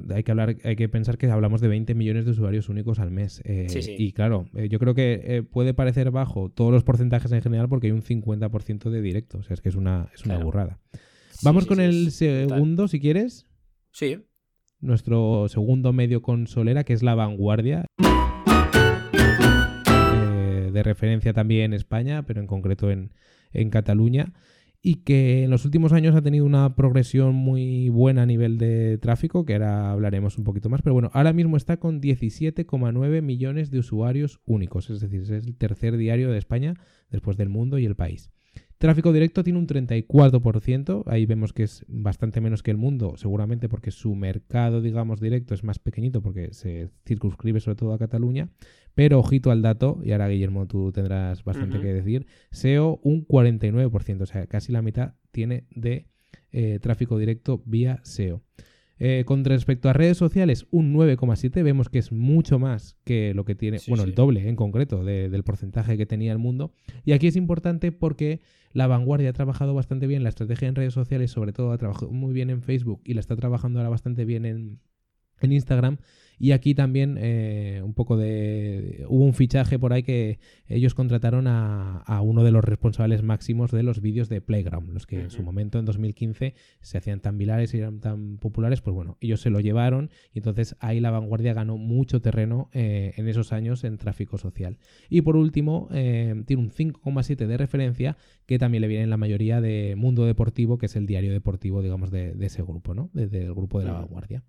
Hay 0.10 0.24
que 0.24 0.32
hablar, 0.32 0.56
hay 0.64 0.76
que 0.76 0.90
pensar 0.90 1.18
que 1.18 1.30
hablamos 1.30 1.62
de 1.62 1.68
20 1.68 1.94
millones 1.94 2.26
de 2.26 2.32
usuarios 2.32 2.70
únicos 2.70 2.98
al 2.98 3.12
mes. 3.12 3.42
Eh, 3.46 3.68
y 3.98 4.14
claro, 4.14 4.48
eh, 4.56 4.68
yo 4.70 4.80
creo 4.80 4.96
que 4.96 5.22
eh, 5.24 5.44
puede 5.44 5.74
parecer 5.74 6.10
bajo 6.10 6.50
todos 6.50 6.72
los 6.72 6.84
porcentajes 6.84 7.32
en 7.32 7.42
general 7.42 7.70
porque 7.70 7.88
hay 7.88 7.92
un 7.92 8.02
50% 8.02 8.90
de 8.90 9.02
directo. 9.02 9.40
O 9.40 9.44
sea, 9.44 9.54
es 9.54 9.62
que 9.62 9.70
es 9.70 9.76
una, 9.76 10.10
es 10.14 10.26
una 10.26 10.38
burrada. 10.40 10.80
Vamos 11.44 11.66
con 11.66 11.80
el 11.80 12.12
segundo, 12.12 12.88
si 12.88 13.00
quieres. 13.00 13.48
Sí. 13.92 14.18
Nuestro 14.80 15.48
segundo 15.50 15.94
medio 15.94 16.22
con 16.22 16.48
Solera, 16.48 16.84
que 16.84 16.94
es 16.94 17.04
La 17.04 17.16
Vanguardia 17.16 17.86
de 20.78 20.84
referencia 20.84 21.34
también 21.34 21.66
en 21.66 21.74
España, 21.74 22.24
pero 22.26 22.40
en 22.40 22.48
concreto 22.48 22.90
en, 22.92 23.12
Cataluña, 23.72 24.34
y 24.82 25.04
que 25.04 25.44
en 25.44 25.50
los 25.50 25.66
últimos 25.66 25.92
años 25.92 26.16
ha 26.16 26.22
tenido 26.22 26.46
una 26.46 26.76
progresión 26.76 27.34
muy 27.34 27.90
buena 27.90 28.22
a 28.22 28.26
nivel 28.28 28.60
de 28.60 29.00
tráfico, 29.00 29.46
que 29.46 29.54
ahora 29.54 29.92
hablaremos 29.92 30.38
un 30.38 30.44
poquito 30.44 30.70
más, 30.70 30.84
pero 30.84 30.94
bueno, 30.94 31.10
ahora 31.14 31.34
mismo 31.34 31.58
está 31.58 31.78
con 31.78 32.00
17,9 32.00 33.22
millones 33.24 33.72
de 33.72 33.80
usuarios 33.80 34.40
únicos, 34.46 34.92
es 34.92 35.00
decir, 35.00 35.22
es 35.22 35.30
el 35.30 35.58
tercer 35.58 35.98
diario 35.98 36.32
de 36.32 36.38
España 36.38 36.76
después 37.10 37.38
del 37.38 37.50
mundo 37.50 37.80
y 37.80 37.86
el 37.86 37.96
país. 37.96 38.32
Tráfico 38.78 39.12
directo 39.12 39.44
tiene 39.44 39.58
un 39.58 39.66
34%, 39.66 41.04
ahí 41.08 41.26
vemos 41.26 41.52
que 41.52 41.64
es 41.64 41.84
bastante 41.88 42.42
menos 42.42 42.62
que 42.62 42.70
el 42.70 42.78
mundo, 42.78 43.16
seguramente 43.18 43.70
porque 43.70 43.90
su 43.90 44.14
mercado, 44.14 44.82
digamos, 44.82 45.20
directo 45.20 45.56
es 45.56 45.64
más 45.64 45.80
pequeñito 45.80 46.22
porque 46.22 46.54
se 46.54 46.90
circunscribe 47.04 47.60
sobre 47.60 47.76
todo 47.76 47.94
a 47.94 47.98
Cataluña, 47.98 48.50
pero 48.94 49.18
ojito 49.18 49.50
al 49.50 49.64
dato, 49.64 50.00
y 50.04 50.12
ahora 50.12 50.28
Guillermo 50.28 50.68
tú 50.68 50.92
tendrás 50.92 51.44
bastante 51.44 51.82
que 51.82 51.92
decir, 51.92 52.28
SEO 52.52 53.00
un 53.02 53.26
49%, 53.26 54.22
o 54.22 54.26
sea, 54.28 54.46
casi 54.46 54.72
la 54.72 54.84
mitad 54.84 55.16
tiene 55.32 55.66
de 55.72 56.06
eh, 56.52 56.78
tráfico 56.80 57.18
directo 57.18 57.64
vía 57.66 58.00
SEO. 58.04 58.44
Eh, 59.00 59.24
con 59.26 59.46
respecto 59.46 59.90
a 59.90 59.94
redes 59.94 60.18
sociales, 60.18 60.66
un 60.72 60.94
9,7. 60.94 61.64
Vemos 61.64 61.90
que 61.90 62.00
es 62.00 62.12
mucho 62.12 62.60
más 62.60 62.98
que 63.04 63.34
lo 63.34 63.46
que 63.46 63.56
tiene, 63.56 63.80
bueno, 63.88 64.04
el 64.04 64.16
doble 64.16 64.48
en 64.48 64.56
concreto 64.56 65.04
del 65.04 65.44
porcentaje 65.44 65.98
que 65.98 66.06
tenía 66.06 66.32
el 66.32 66.40
mundo. 66.40 66.72
Y 67.06 67.12
aquí 67.12 67.28
es 67.28 67.36
importante 67.36 67.92
porque 67.92 68.42
la 68.74 68.88
vanguardia 68.88 69.30
ha 69.30 69.34
trabajado 69.34 69.74
bastante 69.74 70.08
bien 70.08 70.24
la 70.24 70.30
estrategia 70.30 70.68
en 70.68 70.76
redes 70.76 70.94
sociales, 70.94 71.32
sobre 71.32 71.54
todo 71.54 71.72
ha 71.72 71.78
trabajado 71.78 72.12
muy 72.12 72.34
bien 72.34 72.50
en 72.50 72.62
Facebook 72.62 73.02
y 73.06 73.14
la 73.14 73.20
está 73.20 73.36
trabajando 73.36 73.80
ahora 73.80 73.90
bastante 73.90 74.26
bien 74.26 74.46
en, 74.46 74.80
en 75.42 75.52
Instagram 75.52 75.98
y 76.40 76.52
aquí 76.52 76.76
también 76.76 77.18
eh, 77.20 77.82
un 77.84 77.94
poco 77.94 78.16
de... 78.16 79.06
Hubo 79.10 79.24
un 79.24 79.34
fichaje 79.34 79.80
por 79.80 79.94
ahí 79.94 80.04
que 80.04 80.40
ellos 80.68 80.94
contrataron 80.94 81.48
a, 81.48 82.04
uno 82.22 82.44
de 82.44 82.52
los 82.52 82.64
responsables 82.64 83.24
máximos 83.24 83.72
de 83.72 83.84
los 83.84 84.02
vídeos 84.02 84.30
de 84.30 84.42
Playground, 84.42 84.94
los 84.94 85.08
que 85.08 85.22
en 85.22 85.32
su 85.32 85.42
momento, 85.42 85.80
en 85.80 85.86
2015, 85.86 86.54
se 86.82 86.98
hacían 86.98 87.22
tan 87.22 87.38
virales 87.38 87.74
y 87.74 87.80
eran 87.80 88.00
tan 88.00 88.38
populares, 88.38 88.82
pues 88.82 88.94
bueno, 88.94 89.18
ellos 89.22 89.42
se 89.42 89.50
lo 89.50 89.60
llevaron 89.60 90.10
y 90.34 90.40
entonces 90.40 90.76
ahí 90.80 91.00
la 91.00 91.12
vanguardia 91.12 91.54
ganó 91.54 91.78
mucho 91.78 92.22
terreno 92.22 92.70
eh, 92.74 93.14
en 93.18 93.28
esos 93.28 93.52
años 93.52 93.84
en 93.84 93.98
tráfico 93.98 94.38
social. 94.38 94.78
Y 95.10 95.22
por 95.22 95.38
último, 95.38 95.88
eh, 95.92 96.44
tiene 96.46 96.62
un 96.62 96.72
5,7 96.72 97.48
de 97.48 97.58
referencia 97.58 98.18
que 98.46 98.60
también 98.60 98.82
le 98.82 98.88
viene 98.88 99.04
en 99.04 99.10
la 99.10 99.18
mayoría 99.18 99.62
de 99.62 99.96
Mundo 99.96 100.26
Deportivo, 100.26 100.78
que 100.78 100.86
es 100.86 100.96
el 100.96 101.08
diario 101.08 101.32
deportivo, 101.32 101.82
digamos, 101.82 102.12
de, 102.12 102.36
ese 102.42 102.62
grupo, 102.62 102.94
¿no? 102.94 103.10
Desde 103.14 103.44
el 103.44 103.54
grupo 103.54 103.80
de 103.80 103.86
la 103.86 103.94
vanguardia. 103.94 104.44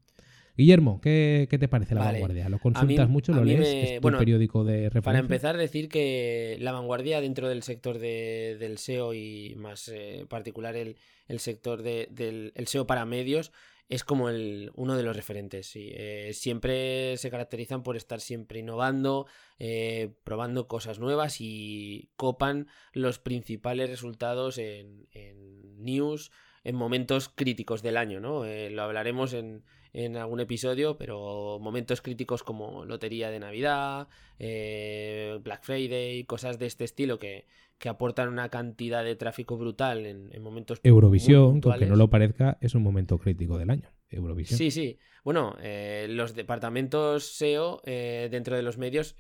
Guillermo, 0.59 1.01
¿qué, 1.01 1.47
te 1.49 1.69
parece 1.69 1.95
La 1.95 2.03
Vanguardia? 2.03 2.49
¿Lo 2.49 2.59
consultas 2.59 3.09
mucho? 3.09 3.33
¿Lo 3.33 3.45
lees? 3.45 3.93
¿Es 3.93 4.01
tu 4.01 4.11
periódico 4.11 4.65
de 4.65 4.91
referencia? 4.91 5.03
Para 5.03 5.19
empezar, 5.21 5.57
decir 5.57 5.89
que 5.89 6.57
La 6.59 6.73
Vanguardia 6.73 7.21
dentro 7.21 7.49
del 7.49 7.63
sector 7.63 8.01
del 8.01 8.79
SEO 8.79 9.15
y 9.15 9.55
más 9.57 9.87
eh, 9.87 10.27
particular 10.29 10.75
el, 10.75 10.97
sector 11.39 11.83
del 11.83 12.53
SEO 12.67 12.89
para 12.89 13.05
medios 13.05 13.53
es 13.89 14.03
como 14.03 14.31
el, 14.31 14.73
uno 14.75 14.97
de 14.97 15.05
los 15.05 15.15
referentes. 15.15 15.71
Eh, 15.77 16.33
siempre 16.35 17.17
se 17.19 17.31
caracterizan 17.31 17.85
por 17.85 17.97
estar 17.97 18.21
siempre 18.21 18.59
innovando, 18.59 19.27
eh, 19.61 20.13
probando 20.25 20.67
cosas 20.67 20.99
nuevas 20.99 21.37
y 21.39 22.11
copan 22.17 22.67
los 22.93 23.21
principales 23.21 23.89
resultados 23.89 24.59
en, 24.59 25.07
en 25.13 25.85
news 25.85 26.33
en 26.65 26.75
momentos 26.75 27.29
críticos 27.29 27.81
del 27.81 27.97
año, 27.97 28.19
¿no? 28.19 28.45
lo 28.45 28.83
hablaremos 28.83 29.33
en, 29.33 29.63
en 29.93 30.17
algún 30.17 30.41
episodio, 30.41 30.97
pero 30.97 31.59
momentos 31.61 32.01
críticos 32.01 32.43
como 32.43 32.85
Lotería 32.85 33.31
de 33.31 33.41
Navidad, 33.41 34.09
eh, 34.39 35.39
Black 35.43 35.65
Friday, 35.65 36.25
cosas 36.25 36.59
de 36.59 36.67
este 36.67 36.85
estilo 36.85 37.19
que, 37.19 37.47
que 37.79 37.89
aportan 37.89 38.29
una 38.29 38.49
cantidad 38.49 39.05
de 39.05 39.17
tráfico 39.17 39.57
brutal 39.57 40.07
en, 40.07 40.31
en 40.33 40.43
momentos. 40.43 40.81
Eurovisión, 40.83 41.61
aunque 41.65 41.87
no 41.87 41.97
lo 41.97 42.09
parezca, 42.11 42.59
es 42.61 42.75
un 42.75 42.83
momento 42.83 43.19
crítico 43.19 43.59
del 43.59 43.71
año. 43.71 43.91
Eurovisión. 44.11 44.59
Sí, 44.59 44.71
sí. 44.71 44.99
Bueno, 45.23 45.57
eh, 45.61 46.07
los 46.09 46.35
departamentos 46.35 47.37
SEO 47.37 47.83
eh, 47.85 48.29
dentro 48.31 48.57
de 48.57 48.63
los 48.63 48.79
medios, 48.79 49.17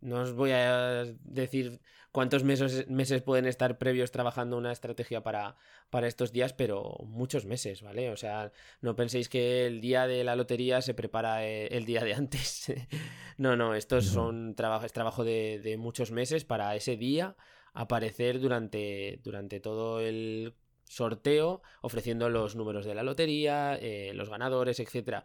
no 0.00 0.22
os 0.22 0.32
voy 0.32 0.50
a 0.50 1.04
decir 1.22 1.80
cuántos 2.18 2.42
meses, 2.42 2.88
meses 2.88 3.22
pueden 3.22 3.46
estar 3.46 3.78
previos 3.78 4.10
trabajando 4.10 4.56
una 4.56 4.72
estrategia 4.72 5.22
para, 5.22 5.54
para 5.88 6.08
estos 6.08 6.32
días, 6.32 6.52
pero 6.52 6.96
muchos 7.06 7.44
meses, 7.44 7.80
¿vale? 7.80 8.10
O 8.10 8.16
sea, 8.16 8.50
no 8.80 8.96
penséis 8.96 9.28
que 9.28 9.68
el 9.68 9.80
día 9.80 10.08
de 10.08 10.24
la 10.24 10.34
lotería 10.34 10.82
se 10.82 10.94
prepara 10.94 11.46
eh, 11.46 11.68
el 11.68 11.84
día 11.84 12.02
de 12.02 12.14
antes. 12.14 12.72
no, 13.38 13.54
no, 13.54 13.76
estos 13.76 14.06
son 14.06 14.56
trabajo, 14.56 14.84
es 14.84 14.92
trabajo 14.92 15.22
de, 15.22 15.76
muchos 15.78 16.10
meses 16.10 16.44
para 16.44 16.74
ese 16.74 16.96
día 16.96 17.36
aparecer 17.72 18.40
durante, 18.40 19.20
durante 19.22 19.60
todo 19.60 20.00
el 20.00 20.54
sorteo, 20.86 21.62
ofreciendo 21.82 22.30
los 22.30 22.56
números 22.56 22.84
de 22.84 22.96
la 22.96 23.04
lotería, 23.04 23.78
eh, 23.80 24.10
los 24.12 24.28
ganadores, 24.28 24.80
etcétera. 24.80 25.24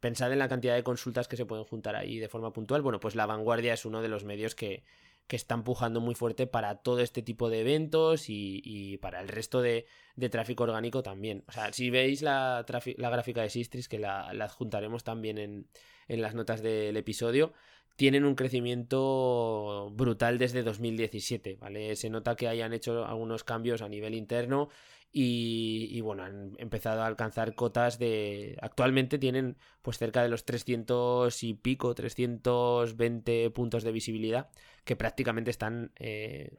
Pensad 0.00 0.32
en 0.32 0.38
la 0.38 0.48
cantidad 0.48 0.74
de 0.74 0.84
consultas 0.84 1.28
que 1.28 1.36
se 1.36 1.44
pueden 1.44 1.66
juntar 1.66 1.96
ahí 1.96 2.18
de 2.18 2.30
forma 2.30 2.50
puntual. 2.50 2.80
Bueno, 2.80 2.98
pues 2.98 3.14
la 3.14 3.26
vanguardia 3.26 3.74
es 3.74 3.84
uno 3.84 4.00
de 4.00 4.08
los 4.08 4.24
medios 4.24 4.54
que, 4.54 4.84
que 5.30 5.36
está 5.36 5.54
empujando 5.54 6.00
muy 6.00 6.16
fuerte 6.16 6.48
para 6.48 6.82
todo 6.82 6.98
este 6.98 7.22
tipo 7.22 7.50
de 7.50 7.60
eventos 7.60 8.24
y, 8.26 8.98
para 9.00 9.20
el 9.20 9.28
resto 9.28 9.62
de, 9.62 9.86
tráfico 10.28 10.64
orgánico 10.64 11.04
también. 11.04 11.44
O 11.46 11.52
sea, 11.52 11.72
si 11.72 11.88
veis 11.88 12.20
la, 12.20 12.66
la 12.96 13.10
gráfica 13.10 13.40
de 13.40 13.48
Sistris, 13.48 13.88
que 13.88 14.00
la, 14.00 14.28
adjuntaremos 14.28 15.04
también 15.04 15.38
en, 15.38 15.68
en, 16.08 16.20
las 16.20 16.34
notas 16.34 16.62
del 16.62 16.96
episodio, 16.96 17.52
tienen 17.94 18.24
un 18.24 18.34
crecimiento 18.34 19.92
brutal 19.92 20.36
desde 20.36 20.64
2017, 20.64 21.58
¿vale? 21.60 21.94
Se 21.94 22.10
nota 22.10 22.34
que 22.34 22.48
hayan 22.48 22.72
hecho 22.72 23.04
algunos 23.06 23.44
cambios 23.44 23.82
a 23.82 23.88
nivel 23.88 24.16
interno 24.16 24.68
y, 25.12 26.00
bueno, 26.02 26.22
han 26.22 26.54
empezado 26.58 27.02
a 27.02 27.06
alcanzar 27.06 27.54
cotas 27.56 27.98
de... 27.98 28.56
Actualmente 28.62 29.18
tienen 29.18 29.56
pues 29.82 29.98
cerca 29.98 30.22
de 30.22 30.28
los 30.28 30.44
300 30.44 31.42
y 31.42 31.54
pico, 31.54 31.94
320 31.94 33.50
puntos 33.50 33.82
de 33.82 33.90
visibilidad 33.90 34.50
que 34.90 34.96
prácticamente 34.96 35.52
están 35.52 35.92
eh, 36.00 36.58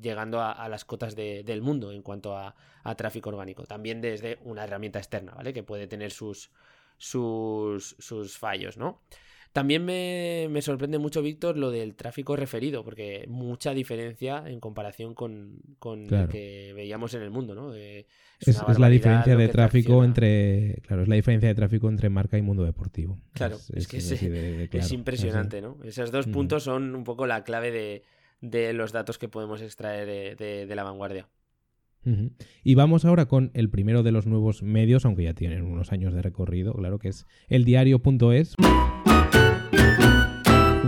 llegando 0.00 0.40
a, 0.40 0.68
las 0.68 0.84
cotas 0.84 1.16
del 1.16 1.60
mundo 1.60 1.90
en 1.90 2.02
cuanto 2.02 2.38
a, 2.38 2.54
tráfico 2.96 3.30
orgánico. 3.30 3.66
También 3.66 4.00
desde 4.00 4.38
una 4.44 4.62
herramienta 4.62 5.00
externa, 5.00 5.32
¿vale? 5.34 5.52
Que 5.52 5.64
puede 5.64 5.88
tener 5.88 6.12
sus, 6.12 6.52
sus, 6.98 7.96
sus 7.98 8.38
fallos, 8.38 8.76
¿no? 8.76 9.02
También 9.54 9.84
me, 9.84 10.62
sorprende 10.62 10.98
mucho, 10.98 11.22
Víctor, 11.22 11.56
lo 11.56 11.70
del 11.70 11.94
tráfico 11.94 12.34
referido, 12.34 12.82
porque 12.82 13.24
mucha 13.28 13.72
diferencia 13.72 14.42
en 14.48 14.58
comparación 14.58 15.14
con, 15.14 15.60
lo 15.80 16.28
que 16.28 16.72
veíamos 16.74 17.14
en 17.14 17.22
el 17.22 17.30
mundo, 17.30 17.54
¿no? 17.54 17.72
es, 17.72 18.08
la 18.80 18.88
diferencia 18.88 19.36
de 19.36 19.46
tráfico 19.46 20.02
entre. 20.02 20.82
Claro, 20.82 21.02
es 21.02 21.08
la 21.08 21.14
diferencia 21.14 21.48
de 21.48 21.54
tráfico 21.54 21.88
entre 21.88 22.10
marca 22.10 22.36
y 22.36 22.42
mundo 22.42 22.64
deportivo. 22.64 23.20
Claro, 23.32 23.58
es, 23.72 23.86
que 23.86 23.98
es, 23.98 24.90
impresionante, 24.90 25.60
¿no? 25.60 25.78
Esos 25.84 26.10
dos 26.10 26.26
puntos 26.26 26.64
son 26.64 26.92
un 26.96 27.04
poco 27.04 27.28
la 27.28 27.44
clave 27.44 28.02
de, 28.40 28.72
los 28.72 28.90
datos 28.90 29.18
que 29.18 29.28
podemos 29.28 29.62
extraer 29.62 30.36
de, 30.36 30.74
la 30.74 30.82
vanguardia. 30.82 31.28
Y 32.64 32.74
vamos 32.74 33.04
ahora 33.04 33.26
con 33.26 33.52
el 33.54 33.70
primero 33.70 34.02
de 34.02 34.10
los 34.10 34.26
nuevos 34.26 34.64
medios, 34.64 35.04
aunque 35.04 35.22
ya 35.22 35.32
tienen 35.32 35.62
unos 35.62 35.92
años 35.92 36.12
de 36.12 36.22
recorrido, 36.22 36.72
claro 36.72 36.98
que 36.98 37.10
es 37.10 37.24
el 37.46 37.64
diario.es 37.64 38.56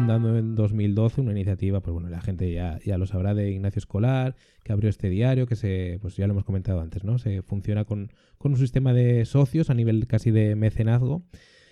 fundando 0.07 0.39
en 0.39 0.55
2012 0.55 1.21
una 1.21 1.33
iniciativa, 1.33 1.81
pues 1.81 1.93
bueno, 1.93 2.09
la 2.09 2.21
gente 2.21 2.53
ya, 2.53 2.79
ya 2.85 2.97
lo 2.97 3.07
sabrá, 3.07 3.35
de 3.35 3.51
Ignacio 3.51 3.81
Escolar, 3.81 4.37
que 4.62 4.73
abrió 4.73 4.89
este 4.89 5.09
diario, 5.09 5.47
que 5.47 5.57
se, 5.57 5.99
pues 6.01 6.17
ya 6.17 6.27
lo 6.27 6.33
hemos 6.33 6.45
comentado 6.45 6.81
antes, 6.81 7.03
¿no? 7.03 7.19
Se 7.19 7.43
funciona 7.43 7.85
con, 7.85 8.12
un 8.39 8.57
sistema 8.57 8.93
de 8.93 9.25
socios 9.25 9.69
a 9.69 9.75
nivel 9.75 10.07
casi 10.07 10.31
de 10.31 10.55
mecenazgo 10.55 11.25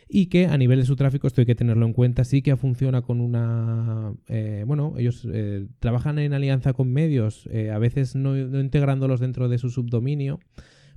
y 0.09 0.26
que 0.26 0.47
a 0.47 0.59
nivel 0.59 0.80
de 0.80 0.86
su 0.86 0.97
tráfico, 0.97 1.28
esto 1.28 1.40
hay 1.40 1.47
que 1.47 1.55
tenerlo 1.55 1.86
en 1.86 1.92
cuenta, 1.92 2.24
sí 2.24 2.42
que 2.42 2.57
funciona 2.57 3.03
con 3.03 3.20
una... 3.20 4.12
Eh, 4.26 4.64
bueno, 4.66 4.95
ellos 4.99 5.26
eh, 5.32 5.68
trabajan 5.78 6.18
en 6.18 6.32
alianza 6.32 6.72
con 6.72 6.92
medios, 6.92 7.49
eh, 7.53 7.70
a 7.70 7.78
veces 7.78 8.16
no, 8.16 8.36
integrándolos 8.36 9.20
dentro 9.20 9.49
de 9.49 9.59
su 9.59 9.70
subdominio, 9.70 10.40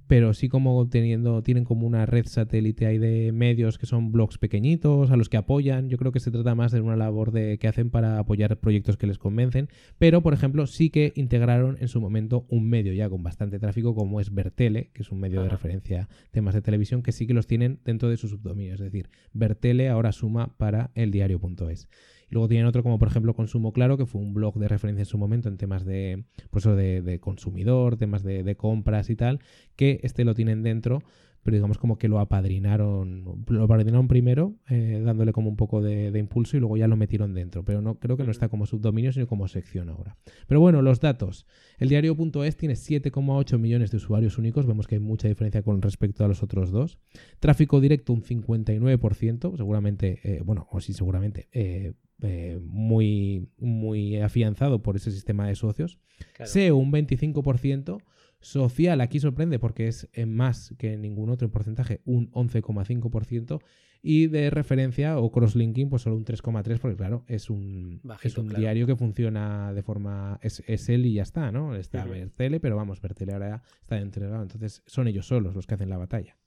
pero 0.07 0.33
sí 0.33 0.49
como 0.49 0.87
teniendo, 0.89 1.43
tienen 1.43 1.65
como 1.65 1.85
una 1.85 2.05
red 2.05 2.25
satélite 2.25 2.85
ahí 2.85 2.97
de 2.97 3.31
medios 3.31 3.77
que 3.77 3.85
son 3.85 4.11
blogs 4.11 4.37
pequeñitos, 4.37 5.11
a 5.11 5.17
los 5.17 5.29
que 5.29 5.37
apoyan. 5.37 5.89
Yo 5.89 5.97
creo 5.97 6.11
que 6.11 6.19
se 6.19 6.31
trata 6.31 6.55
más 6.55 6.71
de 6.71 6.81
una 6.81 6.95
labor 6.95 7.31
de, 7.31 7.57
que 7.57 7.67
hacen 7.67 7.89
para 7.89 8.19
apoyar 8.19 8.57
proyectos 8.59 8.97
que 8.97 9.07
les 9.07 9.17
convencen. 9.17 9.69
Pero, 9.97 10.21
por 10.21 10.33
ejemplo, 10.33 10.65
sí 10.67 10.89
que 10.89 11.13
integraron 11.15 11.77
en 11.79 11.87
su 11.87 12.01
momento 12.01 12.45
un 12.49 12.69
medio 12.69 12.93
ya 12.93 13.09
con 13.09 13.23
bastante 13.23 13.59
tráfico 13.59 13.93
como 13.95 14.21
es 14.21 14.33
Vertele, 14.33 14.89
que 14.93 15.03
es 15.03 15.11
un 15.11 15.19
medio 15.19 15.41
de 15.43 15.49
referencia 15.49 16.07
temas 16.31 16.53
de 16.55 16.61
televisión, 16.61 17.03
que 17.03 17.11
sí 17.11 17.27
que 17.27 17.33
los 17.33 17.47
tienen 17.47 17.79
dentro 17.83 18.09
de 18.09 18.17
su 18.17 18.27
subdominio. 18.27 18.73
Es 18.73 18.79
decir, 18.79 19.09
Vertele 19.33 19.89
ahora 19.89 20.11
suma 20.11 20.55
para 20.57 20.91
el 20.95 21.11
diario.es. 21.11 21.87
Luego 22.29 22.47
tienen 22.47 22.65
otro 22.65 22.83
como 22.83 22.99
por 22.99 23.07
ejemplo 23.07 23.33
Consumo 23.33 23.71
Claro, 23.71 23.97
que 23.97 24.05
fue 24.05 24.21
un 24.21 24.33
blog 24.33 24.55
de 24.59 24.67
referencia 24.67 25.01
en 25.01 25.05
su 25.05 25.17
momento 25.17 25.47
en 25.47 25.57
temas 25.57 25.85
de, 25.85 26.23
pues, 26.49 26.65
de, 26.65 27.19
consumidor, 27.21 27.97
temas 27.97 28.23
de, 28.23 28.55
compras 28.55 29.09
y 29.09 29.15
tal, 29.15 29.39
que 29.75 29.99
este 30.03 30.25
lo 30.25 30.33
tienen 30.33 30.63
dentro, 30.63 31.01
pero 31.47 31.55
digamos 31.55 31.77
como 31.77 31.97
que 31.97 32.09
lo 32.09 32.19
apadrinaron, 32.19 33.23
lo 33.47 33.63
apadrinaron 33.63 34.09
primero, 34.09 34.55
eh, 34.69 35.01
dándole 35.01 35.31
como 35.31 35.49
un 35.49 35.55
poco 35.55 35.81
de, 35.81 36.11
impulso 36.19 36.57
y 36.57 36.59
luego 36.59 36.75
ya 36.75 36.89
lo 36.89 36.97
metieron 36.97 37.33
dentro, 37.33 37.63
pero 37.63 37.81
no 37.81 37.99
creo 37.99 38.17
que 38.17 38.25
no 38.25 38.31
está 38.31 38.49
como 38.49 38.65
subdominio, 38.65 39.13
sino 39.13 39.27
como 39.27 39.47
sección 39.47 39.87
ahora. 39.87 40.17
Pero 40.45 40.59
bueno, 40.59 40.81
los 40.81 40.99
datos. 40.99 41.47
El 41.77 41.87
diario.es 41.87 42.57
tiene 42.57 42.73
7,8 42.73 43.59
millones 43.59 43.91
de 43.91 43.95
usuarios 43.95 44.37
únicos, 44.37 44.65
vemos 44.65 44.87
que 44.87 44.95
hay 44.95 44.99
mucha 44.99 45.29
diferencia 45.29 45.61
con 45.61 45.81
respecto 45.81 46.25
a 46.25 46.27
los 46.27 46.43
otros 46.43 46.69
dos. 46.69 46.99
Tráfico 47.39 47.79
directo 47.79 48.11
un 48.11 48.23
59%, 48.23 49.55
seguramente, 49.55 50.19
eh, 50.23 50.41
bueno, 50.43 50.67
o 50.69 50.81
sí, 50.81 50.91
seguramente, 50.91 51.47
eh, 51.53 51.93
eh, 52.23 52.59
muy, 52.61 53.47
muy 53.57 54.17
afianzado 54.17 54.83
por 54.83 54.97
ese 54.97 55.11
sistema 55.11 55.47
de 55.47 55.55
socios. 55.55 55.97
SEO 56.43 56.75
un 56.75 56.91
25%. 56.91 58.01
Social 58.39 59.01
aquí 59.01 59.19
sorprende 59.19 59.59
porque 59.59 59.87
es 59.87 60.07
más 60.27 60.73
que 60.77 60.97
ningún 60.97 61.29
otro 61.29 61.49
porcentaje, 61.49 62.01
un 62.05 62.31
11,5%. 62.31 63.59
Y 64.01 64.27
de 64.27 64.49
referencia 64.51 65.17
o 65.17 65.31
crosslinking, 65.31 65.89
pues 65.89 66.03
solo 66.03 66.15
un 66.15 66.23
3,3%, 66.23 66.79
porque 66.79 66.95
claro, 66.95 67.25
es 67.27 67.49
un, 67.49 68.01
es 68.21 68.37
un 68.37 68.47
diario 68.47 68.85
que 68.85 68.95
funciona 68.95 69.73
de 69.73 69.81
forma. 69.81 70.39
Es, 70.41 70.63
es, 70.67 70.87
él 70.89 71.05
y 71.05 71.15
ya 71.15 71.23
está, 71.23 71.51
¿no? 71.51 71.75
Está 71.75 72.05
Vertele, 72.05 72.59
pero 72.59 72.75
vamos, 72.75 73.01
Vertele 73.01 73.33
ahora 73.33 73.63
está 73.81 73.97
entregado. 73.97 74.43
Entonces 74.43 74.83
son 74.85 75.07
ellos 75.07 75.27
solos 75.27 75.55
los 75.55 75.65
que 75.65 75.73
hacen 75.73 75.89
la 75.89 75.97
batalla. 75.97 76.37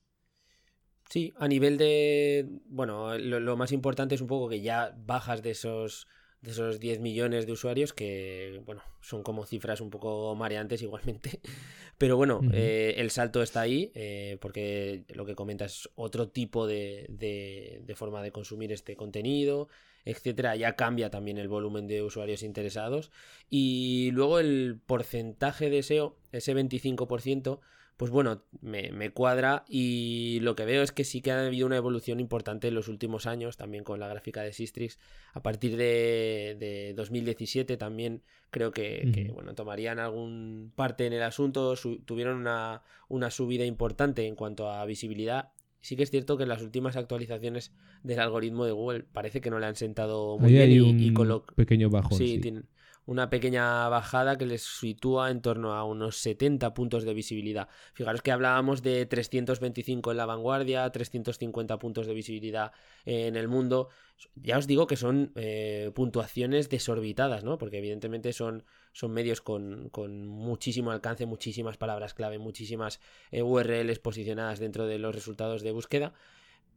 Sí, 1.10 1.32
a 1.38 1.48
nivel 1.48 1.76
de. 1.76 2.48
Bueno, 2.66 3.18
lo, 3.18 3.56
más 3.56 3.72
importante 3.72 4.14
es 4.14 4.20
un 4.20 4.28
poco 4.28 4.48
que 4.48 4.60
ya 4.60 4.96
bajas 5.04 5.42
de 5.42 5.50
esos 5.50 6.06
de 6.42 6.52
esos 6.52 6.80
10 6.80 7.00
millones 7.00 7.46
de 7.46 7.52
usuarios 7.52 7.92
que, 7.92 8.62
bueno, 8.64 8.82
son 9.00 9.22
como 9.22 9.44
cifras 9.44 9.80
un 9.80 9.90
poco 9.90 10.34
mareantes 10.34 10.80
igualmente. 10.82 11.40
Pero 11.98 12.16
bueno, 12.16 12.40
eh, 12.54 12.94
el 12.96 13.10
salto 13.10 13.42
está 13.42 13.60
ahí 13.60 13.92
eh, 13.94 14.38
porque 14.40 15.04
lo 15.08 15.26
que 15.26 15.34
comentas 15.34 15.72
es 15.72 15.90
otro 15.96 16.28
tipo 16.28 16.66
de, 16.66 17.06
de, 17.10 17.94
forma 17.94 18.22
de 18.22 18.32
consumir 18.32 18.72
este 18.72 18.96
contenido, 18.96 19.68
etcétera. 20.06 20.56
Ya 20.56 20.76
cambia 20.76 21.10
también 21.10 21.36
el 21.36 21.48
volumen 21.48 21.86
de 21.86 22.02
usuarios 22.02 22.42
interesados. 22.42 23.10
Y 23.50 24.10
luego 24.12 24.38
el 24.38 24.80
porcentaje 24.86 25.68
de 25.68 25.82
SEO, 25.82 26.16
ese 26.32 26.56
25%, 26.56 27.60
pues 28.00 28.10
bueno, 28.10 28.44
me, 28.62 29.10
cuadra 29.10 29.62
y 29.68 30.38
lo 30.40 30.56
que 30.56 30.64
veo 30.64 30.82
es 30.82 30.90
que 30.90 31.04
sí 31.04 31.20
que 31.20 31.32
ha 31.32 31.44
habido 31.44 31.66
una 31.66 31.76
evolución 31.76 32.18
importante 32.18 32.68
en 32.68 32.74
los 32.74 32.88
últimos 32.88 33.26
años, 33.26 33.58
también 33.58 33.84
con 33.84 34.00
la 34.00 34.08
gráfica 34.08 34.40
de 34.40 34.54
Sistrix. 34.54 34.98
A 35.34 35.42
partir 35.42 35.76
de, 35.76 36.94
2017 36.96 37.76
también 37.76 38.22
creo 38.48 38.70
que, 38.70 39.30
bueno, 39.34 39.54
tomarían 39.54 39.98
algún 39.98 40.72
parte 40.74 41.04
en 41.04 41.12
el 41.12 41.22
asunto, 41.22 41.74
tuvieron 42.06 42.38
una, 42.38 42.80
una 43.08 43.30
subida 43.30 43.66
importante 43.66 44.26
en 44.26 44.34
cuanto 44.34 44.70
a 44.70 44.86
visibilidad 44.86 45.50
sí 45.82 45.94
que 45.94 46.02
es 46.02 46.10
cierto 46.10 46.38
que 46.38 46.44
en 46.44 46.48
las 46.48 46.62
últimas 46.62 46.96
actualizaciones 46.96 47.72
del 48.02 48.20
algoritmo 48.20 48.64
de 48.64 48.72
Google 48.72 49.04
parece 49.12 49.42
que 49.42 49.50
no 49.50 49.58
le 49.58 49.66
han 49.66 49.76
sentado 49.76 50.38
muy 50.38 50.52
bien 50.52 50.70
y, 50.70 51.12
con 51.12 51.28
lo... 51.28 51.42
pequeño 51.42 51.90
bajo. 51.90 52.14
Sí, 52.14 52.34
sí. 52.34 52.38
Tienen, 52.38 52.64
una 53.06 53.30
pequeña 53.30 53.88
bajada 53.88 54.38
que 54.38 54.46
les 54.46 54.62
sitúa 54.62 55.30
en 55.30 55.40
torno 55.40 55.74
a 55.74 55.84
unos 55.84 56.16
70 56.18 56.74
puntos 56.74 57.04
de 57.04 57.14
visibilidad. 57.14 57.68
Fijaros 57.92 58.22
que 58.22 58.32
hablábamos 58.32 58.82
de 58.82 59.06
325 59.06 60.10
en 60.10 60.16
la 60.16 60.26
vanguardia, 60.26 60.90
350 60.90 61.78
puntos 61.78 62.06
de 62.06 62.14
visibilidad 62.14 62.72
en 63.04 63.36
el 63.36 63.48
mundo. 63.48 63.88
Ya 64.34 64.58
os 64.58 64.66
digo 64.66 64.86
que 64.86 64.96
son 64.96 65.32
eh, 65.34 65.90
puntuaciones 65.94 66.68
desorbitadas, 66.68 67.42
¿no? 67.42 67.58
Porque 67.58 67.78
evidentemente 67.78 68.32
son, 68.32 68.64
son 68.92 69.12
medios 69.12 69.40
con, 69.40 69.90
muchísimo 70.26 70.90
alcance, 70.90 71.26
muchísimas 71.26 71.76
palabras 71.78 72.14
clave, 72.14 72.38
muchísimas 72.38 73.00
eh, 73.30 73.42
URLs 73.42 73.98
posicionadas 73.98 74.58
dentro 74.58 74.86
de 74.86 74.98
los 74.98 75.14
resultados 75.14 75.62
de 75.62 75.72
búsqueda. 75.72 76.12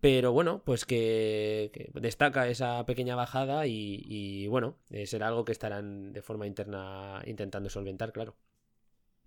Pero 0.03 0.33
bueno, 0.33 0.61
pues 0.65 0.83
que, 0.83 1.89
destaca 1.93 2.49
esa 2.49 2.85
pequeña 2.85 3.15
bajada 3.15 3.67
y, 3.67 4.45
bueno, 4.47 4.75
será 5.05 5.29
algo 5.29 5.45
que 5.45 5.53
estarán 5.53 6.11
de 6.11 6.21
forma 6.21 6.45
interna 6.45 7.21
intentando 7.25 7.69
solventar, 7.69 8.11
claro. 8.11 8.35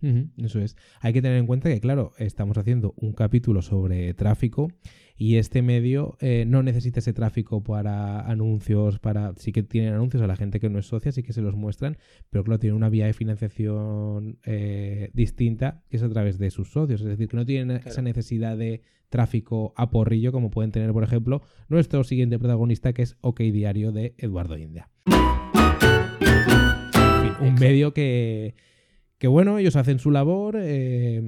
eso 0.02 0.60
es. 0.60 0.76
Hay 1.00 1.14
que 1.14 1.22
tener 1.22 1.38
en 1.38 1.46
cuenta 1.46 1.70
que, 1.70 1.80
claro, 1.80 2.12
estamos 2.18 2.58
haciendo 2.58 2.92
un 2.98 3.14
capítulo 3.14 3.62
sobre 3.62 4.12
tráfico 4.12 4.68
y 5.16 5.36
este 5.36 5.62
medio 5.62 6.16
eh, 6.20 6.44
no 6.46 6.62
necesita 6.62 7.00
ese 7.00 7.12
tráfico 7.12 7.62
para 7.62 8.20
anuncios, 8.20 8.98
para 8.98 9.34
sí 9.36 9.52
que 9.52 9.62
tienen 9.62 9.94
anuncios 9.94 10.22
a 10.22 10.26
la 10.26 10.36
gente 10.36 10.60
que 10.60 10.68
no 10.68 10.78
es 10.78 10.86
socia, 10.86 11.12
sí 11.12 11.22
que 11.22 11.32
se 11.32 11.40
los 11.40 11.54
muestran, 11.56 11.96
pero 12.30 12.44
claro, 12.44 12.58
tiene 12.58 12.76
una 12.76 12.90
vía 12.90 13.06
de 13.06 13.12
financiación 13.14 14.38
eh, 14.44 15.10
distinta 15.14 15.82
que 15.88 15.96
es 15.96 16.02
a 16.02 16.08
través 16.08 16.38
de 16.38 16.50
sus 16.50 16.70
socios, 16.70 17.00
es 17.00 17.06
decir, 17.06 17.28
que 17.28 17.36
no 17.36 17.46
tienen 17.46 17.82
esa 17.84 18.02
necesidad 18.02 18.56
de 18.56 18.82
tráfico 19.08 19.72
a 19.76 19.90
porrillo 19.90 20.32
como 20.32 20.50
pueden 20.50 20.72
tener, 20.72 20.92
por 20.92 21.04
ejemplo, 21.04 21.42
nuestro 21.68 22.04
siguiente 22.04 22.38
protagonista 22.38 22.92
que 22.92 23.02
es 23.02 23.16
OK 23.20 23.40
Diario 23.40 23.92
de 23.92 24.14
Eduardo 24.18 24.58
India. 24.58 24.90
un 27.40 27.54
medio 27.54 27.94
que 27.94 28.54
que 29.18 29.28
bueno, 29.28 29.58
ellos 29.58 29.76
hacen 29.76 29.98
su 29.98 30.10
labor, 30.10 30.56
eh, 30.60 31.22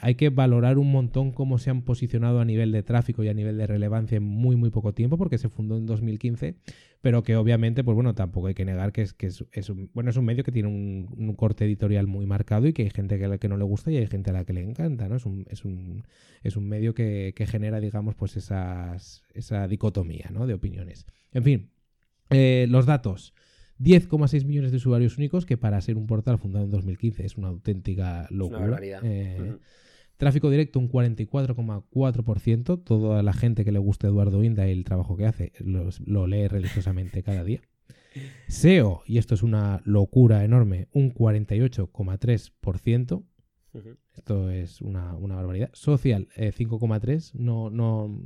hay 0.00 0.14
que 0.14 0.30
valorar 0.30 0.78
un 0.78 0.90
montón 0.90 1.32
cómo 1.32 1.58
se 1.58 1.68
han 1.68 1.82
posicionado 1.82 2.40
a 2.40 2.46
nivel 2.46 2.72
de 2.72 2.82
tráfico 2.82 3.22
y 3.22 3.28
a 3.28 3.34
nivel 3.34 3.58
de 3.58 3.66
relevancia 3.66 4.16
en 4.16 4.22
muy 4.22 4.56
muy 4.56 4.70
poco 4.70 4.94
tiempo, 4.94 5.18
porque 5.18 5.36
se 5.36 5.50
fundó 5.50 5.76
en 5.76 5.84
2015, 5.84 6.56
pero 7.02 7.22
que 7.22 7.36
obviamente, 7.36 7.84
pues 7.84 7.94
bueno, 7.94 8.14
tampoco 8.14 8.46
hay 8.46 8.54
que 8.54 8.64
negar 8.64 8.90
que 8.92 9.02
es, 9.02 9.12
que 9.12 9.26
es, 9.26 9.70
un, 9.70 9.90
bueno, 9.92 10.10
es 10.10 10.16
un 10.16 10.24
medio 10.24 10.44
que 10.44 10.52
tiene 10.52 10.68
un, 10.68 11.34
corte 11.36 11.66
editorial 11.66 12.06
muy 12.06 12.24
marcado 12.24 12.66
y 12.66 12.72
que 12.72 12.84
hay 12.84 12.90
gente 12.90 13.18
que, 13.18 13.38
que 13.38 13.48
no 13.48 13.58
le 13.58 13.64
gusta 13.64 13.90
y 13.90 13.98
hay 13.98 14.06
gente 14.06 14.30
a 14.30 14.32
la 14.32 14.44
que 14.44 14.54
le 14.54 14.62
encanta, 14.62 15.06
¿no? 15.06 15.16
Es 15.16 15.26
un, 15.26 15.44
es 15.50 15.66
un, 15.66 16.04
es 16.42 16.56
un 16.56 16.66
medio 16.66 16.94
que, 16.94 17.34
genera, 17.48 17.80
digamos, 17.80 18.14
pues 18.14 18.38
esas, 18.38 19.22
esa 19.34 19.68
dicotomía, 19.68 20.30
¿no? 20.32 20.46
De 20.46 20.54
opiniones. 20.54 21.06
En 21.32 21.42
fin, 21.42 21.70
eh, 22.30 22.66
los 22.70 22.86
datos. 22.86 23.34
10,6 23.78 24.44
millones 24.44 24.70
de 24.70 24.78
usuarios 24.78 25.18
únicos, 25.18 25.46
que 25.46 25.56
para 25.56 25.80
ser 25.80 25.96
un 25.96 26.06
portal 26.06 26.38
fundado 26.38 26.64
en 26.64 26.70
2015 26.70 27.26
es 27.26 27.36
una 27.36 27.48
auténtica 27.48 28.26
locura. 28.30 28.78
Eh, 28.82 29.56
tráfico 30.16 30.50
directo 30.50 30.78
un 30.78 30.90
44,4%. 30.90 32.82
Toda 32.82 33.22
la 33.22 33.32
gente 33.32 33.64
que 33.64 33.72
le 33.72 33.78
gusta 33.78 34.06
Eduardo 34.06 34.42
Inda 34.44 34.68
y 34.68 34.72
el 34.72 34.84
trabajo 34.84 35.16
que 35.16 35.26
hace 35.26 35.52
lo 35.60 36.26
lee 36.26 36.48
religiosamente 36.48 37.22
cada 37.22 37.44
día. 37.44 37.60
SEO, 38.48 39.02
y 39.06 39.18
esto 39.18 39.34
es 39.34 39.42
una 39.42 39.82
locura 39.84 40.42
enorme, 40.44 40.88
un 40.92 41.12
48,3%. 41.12 43.24
Esto 44.14 44.50
es 44.50 44.80
una, 44.80 45.12
barbaridad. 45.12 45.68
Social, 45.74 46.28
5,3%. 46.36 47.34
Eh, 47.34 47.36
no, 47.38 47.68
no, 47.68 48.18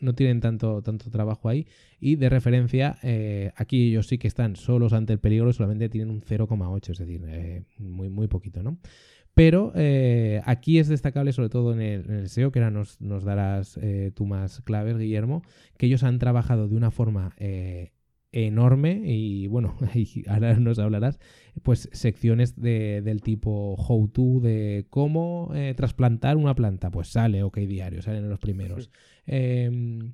no 0.00 0.14
tienen 0.14 0.40
tanto, 0.40 0.82
tanto 0.82 1.10
trabajo 1.10 1.48
ahí. 1.48 1.66
Y 2.00 2.16
de 2.16 2.28
referencia, 2.28 2.98
eh, 3.02 3.52
aquí 3.56 3.88
ellos 3.88 4.06
sí 4.06 4.18
que 4.18 4.28
están 4.28 4.56
solos 4.56 4.92
ante 4.92 5.12
el 5.12 5.18
peligro, 5.18 5.52
solamente 5.52 5.88
tienen 5.88 6.10
un 6.10 6.20
0,8, 6.22 6.92
es 6.92 6.98
decir, 6.98 7.22
eh, 7.26 7.64
muy, 7.78 8.08
muy 8.08 8.28
poquito, 8.28 8.62
¿no? 8.62 8.78
Pero 9.34 9.72
eh, 9.74 10.40
aquí 10.46 10.78
es 10.78 10.88
destacable, 10.88 11.32
sobre 11.32 11.50
todo 11.50 11.74
en 11.74 11.80
el, 11.82 12.28
SEO, 12.28 12.52
que 12.52 12.58
ahora 12.60 12.70
nos, 12.70 13.00
nos 13.02 13.22
darás 13.22 13.78
tú 14.14 14.24
más 14.24 14.62
claves, 14.62 14.96
Guillermo, 14.96 15.42
que 15.76 15.86
ellos 15.86 16.04
han 16.04 16.18
trabajado 16.18 16.68
de 16.68 16.76
una 16.76 16.90
forma 16.90 17.34
enorme 18.44 19.02
y 19.04 19.46
bueno, 19.46 19.76
ahora 20.28 20.58
nos 20.58 20.78
hablarás, 20.78 21.18
pues 21.62 21.88
secciones 21.92 22.60
de, 22.60 23.02
del 23.02 23.22
tipo 23.22 23.74
how 23.74 24.08
to, 24.08 24.40
de 24.40 24.86
cómo 24.90 25.52
trasplantar 25.76 26.36
una 26.36 26.54
planta, 26.54 26.90
pues 26.90 27.08
sale 27.08 27.42
OK 27.42 27.58
Diario, 27.58 28.02
salen 28.02 28.28
los 28.28 28.38
primeros. 28.38 28.90
Em, 29.26 30.10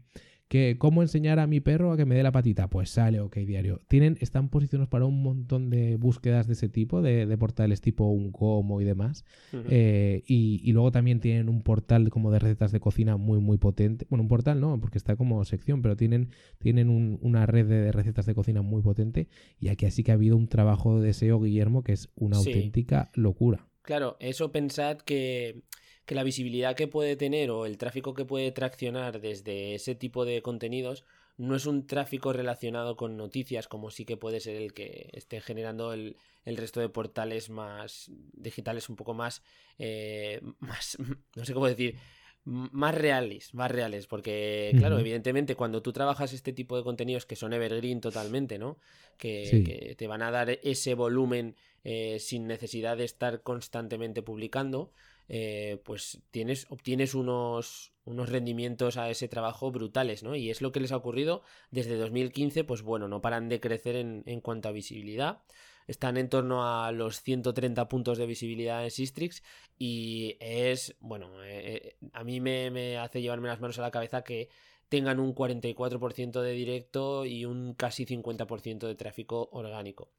que 0.53 0.77
cómo 0.77 1.01
enseñar 1.01 1.39
a 1.39 1.47
mi 1.47 1.61
perro 1.61 1.93
a 1.93 1.97
que 1.97 2.05
me 2.05 2.15
dé 2.15 2.23
la 2.23 2.31
patita, 2.31 2.69
pues 2.69 2.91
sale 2.91 3.21
OK 3.21 3.37
Diario. 3.37 3.81
Tienen, 3.89 4.19
están 4.21 4.51
posicionados 4.51 4.91
para 4.91 5.07
un 5.07 5.23
montón 5.23 5.71
de 5.71 5.97
búsquedas 5.97 6.47
de 6.47 6.53
ese 6.53 6.69
tipo, 6.69 7.01
de, 7.01 7.35
portales 7.39 7.81
tipo 7.81 8.05
un 8.11 8.33
como 8.33 8.83
y 8.83 8.85
demás. 8.85 9.25
Eh, 9.71 10.23
y, 10.27 10.71
luego 10.73 10.93
también 10.93 11.21
tienen 11.21 11.49
un 11.49 11.63
portal 11.63 12.11
como 12.11 12.31
de 12.31 12.39
recetas 12.39 12.71
de 12.71 12.81
cocina 12.81 13.17
muy, 13.17 13.41
muy 13.41 13.57
potente. 13.57 14.07
Bueno, 14.11 14.25
un 14.25 14.29
portal 14.29 14.61
no, 14.61 14.79
porque 14.79 14.99
está 14.99 15.17
como 15.17 15.43
sección, 15.47 15.81
pero 15.81 15.97
tienen, 15.97 16.29
tienen 16.59 16.91
una 17.23 17.47
red 17.47 17.67
de, 17.67 17.91
recetas 17.91 18.27
de 18.27 18.35
cocina 18.35 18.61
muy 18.61 18.83
potente. 18.83 19.31
Y 19.59 19.69
aquí 19.69 19.87
así 19.87 20.05
que 20.05 20.11
ha 20.11 20.17
habido 20.17 20.37
un 20.37 20.49
trabajo 20.49 21.01
de 21.01 21.15
SEO, 21.15 21.41
Guillermo, 21.41 21.83
que 21.83 21.95
es 21.95 22.11
una 22.15 22.37
auténtica 22.37 23.11
locura. 23.15 23.69
Claro, 23.81 24.19
eso 24.21 24.53
pensad 24.53 24.99
que 24.99 25.63
que 26.05 26.15
la 26.15 26.25
visibilidad 26.25 26.77
que 26.77 26.89
puede 26.89 27.17
tener 27.17 27.51
o 27.51 27.67
el 27.67 27.79
tráfico 27.79 28.15
que 28.15 28.25
puede 28.25 28.51
traccionar 28.53 29.21
desde 29.21 29.75
ese 29.75 29.95
tipo 29.95 30.25
de 30.25 30.43
contenidos 30.43 31.05
no 31.37 31.57
es 31.57 31.67
un 31.67 31.87
tráfico 31.87 32.33
relacionado 32.33 32.97
con 32.97 33.17
noticias 33.17 33.69
como 33.69 33.91
sí 33.91 34.05
que 34.05 34.17
puede 34.17 34.41
ser 34.41 34.57
el 34.57 34.75
que 34.75 35.11
esté 35.13 35.41
generando 35.41 35.93
el, 35.93 36.17
resto 36.45 36.81
de 36.81 36.89
portales 36.89 37.51
más 37.51 38.11
digitales 38.33 38.89
un 38.89 38.97
poco 38.97 39.15
más, 39.15 39.43
eh, 39.79 40.41
más 40.61 40.99
no 41.35 41.45
sé 41.45 41.55
cómo 41.55 41.67
decir 41.67 41.97
más 42.45 42.95
reales, 42.95 43.55
más 43.55 43.71
reales, 43.71 44.09
porque 44.09 44.73
claro, 44.77 44.99
evidentemente 44.99 45.55
cuando 45.55 45.81
tú 45.81 45.93
trabajas 45.93 46.33
este 46.33 46.53
tipo 46.53 46.77
de 46.77 46.83
contenidos 46.83 47.25
que 47.25 47.37
son 47.37 47.53
evergreen 47.53 48.01
totalmente, 48.01 48.59
¿no? 48.59 48.79
Que, 49.17 49.95
te 49.97 50.07
van 50.09 50.23
a 50.23 50.33
dar 50.33 50.59
ese 50.65 50.95
volumen 50.95 51.55
eh, 51.85 52.19
sin 52.19 52.49
necesidad 52.49 52.97
de 52.97 53.05
estar 53.05 53.43
constantemente 53.43 54.23
publicando, 54.23 54.91
eh, 55.35 55.81
pues 55.83 56.21
tienes, 56.31 56.67
obtienes 56.69 57.15
unos, 57.15 57.95
unos 58.05 58.29
rendimientos 58.29 58.99
a 58.99 59.09
ese 59.09 59.29
trabajo 59.29 59.73
brutales, 59.73 60.23
¿no? 60.23 60.37
Y 60.37 60.51
es 60.51 60.61
lo 60.61 60.73
que 60.73 60.81
les 60.81 60.93
ha 60.93 60.97
ocurrido 60.99 61.41
desde 61.71 61.97
2015, 61.97 62.65
pues 62.65 62.83
bueno, 62.83 63.09
no 63.09 63.23
paran 63.23 63.49
de 63.49 63.59
crecer 63.59 63.97
en, 63.97 64.25
en 64.27 64.43
cuanto 64.43 64.69
a 64.69 64.73
visibilidad. 64.73 65.43
Están 65.87 66.19
en 66.19 66.29
torno 66.29 66.69
a 66.69 66.93
los 66.93 67.23
130 67.23 67.89
puntos 67.89 68.19
de 68.19 68.27
visibilidad 68.27 68.85
en 68.85 68.91
Sistrix 68.91 69.43
y 69.79 70.37
es, 70.39 70.97
bueno, 71.01 71.43
eh, 71.43 71.97
eh, 72.03 72.09
a 72.13 72.25
mí 72.25 72.41
me, 72.41 72.71
me 72.71 72.99
hace 72.99 73.23
llevarme 73.23 73.49
las 73.49 73.61
manos 73.61 73.79
a 73.79 73.83
la 73.83 73.91
cabeza 73.91 74.23
que 74.23 74.51
tengan 74.91 75.19
un 75.19 75.35
44% 75.35 76.43
de 76.43 76.53
directo 76.53 77.25
y 77.25 77.47
un 77.47 77.73
casi 77.73 78.05
50% 78.05 78.87
de 78.87 78.95
tráfico 78.97 79.49
orgánico. 79.53 80.11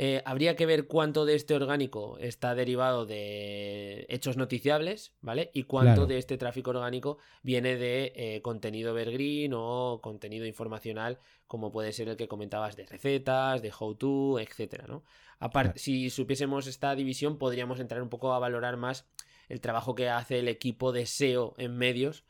Eh, 0.00 0.22
habría 0.24 0.54
que 0.54 0.64
ver 0.64 0.86
cuánto 0.86 1.24
de 1.24 1.34
este 1.34 1.56
orgánico 1.56 2.18
está 2.20 2.54
derivado 2.54 3.04
de 3.04 4.06
hechos 4.08 4.36
noticiables, 4.36 5.12
¿vale? 5.22 5.50
Y 5.52 5.64
cuánto 5.64 6.06
de 6.06 6.18
este 6.18 6.38
tráfico 6.38 6.70
orgánico 6.70 7.18
viene 7.42 7.74
de 7.74 8.12
eh, 8.14 8.40
contenido 8.40 8.90
evergreen 8.90 9.54
o 9.56 9.98
contenido 10.00 10.46
informacional, 10.46 11.18
como 11.48 11.72
puede 11.72 11.90
ser 11.90 12.08
el 12.08 12.16
que 12.16 12.28
comentabas 12.28 12.76
de 12.76 12.86
recetas, 12.86 13.60
de 13.60 13.72
how 13.76 13.96
to, 13.96 14.38
etcétera, 14.38 14.86
¿no? 14.86 15.02
Aparte, 15.40 15.80
si 15.80 16.10
supiésemos 16.10 16.68
esta 16.68 16.94
división, 16.94 17.36
podríamos 17.36 17.80
entrar 17.80 18.00
un 18.00 18.08
poco 18.08 18.32
a 18.32 18.38
valorar 18.38 18.76
más 18.76 19.04
el 19.48 19.60
trabajo 19.60 19.96
que 19.96 20.10
hace 20.10 20.38
el 20.38 20.46
equipo 20.46 20.92
de 20.92 21.06
SEO 21.06 21.56
en 21.58 21.76
medios 21.76 22.22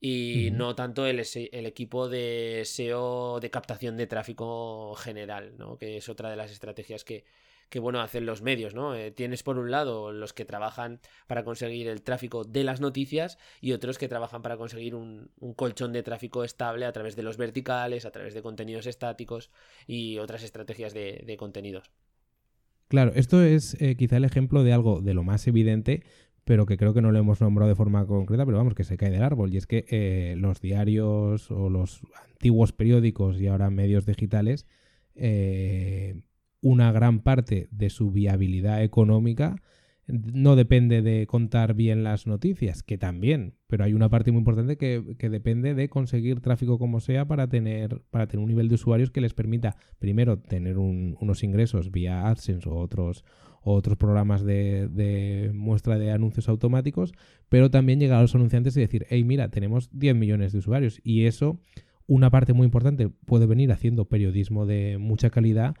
y 0.00 0.50
no 0.52 0.74
tanto 0.74 1.06
el, 1.06 1.22
el, 1.52 1.66
equipo 1.66 2.08
de 2.08 2.62
SEO 2.64 3.40
de 3.40 3.50
captación 3.50 3.96
de 3.96 4.06
tráfico 4.06 4.94
general, 4.94 5.56
¿no? 5.56 5.78
que 5.78 5.96
es 5.96 6.08
otra 6.08 6.28
de 6.30 6.36
las 6.36 6.52
estrategias 6.52 7.02
que, 7.02 7.24
que 7.68 7.80
bueno, 7.80 8.00
hacen 8.00 8.26
los 8.26 8.42
medios, 8.42 8.74
¿no? 8.74 8.94
Eh, 8.94 9.10
tienes 9.10 9.42
por 9.42 9.58
un 9.58 9.70
lado 9.70 10.12
los 10.12 10.32
que 10.32 10.44
trabajan 10.44 11.00
para 11.26 11.44
conseguir 11.44 11.88
el 11.88 12.02
tráfico 12.02 12.44
de 12.44 12.64
las 12.64 12.80
noticias 12.80 13.38
y 13.60 13.72
otros 13.72 13.98
que 13.98 14.08
trabajan 14.08 14.42
para 14.42 14.56
conseguir 14.56 14.94
un, 14.94 15.30
colchón 15.56 15.92
de 15.92 16.02
tráfico 16.02 16.44
estable 16.44 16.86
a 16.86 16.92
través 16.92 17.16
de 17.16 17.22
los 17.22 17.36
verticales, 17.36 18.04
a 18.04 18.12
través 18.12 18.34
de 18.34 18.42
contenidos 18.42 18.86
estáticos 18.86 19.50
y 19.86 20.18
otras 20.18 20.42
estrategias 20.42 20.94
de, 20.94 21.36
contenidos. 21.38 21.90
Claro, 22.88 23.12
esto 23.16 23.42
es 23.42 23.76
eh, 23.80 23.96
quizá 23.96 24.16
el 24.16 24.24
ejemplo 24.24 24.62
de 24.62 24.72
algo 24.72 25.00
de 25.00 25.12
lo 25.12 25.24
más 25.24 25.48
evidente, 25.48 26.04
pero 26.46 26.64
que 26.64 26.76
creo 26.76 26.94
que 26.94 27.02
no 27.02 27.10
lo 27.10 27.18
hemos 27.18 27.40
nombrado 27.40 27.68
de 27.68 27.74
forma 27.74 28.06
concreta, 28.06 28.46
pero 28.46 28.58
vamos, 28.58 28.74
que 28.74 28.84
se 28.84 28.96
cae 28.96 29.10
del 29.10 29.24
árbol. 29.24 29.52
Y 29.52 29.56
es 29.56 29.66
que 29.66 29.84
eh, 29.88 30.36
los 30.38 30.60
diarios 30.60 31.50
o 31.50 31.68
los 31.68 32.02
antiguos 32.30 32.72
periódicos 32.72 33.40
y 33.40 33.48
ahora 33.48 33.68
medios 33.68 34.06
digitales, 34.06 34.64
eh, 35.16 36.20
una 36.60 36.92
gran 36.92 37.18
parte 37.18 37.66
de 37.72 37.90
su 37.90 38.12
viabilidad 38.12 38.84
económica 38.84 39.56
no 40.06 40.54
depende 40.54 41.02
de 41.02 41.26
contar 41.26 41.74
bien 41.74 42.04
las 42.04 42.28
noticias, 42.28 42.84
que 42.84 42.96
también, 42.96 43.54
pero 43.66 43.82
hay 43.82 43.92
una 43.92 44.08
parte 44.08 44.30
muy 44.30 44.38
importante 44.38 44.76
que, 44.76 45.02
depende 45.28 45.74
de 45.74 45.88
conseguir 45.88 46.40
tráfico 46.40 46.78
como 46.78 47.00
sea 47.00 47.26
para 47.26 47.48
tener, 47.48 48.02
para 48.10 48.28
tener 48.28 48.44
un 48.44 48.48
nivel 48.48 48.68
de 48.68 48.76
usuarios 48.76 49.10
que 49.10 49.20
les 49.20 49.34
permita, 49.34 49.74
primero, 49.98 50.38
tener 50.38 50.78
unos 50.78 51.42
ingresos 51.42 51.90
vía 51.90 52.28
AdSense 52.28 52.68
o 52.68 52.76
otros, 52.76 53.24
otros 53.74 53.96
programas 53.96 54.44
de, 54.44 55.50
muestra 55.54 55.98
de 55.98 56.12
anuncios 56.12 56.48
automáticos, 56.48 57.12
pero 57.48 57.70
también 57.70 57.98
llegar 57.98 58.18
a 58.18 58.22
los 58.22 58.34
anunciantes 58.34 58.76
y 58.76 58.80
decir, 58.80 59.06
hey, 59.10 59.24
mira, 59.24 59.50
tenemos 59.50 59.88
10 59.92 60.14
millones 60.14 60.52
de 60.52 60.58
usuarios. 60.58 61.00
Y 61.02 61.26
eso, 61.26 61.58
una 62.06 62.30
parte 62.30 62.52
muy 62.52 62.66
importante, 62.66 63.08
puede 63.08 63.46
venir 63.46 63.72
haciendo 63.72 64.04
periodismo 64.04 64.66
de 64.66 64.98
mucha 64.98 65.30
calidad, 65.30 65.74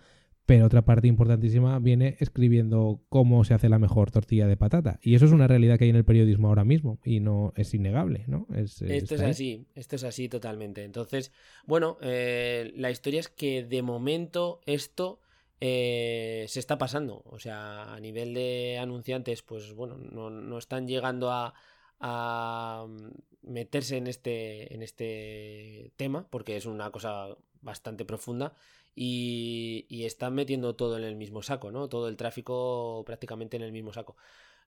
pero 0.46 0.66
otra 0.66 0.84
parte 0.84 1.06
importantísima 1.06 1.78
viene 1.78 2.16
escribiendo 2.18 3.02
cómo 3.08 3.44
se 3.44 3.54
hace 3.54 3.68
la 3.68 3.78
mejor 3.78 4.10
tortilla 4.10 4.48
de 4.48 4.56
patata. 4.56 4.98
Y 5.02 5.14
eso 5.14 5.26
es 5.26 5.32
una 5.32 5.46
realidad 5.46 5.78
que 5.78 5.84
hay 5.84 5.90
en 5.90 5.96
el 5.96 6.04
periodismo 6.04 6.48
ahora 6.48 6.64
mismo 6.64 7.00
y 7.04 7.20
no 7.20 7.52
es 7.56 7.72
innegable, 7.74 8.24
¿no? 8.26 8.48
esto 8.54 8.86
es 8.86 9.20
así, 9.20 9.66
esto 9.74 9.96
es 9.96 10.04
así 10.04 10.28
totalmente. 10.28 10.84
Entonces, 10.84 11.32
bueno, 11.66 11.98
eh, 12.00 12.72
la 12.76 12.90
historia 12.90 13.20
es 13.20 13.28
que 13.28 13.64
de 13.64 13.82
momento 13.82 14.60
esto 14.66 15.20
eh, 15.60 16.46
se 16.48 16.60
está 16.60 16.78
pasando. 16.78 17.22
O 17.26 17.38
sea, 17.38 17.94
a 17.94 18.00
nivel 18.00 18.34
de 18.34 18.78
anunciantes, 18.80 19.42
pues 19.42 19.72
bueno, 19.74 19.96
no, 19.96 20.58
están 20.58 20.86
llegando 20.86 21.30
a, 21.30 21.54
meterse 23.42 23.96
en 23.96 24.06
este, 24.06 24.74
en 24.74 24.82
este 24.82 25.92
tema, 25.96 26.26
porque 26.30 26.56
es 26.56 26.66
una 26.66 26.90
cosa 26.90 27.36
bastante 27.62 28.04
profunda. 28.04 28.54
Y, 28.94 29.86
y, 29.90 30.04
están 30.06 30.34
metiendo 30.34 30.74
todo 30.74 30.96
en 30.96 31.04
el 31.04 31.16
mismo 31.16 31.42
saco, 31.42 31.70
¿no? 31.70 31.88
Todo 31.88 32.08
el 32.08 32.16
tráfico 32.16 33.02
prácticamente 33.04 33.56
en 33.56 33.62
el 33.62 33.72
mismo 33.72 33.92
saco. 33.92 34.16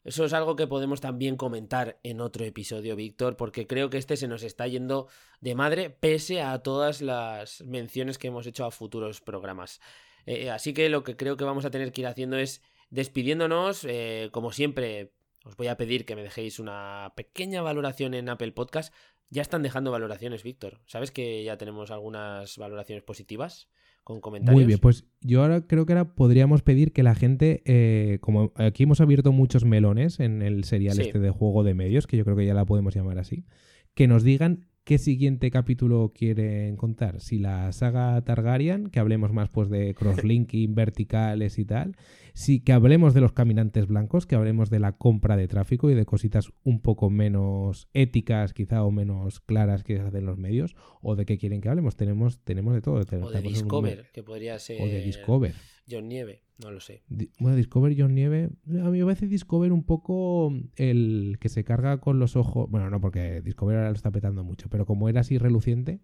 Eso 0.04 0.24
es 0.24 0.34
algo 0.34 0.56
que 0.56 0.68
podemos 0.68 1.02
también 1.02 1.36
comentar 1.36 2.00
en 2.04 2.22
otro 2.22 2.46
episodio, 2.46 2.96
Víctor, 2.96 3.36
porque 3.36 3.68
creo 3.68 3.90
que 3.90 3.98
este 3.98 4.16
se 4.16 4.30
nos 4.30 4.44
está 4.44 4.66
yendo 4.66 5.08
de 5.42 5.56
madre, 5.56 5.90
pese 5.90 6.42
a 6.42 6.60
todas 6.60 7.02
las 7.02 7.62
menciones 7.64 8.18
que 8.18 8.28
hemos 8.28 8.48
hecho 8.48 8.66
a 8.66 8.72
futuros 8.72 9.20
programas. 9.20 9.82
Eh, 10.26 10.50
así 10.50 10.74
que 10.74 10.90
lo 10.90 11.04
que 11.04 11.16
creo 11.16 11.38
que 11.38 11.44
vamos 11.44 11.66
a 11.66 11.72
tener 11.72 11.92
que 11.92 12.02
ir 12.02 12.08
haciendo 12.08 12.38
es 12.38 12.62
despidiéndonos. 12.90 13.86
Eh, 13.88 14.30
como 14.32 14.52
siempre, 14.52 15.14
os 15.44 15.56
voy 15.56 15.68
a 15.68 15.78
pedir 15.78 16.06
que 16.06 16.16
me 16.16 16.24
dejéis 16.24 16.60
una 16.60 17.14
pequeña 17.16 17.62
valoración 17.62 18.14
en 18.14 18.30
Apple 18.30 18.52
Podcast. 18.52 18.94
Ya 19.30 19.42
están 19.42 19.62
dejando 19.62 19.92
valoraciones, 19.92 20.44
Víctor. 20.44 20.80
¿Sabes 20.88 21.12
que 21.12 21.44
ya 21.44 21.58
tenemos 21.58 21.92
algunas 21.92 22.58
valoraciones 22.58 23.04
positivas? 23.04 23.70
Con 24.04 24.22
comentarios. 24.22 24.56
Muy 24.56 24.66
bien, 24.66 24.80
pues 24.80 25.06
yo 25.22 25.44
ahora 25.44 25.68
creo 25.68 25.86
que 25.86 25.94
ahora 25.94 26.16
podríamos 26.16 26.64
pedir 26.64 26.94
que 26.94 27.04
la 27.04 27.14
gente, 27.14 27.62
eh, 27.66 28.18
como 28.22 28.54
aquí 28.56 28.84
hemos 28.84 29.02
abierto 29.02 29.32
muchos 29.32 29.66
melones 29.66 30.20
en 30.20 30.42
el 30.42 30.64
serial 30.64 31.00
este 31.00 31.20
de 31.20 31.30
juego 31.30 31.64
de 31.64 31.76
medios, 31.76 32.08
que 32.08 32.18
yo 32.18 32.24
creo 32.24 32.36
que 32.36 32.46
ya 32.46 32.56
la 32.56 32.66
podemos 32.66 32.96
llamar 32.96 33.20
así, 33.20 33.46
que 33.94 34.08
nos 34.08 34.24
digan 34.24 34.68
¿Qué 34.90 34.98
siguiente 34.98 35.52
capítulo 35.52 36.14
quieren 36.16 36.76
contar? 36.76 37.22
Si 37.22 37.38
la 37.38 37.72
saga 37.74 38.20
Targaryen, 38.24 38.90
que 38.90 39.00
hablemos 39.00 39.32
más 39.32 39.48
pues 39.50 39.70
de 39.70 39.94
crosslinking, 39.94 40.74
verticales 40.74 41.60
y 41.60 41.66
tal. 41.66 41.96
Si 42.34 42.62
que 42.62 42.74
hablemos 42.74 43.14
de 43.14 43.22
los 43.22 43.32
caminantes 43.32 43.86
blancos, 43.86 44.26
que 44.26 44.34
hablemos 44.34 44.72
de 44.72 44.80
la 44.80 44.94
compra 44.94 45.38
de 45.38 45.48
tráfico 45.48 45.92
y 45.92 45.94
de 45.94 46.08
cositas 46.08 46.52
un 46.64 46.82
poco 46.82 47.12
menos 47.12 47.88
éticas, 47.94 48.54
quizá, 48.54 48.84
o 48.84 48.90
menos 48.90 49.40
claras 49.42 49.84
que 49.84 49.98
se 49.98 50.02
hacen 50.02 50.26
los 50.26 50.40
medios. 50.40 50.76
O 51.04 51.16
de 51.16 51.28
qué 51.28 51.38
quieren 51.38 51.62
que 51.62 51.70
hablemos. 51.70 51.96
Tenemos, 51.96 52.44
tenemos 52.44 52.74
de 52.74 52.82
todo. 52.82 52.96
o 52.96 53.30
de 53.30 53.42
Discover, 53.44 54.10
que 54.12 54.24
podría 54.24 54.58
ser. 54.58 54.82
O 54.82 54.88
de 54.88 55.04
Discover. 55.04 55.54
John 55.90 56.08
Nieve, 56.08 56.44
no 56.58 56.72
lo 56.72 56.80
sé. 56.80 57.04
Bueno, 57.40 57.56
Discover 57.56 57.96
John 57.98 58.16
Nieve, 58.16 58.50
a 58.68 58.90
mí 58.90 59.00
me 59.00 59.06
parece 59.06 59.28
Discover 59.28 59.72
un 59.72 59.84
poco 59.84 60.54
el 60.76 61.38
que 61.40 61.50
se 61.50 61.64
carga 61.64 62.00
con 62.00 62.20
los 62.20 62.36
ojos, 62.36 62.70
bueno, 62.70 62.90
no 62.90 63.02
porque 63.02 63.42
Discover 63.42 63.78
ahora 63.78 63.90
lo 63.90 63.96
está 63.96 64.12
petando 64.12 64.44
mucho, 64.44 64.70
pero 64.70 64.86
como 64.86 65.10
era 65.10 65.22
así 65.22 65.38
reluciente, 65.38 66.00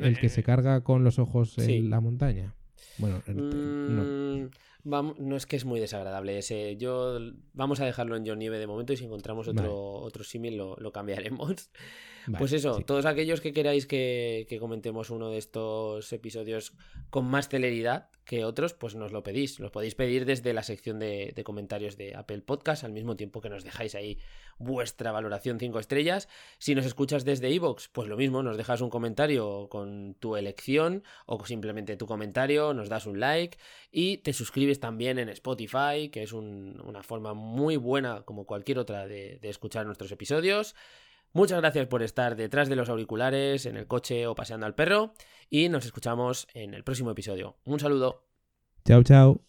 el 0.00 0.18
que 0.18 0.28
se 0.28 0.42
carga 0.42 0.82
con 0.82 1.04
los 1.04 1.18
ojos 1.18 1.58
en 1.58 1.90
la 1.90 2.00
montaña. 2.00 2.54
Bueno, 2.98 3.22
no. 3.26 4.48
Mm, 4.84 5.14
no 5.18 5.36
es 5.36 5.46
que 5.46 5.56
es 5.56 5.64
muy 5.64 5.80
desagradable 5.80 6.38
ese. 6.38 6.76
Yo 6.76 7.18
vamos 7.52 7.80
a 7.80 7.84
dejarlo 7.84 8.16
en 8.16 8.26
John 8.26 8.38
Nieve 8.38 8.58
de 8.58 8.66
momento 8.66 8.92
y 8.92 8.96
si 8.96 9.04
encontramos 9.04 9.48
otro, 9.48 9.74
otro 9.74 10.24
símil 10.24 10.56
lo, 10.56 10.92
cambiaremos. 10.92 11.70
Pues 12.38 12.52
eso, 12.52 12.80
todos 12.80 13.06
aquellos 13.06 13.40
que 13.40 13.52
queráis 13.52 13.86
que, 13.86 14.56
comentemos 14.60 15.10
uno 15.10 15.30
de 15.30 15.38
estos 15.38 16.12
episodios 16.12 16.72
con 17.10 17.26
más 17.26 17.48
celeridad 17.48 18.08
que 18.24 18.44
otros, 18.44 18.74
pues 18.74 18.96
nos 18.96 19.12
lo 19.12 19.22
pedís. 19.22 19.60
Los 19.60 19.70
podéis 19.70 19.94
pedir 19.94 20.24
desde 20.24 20.52
la 20.52 20.64
sección 20.64 20.98
de, 20.98 21.40
comentarios 21.44 21.96
de 21.96 22.16
Apple 22.16 22.40
Podcast, 22.40 22.82
al 22.82 22.92
mismo 22.92 23.14
tiempo 23.16 23.40
que 23.40 23.48
nos 23.48 23.62
dejáis 23.62 23.94
ahí 23.94 24.18
vuestra 24.58 25.12
valoración 25.12 25.60
5 25.60 25.78
estrellas. 25.78 26.28
Si 26.58 26.74
nos 26.74 26.86
escuchas 26.86 27.24
desde 27.24 27.50
iVoox, 27.50 27.88
pues 27.92 28.08
lo 28.08 28.16
mismo, 28.16 28.42
nos 28.42 28.56
dejas 28.56 28.80
un 28.80 28.90
comentario 28.90 29.68
con 29.68 30.14
tu 30.18 30.36
elección 30.36 31.04
o 31.26 31.44
simplemente 31.46 31.96
tu 31.96 32.06
comentario, 32.06 32.74
nos 32.74 32.88
das 32.88 33.06
un 33.06 33.20
like 33.20 33.58
y 33.92 34.18
te 34.18 34.32
suscribes 34.32 34.80
también 34.80 35.18
en 35.18 35.28
Spotify, 35.28 36.08
que 36.10 36.22
es 36.22 36.32
una 36.32 37.02
forma 37.02 37.34
muy 37.34 37.76
buena, 37.76 38.22
como 38.22 38.46
cualquier 38.46 38.78
otra, 38.78 39.06
de, 39.06 39.38
de 39.40 39.48
escuchar 39.48 39.86
nuestros 39.86 40.10
episodios. 40.10 40.74
Muchas 41.32 41.60
gracias 41.60 41.86
por 41.86 42.02
estar 42.02 42.36
detrás 42.36 42.68
de 42.68 42.76
los 42.76 42.88
auriculares, 42.88 43.66
en 43.66 43.76
el 43.76 43.86
coche 43.86 44.26
o 44.26 44.34
paseando 44.34 44.66
al 44.66 44.74
perro. 44.74 45.12
Y 45.50 45.68
nos 45.68 45.84
escuchamos 45.84 46.48
en 46.54 46.74
el 46.74 46.84
próximo 46.84 47.10
episodio. 47.10 47.56
Un 47.64 47.78
saludo. 47.78 48.24
Chao, 48.84 49.02
chao. 49.02 49.40